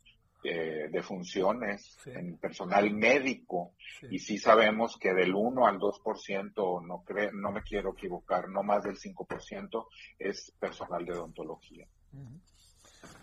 [0.45, 3.75] eh, de funciones en personal médico
[4.11, 8.63] y sí sabemos que del 1 al 2%, no, cre no me quiero equivocar, no
[8.63, 9.87] más del 5%
[10.19, 11.87] es personal de odontología.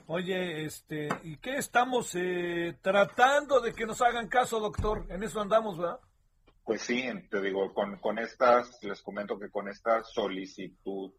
[0.07, 5.05] Oye, este, ¿y qué estamos eh, tratando de que nos hagan caso, doctor?
[5.09, 5.99] En eso andamos, ¿verdad?
[6.63, 11.11] Pues sí, te digo, con, con estas, les comento que con esta solicitud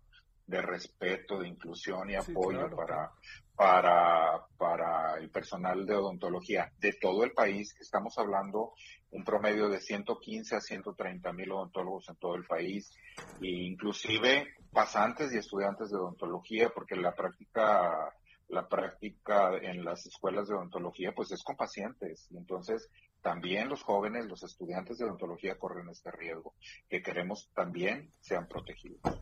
[0.50, 3.12] de respeto, de inclusión y apoyo para,
[3.60, 8.72] para, para el personal de odontología de todo el país, estamos hablando
[9.10, 12.90] un promedio de 115 a 130 mil odontólogos en todo el país,
[13.38, 18.14] e inclusive pasantes y estudiantes de odontología, porque la práctica
[18.48, 22.88] la práctica en las escuelas de odontología pues es con pacientes y entonces
[23.20, 26.54] también los jóvenes, los estudiantes de odontología corren este riesgo
[26.88, 29.20] que queremos también sean protegidos.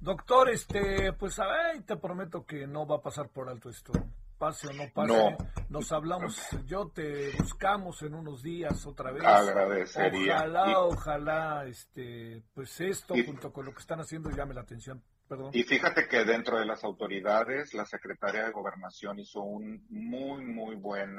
[0.00, 3.92] Doctor, este, pues ay, te prometo que no va a pasar por alto esto.
[4.38, 5.36] Pase o no pase,
[5.68, 9.22] nos hablamos, yo te buscamos en unos días otra vez.
[9.22, 10.36] Agradecería.
[10.38, 15.02] Ojalá, ojalá, este, pues esto junto con lo que están haciendo llame la atención.
[15.28, 15.50] Perdón.
[15.52, 20.74] Y fíjate que dentro de las autoridades, la Secretaría de Gobernación hizo un muy, muy
[20.76, 21.18] buen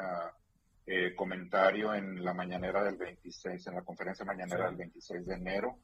[0.85, 5.79] eh, comentario en la mañanera del 26, en la conferencia mañanera del 26 de enero,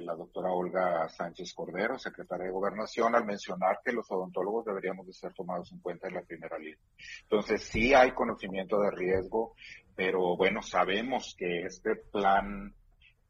[0.00, 5.12] la doctora Olga Sánchez Cordero, secretaria de Gobernación, al mencionar que los odontólogos deberíamos de
[5.12, 6.78] ser tomados en cuenta en la primera línea.
[7.22, 9.54] Entonces, sí hay conocimiento de riesgo,
[9.94, 12.74] pero bueno, sabemos que este plan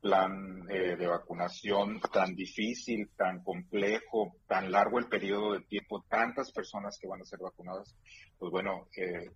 [0.03, 6.51] plan eh, de vacunación tan difícil, tan complejo, tan largo el periodo de tiempo, tantas
[6.51, 7.97] personas que van a ser vacunadas,
[8.37, 9.31] pues bueno, eh,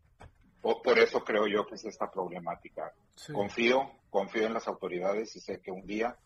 [0.83, 2.93] por eso creo yo que es esta problemática.
[3.33, 6.17] Confío, confío en las autoridades y sé que un día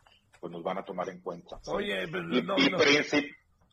[0.40, 1.60] pues nos van a tomar en cuenta.
[1.66, 2.56] Oye, y, no,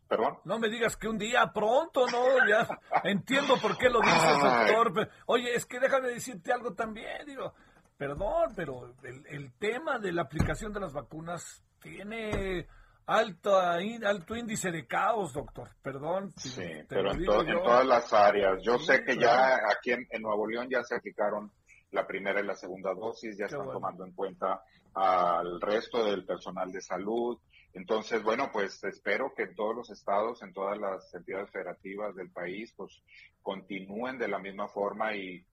[0.07, 0.37] ¿Perdón?
[0.45, 2.47] No me digas que un día pronto, ¿no?
[2.47, 2.67] Ya
[3.03, 5.09] entiendo por qué lo dices, doctor.
[5.25, 7.53] oye, es que déjame decirte algo también, digo.
[7.97, 12.67] perdón, pero el, el tema de la aplicación de las vacunas tiene
[13.07, 15.69] alto, alto índice de caos, doctor.
[15.81, 16.33] Perdón.
[16.35, 18.61] Sí, pero en, todas las áreas.
[18.61, 21.51] Yo sé que ya aquí en, Nuevo León ya se aplicaron
[21.91, 24.61] la primera y la segunda dosis, ya están tomando en cuenta
[24.93, 27.39] al resto del personal de salud.
[27.73, 32.29] Entonces, bueno, pues espero que en todos los estados, en todas las entidades federativas del
[32.29, 33.01] país, pues
[33.41, 35.45] continúen de la misma forma y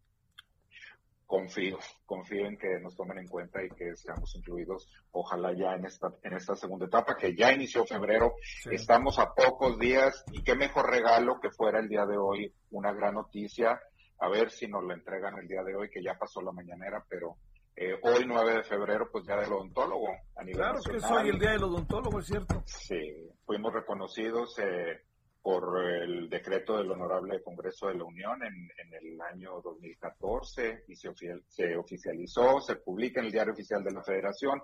[1.26, 5.84] confío, confío en que nos tomen en cuenta y que seamos incluidos, ojalá ya en
[5.84, 8.34] esta, en esta segunda etapa, que ya inició febrero,
[8.70, 12.92] estamos a pocos días y qué mejor regalo que fuera el día de hoy una
[12.92, 13.80] gran noticia,
[14.18, 17.04] a ver si nos lo entregan el día de hoy, que ya pasó la mañanera,
[17.08, 17.36] pero
[17.76, 21.28] eh, hoy 9 de febrero, pues ya del odontólogo a nivel Claro que es hoy
[21.28, 22.62] el día del odontólogo, es cierto.
[22.66, 25.02] Sí, fuimos reconocidos eh,
[25.44, 31.12] por el decreto del Honorable Congreso de la Unión en, el año 2014 y se,
[31.48, 34.62] se, oficializó, se publica en el Diario Oficial de la Federación.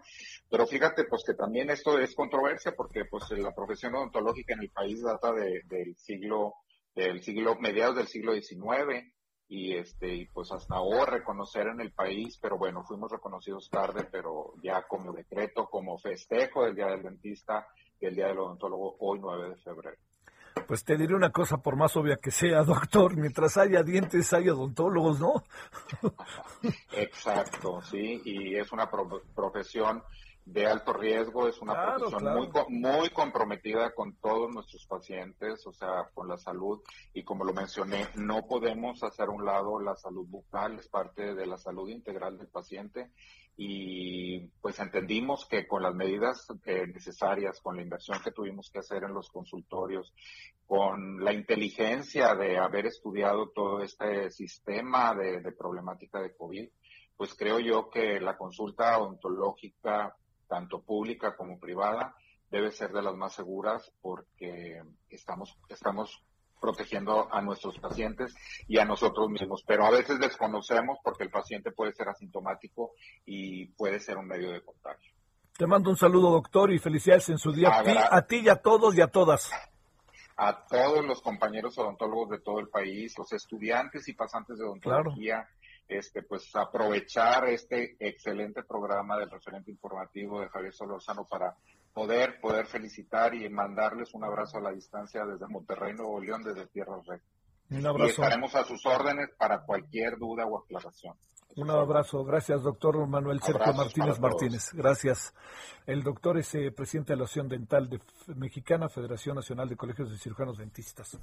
[0.48, 4.70] Pero fíjate, pues que también esto es controversia porque pues la profesión odontológica en el
[4.70, 6.54] país data del siglo,
[6.94, 9.04] del siglo, mediados del siglo XIX
[9.48, 14.08] y este y pues hasta ahora reconocer en el país, pero bueno, fuimos reconocidos tarde,
[14.10, 17.66] pero ya como decreto, como festejo del Día del Dentista
[18.00, 19.98] y el Día del Odontólogo hoy 9 de febrero.
[20.66, 24.48] Pues te diré una cosa, por más obvia que sea, doctor, mientras haya dientes hay
[24.48, 25.44] odontólogos, ¿no?
[26.92, 30.02] Exacto, sí, y es una profesión
[30.44, 36.08] de alto riesgo, es una profesión muy, muy comprometida con todos nuestros pacientes, o sea,
[36.14, 36.80] con la salud,
[37.14, 41.34] y como lo mencioné, no podemos hacer a un lado la salud bucal, es parte
[41.34, 43.10] de la salud integral del paciente,
[43.62, 48.78] y pues entendimos que con las medidas eh, necesarias, con la inversión que tuvimos que
[48.78, 50.14] hacer en los consultorios,
[50.66, 56.70] con la inteligencia de haber estudiado todo este sistema de, de problemática de COVID,
[57.18, 60.16] pues creo yo que la consulta odontológica
[60.48, 62.16] tanto pública como privada,
[62.50, 66.24] debe ser de las más seguras porque estamos, estamos
[66.60, 68.34] protegiendo a nuestros pacientes
[68.68, 72.92] y a nosotros mismos, pero a veces desconocemos porque el paciente puede ser asintomático
[73.24, 75.12] y puede ser un medio de contagio.
[75.56, 77.68] Te mando un saludo, doctor, y felicidades en su día
[78.10, 79.50] a ti, y a todos y a todas.
[80.36, 85.46] A todos los compañeros odontólogos de todo el país, los estudiantes y pasantes de odontología,
[85.86, 91.54] este, pues aprovechar este excelente programa del referente informativo de Javier Solorzano para
[91.92, 96.66] poder, poder felicitar y mandarles un abrazo a la distancia desde Monterrey, Nuevo León, desde
[96.66, 96.96] Tierra.
[97.70, 98.06] Un abrazo.
[98.06, 101.16] Y estaremos a sus órdenes para cualquier duda o aclaración.
[101.56, 102.24] Un abrazo.
[102.24, 104.72] Gracias, doctor Manuel Sergio Martínez Martínez.
[104.72, 105.34] Gracias.
[105.84, 108.00] El doctor es eh, presidente de la Asociación Dental de
[108.34, 111.18] Mexicana, Federación Nacional de Colegios de Cirujanos Dentistas.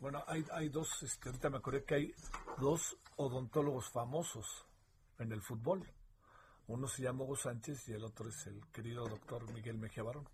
[0.00, 2.14] Bueno, hay, hay dos, este, ahorita me acordé que hay
[2.58, 4.64] dos odontólogos famosos
[5.18, 5.82] en el fútbol.
[6.68, 10.28] Uno se llama Hugo Sánchez y el otro es el querido doctor Miguel Mejía Barón.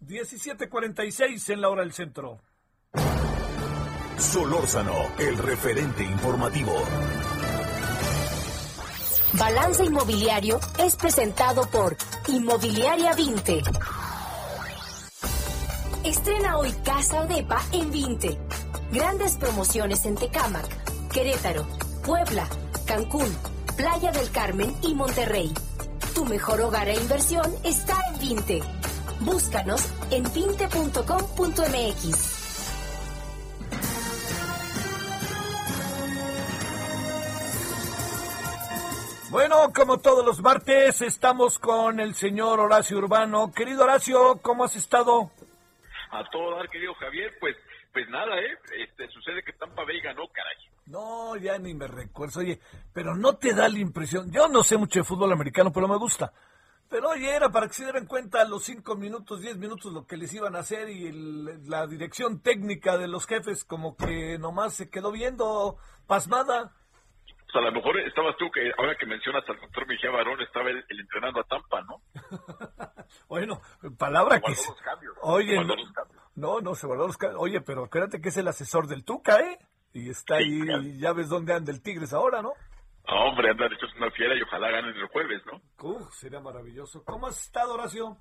[0.00, 2.40] 17.46 en la hora del centro.
[4.16, 6.72] Solórzano, el referente informativo.
[9.32, 11.96] Balance Inmobiliario es presentado por
[12.28, 13.62] Inmobiliaria 20.
[16.04, 18.38] Estrena hoy Casa Odepa en 20.
[18.92, 20.68] Grandes promociones en Tecámac,
[21.08, 21.66] Querétaro,
[22.04, 22.46] Puebla,
[22.86, 23.36] Cancún,
[23.76, 25.52] Playa del Carmen y Monterrey.
[26.14, 28.62] Tu mejor hogar e inversión está en Vinte.
[29.20, 29.80] Búscanos
[30.10, 30.88] en vinte.com.mx.
[39.30, 43.50] Bueno, como todos los martes, estamos con el señor Horacio Urbano.
[43.50, 45.30] Querido Horacio, ¿cómo has estado?
[46.10, 47.56] A todo dar, querido Javier, pues
[47.92, 48.58] pues nada, ¿eh?
[48.84, 50.56] Este, sucede que Tampa Bay ganó, caray.
[50.86, 52.40] No, ya ni me recuerdo.
[52.40, 52.60] Oye,
[52.92, 54.30] pero no te da la impresión.
[54.32, 56.32] Yo no sé mucho de fútbol americano, pero me gusta.
[56.92, 60.18] Pero oye, era para que se dieran cuenta los cinco minutos, diez minutos lo que
[60.18, 61.10] les iban a hacer y
[61.66, 66.72] la dirección técnica de los jefes como que nomás se quedó viendo pasmada.
[67.24, 70.68] Pues a lo mejor estabas tú, que ahora que mencionas al doctor Mejía Barón, estaba
[70.68, 72.02] el, entrenando a Tampa, ¿no?
[73.28, 73.62] bueno,
[73.98, 74.54] palabra que...
[75.22, 75.64] Oye,
[76.34, 79.58] no, no, se guardó los Oye, pero acuérdate que es el asesor del Tuca, ¿eh?
[79.94, 82.52] Y está ahí, y ya ves dónde anda el Tigres ahora, ¿no?
[83.04, 85.60] hombre, anda, de hecho es una fiera y ojalá ganen el jueves, ¿no?
[85.86, 87.04] Uf, sería maravilloso.
[87.04, 88.16] ¿Cómo has estado, Horacio?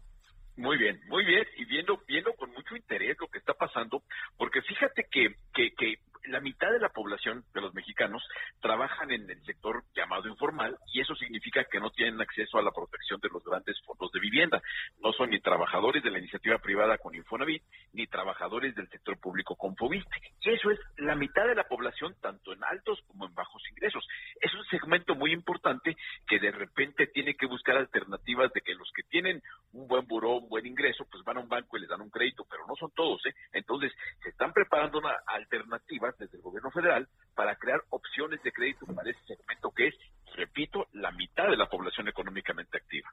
[0.57, 4.03] Muy bien, muy bien, y viendo, viendo con mucho interés lo que está pasando,
[4.38, 5.95] porque fíjate que, que, que
[6.26, 8.23] la mitad de la población de los mexicanos
[8.60, 12.72] trabajan en el sector llamado informal y eso significa que no tienen acceso a la
[12.72, 14.61] protección de los grandes fondos de vivienda.
[14.99, 19.56] No son ni trabajadores de la iniciativa privada con Infonavit ni trabajadores del sector público
[19.56, 20.18] con Fobiste.
[20.41, 24.07] Y eso es la mitad de la población tanto en altos como en bajos ingresos.
[24.39, 25.95] Es un segmento muy importante
[26.27, 29.41] que de repente tiene que buscar alternativas de que los que tienen
[29.73, 32.10] un buen buró, un buen ingreso, pues van a un banco y les dan un
[32.10, 33.34] crédito, pero no son todos, ¿eh?
[33.53, 33.91] Entonces,
[34.22, 39.09] se están preparando una alternativas desde el gobierno federal para crear opciones de crédito para
[39.09, 39.95] ese segmento que es,
[40.35, 43.09] repito, la mitad de la población económicamente activa.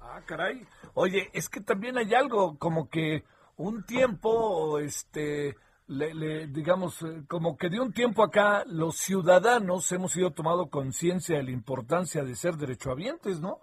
[0.00, 0.66] Ah, caray.
[0.94, 3.24] Oye, es que también hay algo como que
[3.56, 5.56] un tiempo, este,
[5.86, 11.36] le, digamos, eh, como que de un tiempo acá los ciudadanos hemos ido tomando conciencia
[11.36, 13.60] de la importancia de ser derechohabientes, ¿no?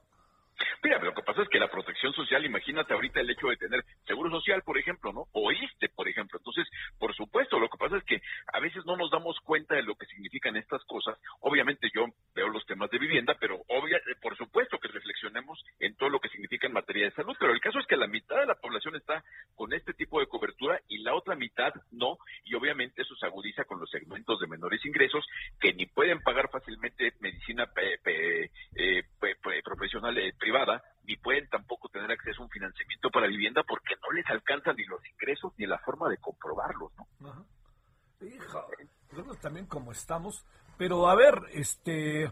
[0.83, 3.83] Mira, lo que pasa es que la protección social, imagínate ahorita el hecho de tener
[4.05, 5.25] seguro social, por ejemplo, ¿no?
[5.33, 6.39] O ISTE, por ejemplo.
[6.39, 6.67] Entonces,
[6.97, 8.21] por supuesto, lo que pasa es que
[8.53, 11.17] a veces no nos damos cuenta de lo que significan estas cosas.
[11.41, 15.95] Obviamente yo veo los temas de vivienda, pero obvia, eh, por supuesto que reflexionemos en
[15.95, 17.35] todo lo que significa en materia de salud.
[17.39, 19.23] Pero el caso es que la mitad de la población está
[19.55, 22.17] con este tipo de cobertura y la otra mitad no.
[22.43, 25.25] Y obviamente eso se agudiza con los segmentos de menores ingresos
[25.59, 29.03] que ni pueden pagar fácilmente medicina eh,
[29.63, 34.11] profesional eh, privada, ni pueden tampoco tener acceso a un financiamiento para vivienda porque no
[34.15, 37.45] les alcanzan ni los ingresos ni la forma de comprobarlos, ¿no?
[38.25, 38.65] Hijo,
[39.41, 40.45] también como estamos,
[40.77, 42.31] pero a ver, este,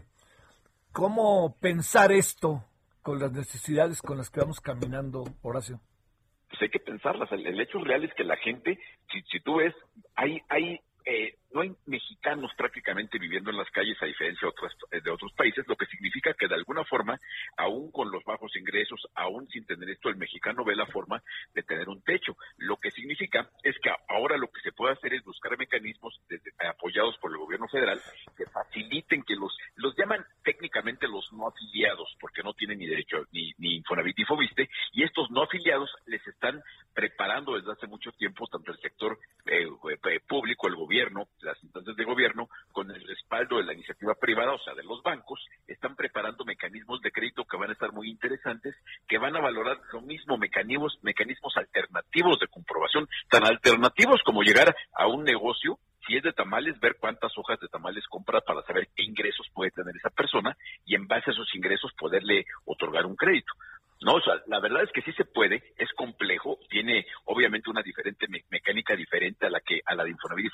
[0.92, 2.64] ¿cómo pensar esto
[3.02, 5.78] con las necesidades con las que vamos caminando, Horacio?
[6.48, 7.30] Pues hay que pensarlas.
[7.32, 8.78] El, hecho real es que la gente,
[9.12, 9.74] si, si tú ves,
[10.14, 14.72] hay, hay eh, no hay mexicanos prácticamente viviendo en las calles a diferencia de otros,
[14.90, 17.18] eh, de otros países, lo que significa que de alguna forma,
[17.56, 21.22] aún con los bajos ingresos, aún sin tener esto, el mexicano ve la forma
[21.54, 22.36] de tener un techo.
[22.58, 26.20] Lo que significa es que ahora lo que se puede hacer es buscar mecanismos
[26.58, 28.00] apoyados por el gobierno federal
[28.36, 33.24] que faciliten que los, los llaman técnicamente los no afiliados, porque no tienen ni derecho
[33.32, 36.60] ni, ni Infonavit ni Fobiste, y estos no afiliados les están
[36.94, 39.66] preparando desde hace mucho tiempo tanto el sector eh,
[40.26, 44.58] público, el gobierno, las instancias de gobierno, con el respaldo de la iniciativa privada, o
[44.58, 48.74] sea, de los bancos, están preparando mecanismos de crédito que van a estar muy interesantes,
[49.08, 54.74] que van a valorar lo mismo, mecanismos, mecanismos alternativos de comprobación, tan alternativos como llegar
[54.92, 58.88] a un negocio si es de tamales, ver cuántas hojas de tamales compra para saber
[58.94, 63.16] qué ingresos puede tener esa persona y en base a esos ingresos poderle otorgar un
[63.16, 63.52] crédito.
[64.02, 67.82] No, o sea, la verdad es que sí se puede, es complejo, tiene obviamente una
[67.82, 70.52] diferente mecánica diferente a la que a la de Infonavit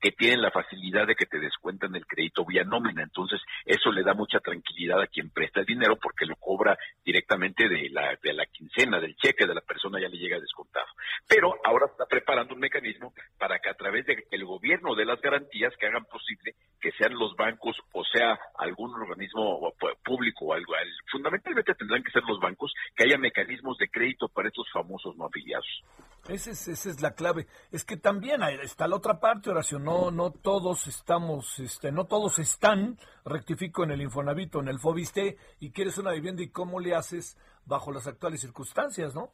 [0.00, 4.02] que tienen la facilidad de que te descuentan el crédito vía nómina, entonces eso le
[4.02, 8.32] da mucha tranquilidad a quien presta el dinero porque lo cobra directamente de la de
[8.32, 10.86] la quincena, del cheque de la persona ya le llega descontado.
[11.28, 15.20] Pero ahora está preparando un mecanismo para que a través de el gobierno de las
[15.20, 19.72] garantías que hagan posible que sean los bancos o sea algún organismo
[20.04, 20.74] público o algo,
[21.10, 22.63] fundamentalmente tendrán que ser los bancos
[22.94, 25.66] que haya mecanismos de crédito para estos famosos no afiliados.
[26.28, 27.46] Esa es, esa es la clave.
[27.70, 29.78] Es que también está la otra parte, Horacio.
[29.78, 34.78] No, no todos estamos, este, no todos están, rectifico, en el Infonavit o en el
[34.78, 37.36] Fobiste y quieres una vivienda y cómo le haces
[37.66, 39.30] bajo las actuales circunstancias, ¿no?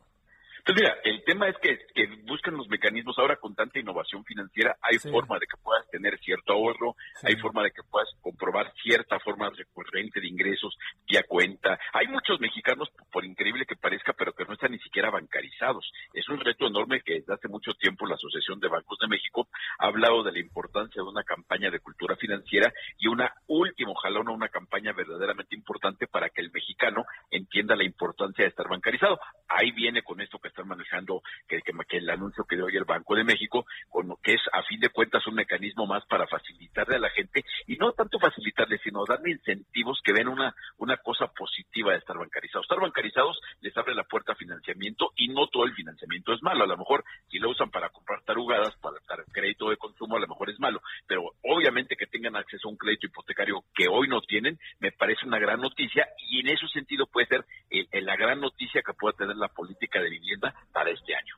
[0.64, 4.76] Pues mira, el tema es que, que, buscan los mecanismos ahora con tanta innovación financiera,
[4.82, 9.18] hay forma de que puedas tener cierto ahorro, hay forma de que puedas comprobar cierta
[9.20, 10.76] forma recurrente de ingresos
[11.08, 11.78] vía cuenta.
[11.92, 15.90] Hay muchos mexicanos, por increíble que parezca, pero que no están ni siquiera bancarizados.
[16.12, 19.48] Es un reto enorme que desde hace mucho tiempo la Asociación de Bancos de México
[19.78, 24.20] ha hablado de la importancia de una campaña de cultura financiera y una última, ojalá
[24.20, 29.18] una, una campaña verdaderamente importante para que el mexicano entienda la importancia de estar bancarizado.
[29.48, 31.60] Ahí viene con esto que están manejando, que,
[31.90, 34.80] el anuncio que dio hoy el Banco de México, con lo que es a fin
[34.80, 39.04] de cuentas un mecanismo más para facilitarle a la gente, y no tanto facilitarle, sino
[39.06, 42.64] darle incentivos que ven una, una cosa positiva de estar bancarizados.
[42.64, 46.64] Estar bancarizados les abre la puerta a financiamiento y no todo el financiamiento es malo.
[46.64, 50.20] A lo mejor si lo usan para comprar tarugadas, para, dar crédito de consumo, a
[50.20, 54.08] lo mejor es malo, pero obviamente que tengan acceso a un crédito hipotecario que hoy
[54.08, 57.44] no tienen, me parece una gran noticia y en ese sentido puede ser
[57.92, 60.39] la gran noticia que pueda tener la política de vivienda
[60.72, 61.34] para este año.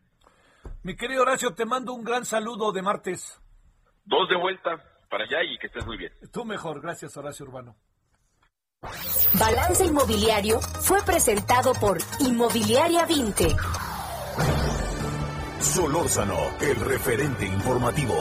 [0.82, 3.40] Mi querido Horacio, te mando un gran saludo de martes.
[4.04, 6.12] Dos de vuelta para allá y que estés muy bien.
[6.32, 7.76] Tú mejor, gracias Horacio Urbano.
[9.38, 13.56] Balance Inmobiliario fue presentado por Inmobiliaria 20.
[15.60, 18.14] Solórzano, el referente informativo.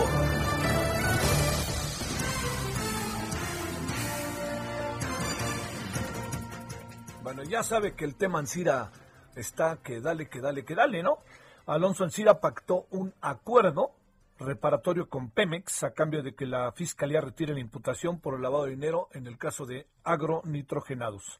[7.24, 8.92] Bueno, ya sabe que el tema Ancira
[9.36, 11.20] está que dale, que dale, que dale, ¿no?
[11.66, 13.92] Alonso Ancira pactó un acuerdo
[14.40, 18.66] reparatorio con Pemex a cambio de que la Fiscalía retire la imputación por el lavado
[18.66, 21.40] de dinero en el caso de agronitrogenados.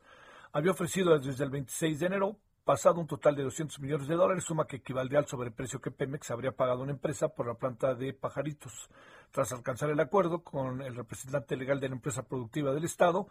[0.54, 4.44] Había ofrecido desde el 26 de enero pasado un total de 200 millones de dólares,
[4.44, 7.96] suma que equivaldría al sobreprecio que Pemex habría pagado a una empresa por la planta
[7.96, 8.90] de Pajaritos.
[9.32, 13.28] Tras alcanzar el acuerdo con el representante legal de la empresa productiva del Estado,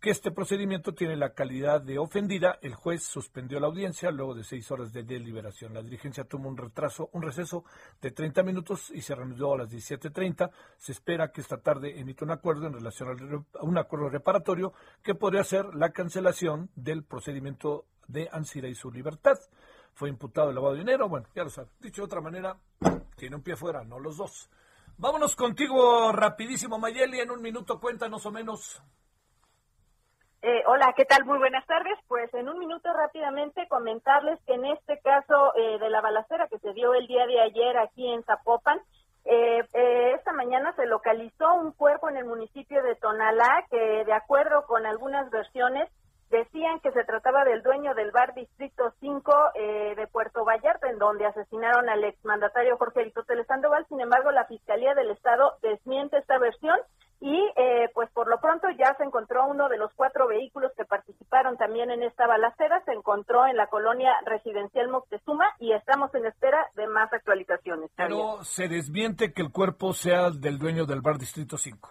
[0.00, 4.42] que este procedimiento tiene la calidad de ofendida, el juez suspendió la audiencia luego de
[4.42, 5.74] seis horas de deliberación.
[5.74, 7.64] La dirigencia tuvo un retraso, un receso
[8.00, 10.50] de 30 minutos y se reanudó a las 17.30.
[10.78, 15.14] Se espera que esta tarde emita un acuerdo en relación a un acuerdo reparatorio que
[15.14, 19.38] podría ser la cancelación del procedimiento de Ansira y su libertad.
[19.92, 21.70] Fue imputado el lavado de dinero, bueno, ya lo saben.
[21.80, 22.56] Dicho de otra manera,
[23.16, 24.48] tiene un pie fuera, no los dos.
[24.96, 28.82] Vámonos contigo rapidísimo, Mayeli, en un minuto cuéntanos o menos
[30.46, 31.24] eh, hola, ¿qué tal?
[31.24, 31.98] Muy buenas tardes.
[32.06, 36.58] Pues en un minuto rápidamente comentarles que en este caso eh, de la balacera que
[36.58, 38.78] se dio el día de ayer aquí en Zapopan,
[39.24, 39.60] eh,
[40.14, 44.84] esta mañana se localizó un cuerpo en el municipio de Tonalá que de acuerdo con
[44.84, 45.88] algunas versiones
[46.28, 51.24] decían que se trataba del dueño del bar Distrito 5 de Puerto Vallarta, en donde
[51.24, 53.86] asesinaron al exmandatario Jorge Aristóteles Sandoval.
[53.88, 56.76] Sin embargo, la Fiscalía del Estado desmiente esta versión
[57.20, 60.84] y eh, pues por lo pronto ya se encontró uno de los cuatro vehículos que
[60.84, 66.26] participaron también en esta balacera, se encontró en la colonia residencial Moctezuma y estamos en
[66.26, 67.90] espera de más actualizaciones.
[67.96, 71.90] Pero se desmiente que el cuerpo sea del dueño del bar Distrito 5.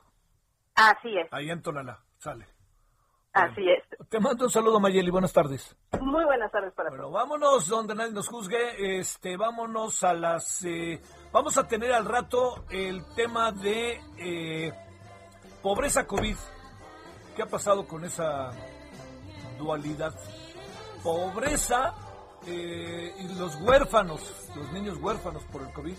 [0.76, 1.32] Así es.
[1.32, 2.48] Ahí en Tonalá, sale.
[3.34, 3.84] Así es.
[4.10, 5.10] Te mando un saludo, Mayeli.
[5.10, 5.76] Buenas tardes.
[6.00, 9.00] Muy buenas tardes para Bueno, vámonos donde nadie nos juzgue.
[9.00, 10.64] Este, vámonos a las.
[10.66, 11.02] Eh,
[11.32, 14.72] vamos a tener al rato el tema de eh,
[15.64, 16.36] Pobreza COVID.
[17.36, 18.52] ¿Qué ha pasado con esa
[19.58, 20.14] dualidad?
[21.02, 21.94] Pobreza
[22.46, 24.22] eh, y los huérfanos,
[24.56, 25.96] los niños huérfanos por el COVID.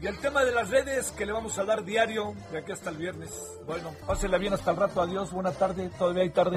[0.00, 2.90] Y el tema de las redes que le vamos a dar diario de aquí hasta
[2.90, 3.30] el viernes.
[3.66, 5.00] Bueno, pásela bien hasta el rato.
[5.00, 5.90] Adiós, buena tarde.
[5.98, 6.56] Todavía hay tarde.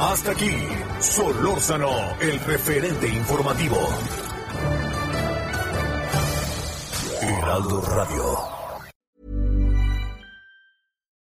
[0.00, 0.50] Hasta aquí,
[1.00, 3.76] Solórzano, el referente informativo.
[7.20, 8.61] Heraldo Radio.